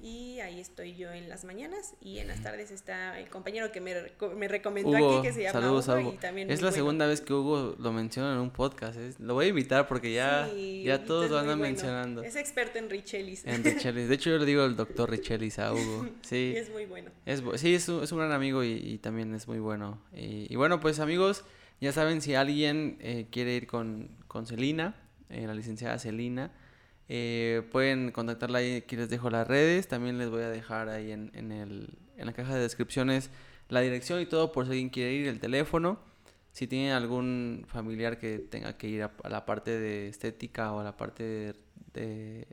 y 0.00 0.38
ahí 0.40 0.60
estoy 0.60 0.94
yo 0.94 1.10
en 1.12 1.28
las 1.28 1.44
mañanas 1.44 1.94
y 2.00 2.18
en 2.18 2.28
las 2.28 2.42
tardes 2.42 2.70
está 2.70 3.18
el 3.18 3.28
compañero 3.28 3.72
que 3.72 3.80
me, 3.80 3.94
me 4.36 4.48
recomendó 4.48 4.96
aquí 4.96 5.26
que 5.26 5.32
se 5.32 5.42
llama 5.42 5.60
saludos, 5.60 5.88
Hugo, 5.88 6.14
Y 6.14 6.18
también 6.18 6.50
es 6.50 6.62
la 6.62 6.72
segunda 6.72 7.06
vez 7.06 7.20
que 7.20 7.34
Hugo 7.34 7.74
lo 7.78 7.92
menciona 7.92 8.32
en 8.32 8.38
un 8.38 8.50
podcast, 8.50 8.98
lo 9.18 9.34
voy 9.34 9.46
a 9.46 9.48
invitar 9.48 9.88
porque 9.88 10.12
ya, 10.12 10.48
ya 10.84 11.04
todos 11.04 11.30
lo 11.30 11.38
andan 11.38 11.58
mencionando. 11.58 12.22
Es 12.22 12.36
experto 12.36 12.78
en 12.78 12.88
Richelis. 12.88 13.44
En 13.44 13.64
Richelis, 13.64 14.08
de 14.08 14.14
hecho 14.14 14.30
yo 14.30 14.38
le 14.38 14.46
digo 14.46 14.64
el 14.64 14.76
doctor 14.76 15.10
Richelis 15.10 15.58
a 15.58 15.72
Hugo, 15.72 16.08
sí. 16.22 16.54
es 16.56 16.70
muy 16.70 16.86
bueno. 16.86 17.10
Es, 17.26 17.42
sí, 17.56 17.74
es 17.74 17.88
un, 17.88 18.02
es 18.02 18.12
un 18.12 18.18
gran 18.18 18.32
amigo 18.32 18.62
y, 18.64 18.98
también 18.98 19.34
es 19.34 19.48
muy 19.48 19.58
bueno. 19.58 20.00
Y, 20.14 20.54
bueno, 20.56 20.80
pues 20.80 21.00
amigos, 21.00 21.44
ya 21.80 21.92
saben 21.92 22.20
si 22.20 22.34
alguien 22.34 22.98
eh, 23.00 23.26
quiere 23.30 23.54
ir 23.54 23.66
con, 23.66 24.10
con 24.28 24.46
Celina, 24.46 24.94
eh, 25.30 25.46
la 25.46 25.54
licenciada 25.54 25.98
Celina. 25.98 26.50
Eh, 27.08 27.62
pueden 27.72 28.12
contactarla 28.12 28.58
ahí, 28.58 28.76
aquí 28.76 28.96
les 28.96 29.10
dejo 29.10 29.30
las 29.30 29.46
redes, 29.48 29.88
también 29.88 30.18
les 30.18 30.30
voy 30.30 30.42
a 30.42 30.50
dejar 30.50 30.88
ahí 30.88 31.10
en, 31.10 31.30
en, 31.34 31.50
el, 31.50 31.98
en 32.16 32.26
la 32.26 32.32
caja 32.32 32.54
de 32.54 32.60
descripciones 32.60 33.30
la 33.70 33.80
dirección 33.80 34.20
y 34.20 34.26
todo 34.26 34.52
por 34.52 34.66
si 34.66 34.72
alguien 34.72 34.90
quiere 34.90 35.12
ir, 35.12 35.28
el 35.28 35.40
teléfono. 35.40 35.98
Si 36.52 36.66
tienen 36.66 36.92
algún 36.92 37.64
familiar 37.68 38.18
que 38.18 38.40
tenga 38.40 38.76
que 38.76 38.88
ir 38.88 39.04
a, 39.04 39.12
la 39.28 39.46
parte 39.46 39.78
de 39.78 40.08
estética 40.08 40.72
o 40.72 40.80
a 40.80 40.84
la 40.84 40.96
parte 40.96 41.54
de, 41.94 42.48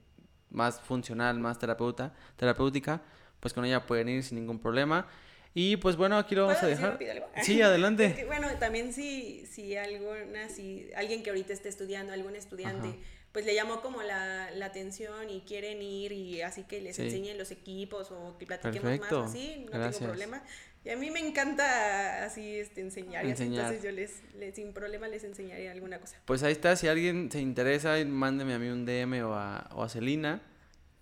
más 0.51 0.79
funcional, 0.79 1.39
más 1.39 1.57
terapéutica, 1.57 3.01
pues 3.39 3.53
con 3.53 3.65
ella 3.65 3.85
pueden 3.85 4.09
ir 4.09 4.23
sin 4.23 4.37
ningún 4.37 4.59
problema. 4.59 5.07
Y 5.53 5.77
pues 5.77 5.95
bueno, 5.95 6.17
aquí 6.17 6.35
lo 6.35 6.47
vamos 6.47 6.61
a 6.61 6.67
dejar. 6.67 6.99
Sí, 7.41 7.61
adelante. 7.61 8.23
bueno, 8.27 8.47
también 8.59 8.93
si, 8.93 9.45
si 9.47 9.75
alguna, 9.75 10.49
si 10.49 10.89
alguien 10.95 11.23
que 11.23 11.29
ahorita 11.29 11.53
esté 11.53 11.69
estudiando, 11.69 12.13
algún 12.13 12.35
estudiante, 12.35 12.99
pues 13.31 13.45
le 13.45 13.53
llamó 13.55 13.81
como 13.81 14.01
la, 14.01 14.51
la, 14.51 14.65
atención 14.65 15.29
y 15.29 15.41
quieren 15.41 15.81
ir 15.81 16.11
y 16.11 16.41
así 16.41 16.63
que 16.63 16.81
les 16.81 16.97
enseñen 16.99 17.37
los 17.37 17.51
equipos 17.51 18.11
o 18.11 18.37
que 18.37 18.45
platiquemos 18.45 18.99
más 18.99 19.11
así, 19.11 19.65
no 19.71 19.89
tengo 19.89 19.99
problema. 19.99 20.43
Y 20.85 20.89
a 20.89 20.95
mí 20.95 21.11
me 21.11 21.19
encanta 21.19 22.23
así 22.23 22.59
este, 22.59 22.81
enseñar, 22.81 23.25
así, 23.25 23.43
entonces 23.43 23.83
yo 23.83 23.91
les, 23.91 24.21
sin 24.55 24.71
problema 24.73 25.07
les 25.07 25.23
enseñaría 25.23 25.71
alguna 25.71 25.99
cosa. 25.99 26.17
Pues 26.23 26.43
ahí 26.43 26.53
está, 26.53 26.75
si 26.77 26.87
alguien 26.87 27.29
se 27.29 27.41
interesa, 27.41 27.97
mándeme 28.05 28.53
a 28.53 28.59
mí 28.59 28.69
un 28.69 28.85
DM 28.85 29.21
o 29.25 29.33
a, 29.33 29.69
o 29.75 29.83
a 29.83 29.89
Celina 29.89 30.41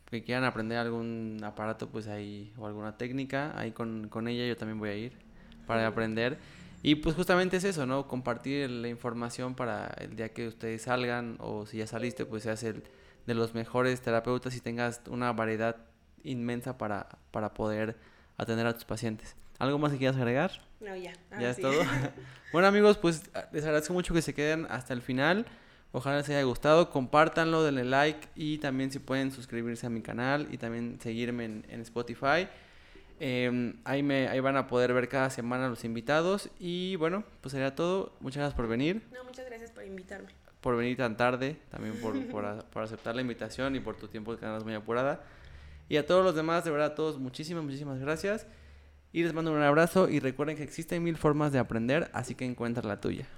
que 0.10 0.24
quieran 0.24 0.44
aprender 0.44 0.78
algún 0.78 1.40
aparato, 1.44 1.90
pues 1.90 2.08
ahí, 2.08 2.54
o 2.58 2.68
alguna 2.68 2.98
técnica, 2.98 3.58
ahí 3.58 3.72
con, 3.72 4.08
con 4.10 4.28
ella 4.28 4.46
yo 4.46 4.56
también 4.56 4.80
voy 4.80 4.90
a 4.90 4.96
ir 4.96 5.14
para 5.66 5.88
aprender. 5.88 6.38
Y 6.84 6.96
pues 6.96 7.16
justamente 7.16 7.58
es 7.58 7.64
eso, 7.64 7.86
¿no? 7.88 8.08
Compartir 8.08 8.70
la 8.70 8.88
información 8.88 9.56
para 9.56 9.88
el 10.00 10.16
día 10.16 10.30
que 10.30 10.48
ustedes 10.48 10.84
salgan 10.84 11.38
o 11.40 11.66
si 11.66 11.78
ya 11.78 11.88
saliste, 11.88 12.26
pues 12.26 12.44
seas 12.44 12.62
el 12.64 12.84
de 13.26 13.34
los 13.34 13.56
mejores 13.56 14.02
terapeutas 14.02 14.56
y 14.56 14.60
tengas 14.60 15.02
una 15.10 15.34
variedad 15.34 15.78
inmensa 16.24 16.78
para, 16.78 17.08
para 17.32 17.54
poder 17.54 17.98
atender 18.38 18.68
a 18.68 18.74
tus 18.74 18.86
pacientes. 18.86 19.36
¿Algo 19.58 19.80
más 19.80 19.94
que 19.94 19.98
quieras 19.98 20.18
agregar? 20.18 20.52
No, 20.80 20.96
ya. 20.96 21.14
ya 21.40 21.50
es 21.50 21.58
todo. 21.58 21.82
bueno 22.52 22.68
amigos, 22.68 22.98
pues 22.98 23.24
les 23.52 23.64
agradezco 23.64 23.94
mucho 23.94 24.14
que 24.14 24.22
se 24.22 24.34
queden 24.34 24.68
hasta 24.70 24.94
el 24.94 25.02
final. 25.02 25.46
Ojalá 25.96 26.18
les 26.18 26.28
haya 26.28 26.44
gustado, 26.44 26.90
compártanlo, 26.90 27.64
denle 27.64 27.86
like 27.86 28.28
y 28.36 28.58
también 28.58 28.92
si 28.92 29.00
pueden 29.00 29.32
suscribirse 29.32 29.88
a 29.88 29.90
mi 29.90 30.02
canal 30.02 30.50
y 30.52 30.58
también 30.58 31.00
seguirme 31.00 31.46
en, 31.46 31.80
Spotify. 31.80 32.50
Em, 33.22 33.78
ahí, 33.86 34.04
me, 34.04 34.28
ahí 34.28 34.42
van 34.42 34.58
a 34.58 34.68
poder 34.68 34.92
ver 34.92 35.08
cada 35.08 35.30
semana 35.30 35.70
los 35.70 35.86
invitados 35.86 36.50
y 36.60 36.98
bueno, 36.98 37.24
pues 37.40 37.54
sería 37.54 37.76
todo. 37.76 38.12
Muchas 38.20 38.42
gracias 38.42 38.58
por 38.58 38.68
venir. 38.68 39.04
No, 39.14 39.24
muchas 39.24 39.46
gracias 39.46 39.72
por 39.72 39.86
invitarme. 39.86 40.28
Por 40.60 40.76
venir 40.76 40.98
tan 40.98 41.16
tarde, 41.16 41.62
también 41.72 41.96
por, 42.02 42.14
por, 42.70 42.84
aceptar 42.84 43.16
la 43.16 43.22
invitación 43.22 43.78
y 43.78 43.80
por 43.80 43.96
tu 43.96 44.10
tiempo 44.10 44.36
que 44.36 44.46
es 44.46 44.64
muy 44.66 44.74
apurada. 44.74 45.24
Y 45.88 45.96
a 45.96 46.06
todos 46.06 46.26
los 46.26 46.36
demás, 46.36 46.66
de 46.66 46.72
verdad, 46.72 46.88
a 46.88 46.96
todos, 46.96 47.20
muchísimas, 47.20 47.64
muchísimas 47.64 48.00
gracias. 48.00 48.48
Y 49.14 49.24
les 49.24 49.34
mando 49.34 49.54
un 49.54 49.62
abrazo 49.62 50.10
y 50.10 50.20
recuerden 50.20 50.58
que 50.58 50.64
existen 50.64 51.02
mil 51.04 51.16
formas 51.16 51.54
de 51.54 51.60
aprender, 51.60 52.10
así 52.12 52.36
que 52.36 52.44
encuentra 52.44 52.84
la 52.86 53.00
tuya. 53.00 53.30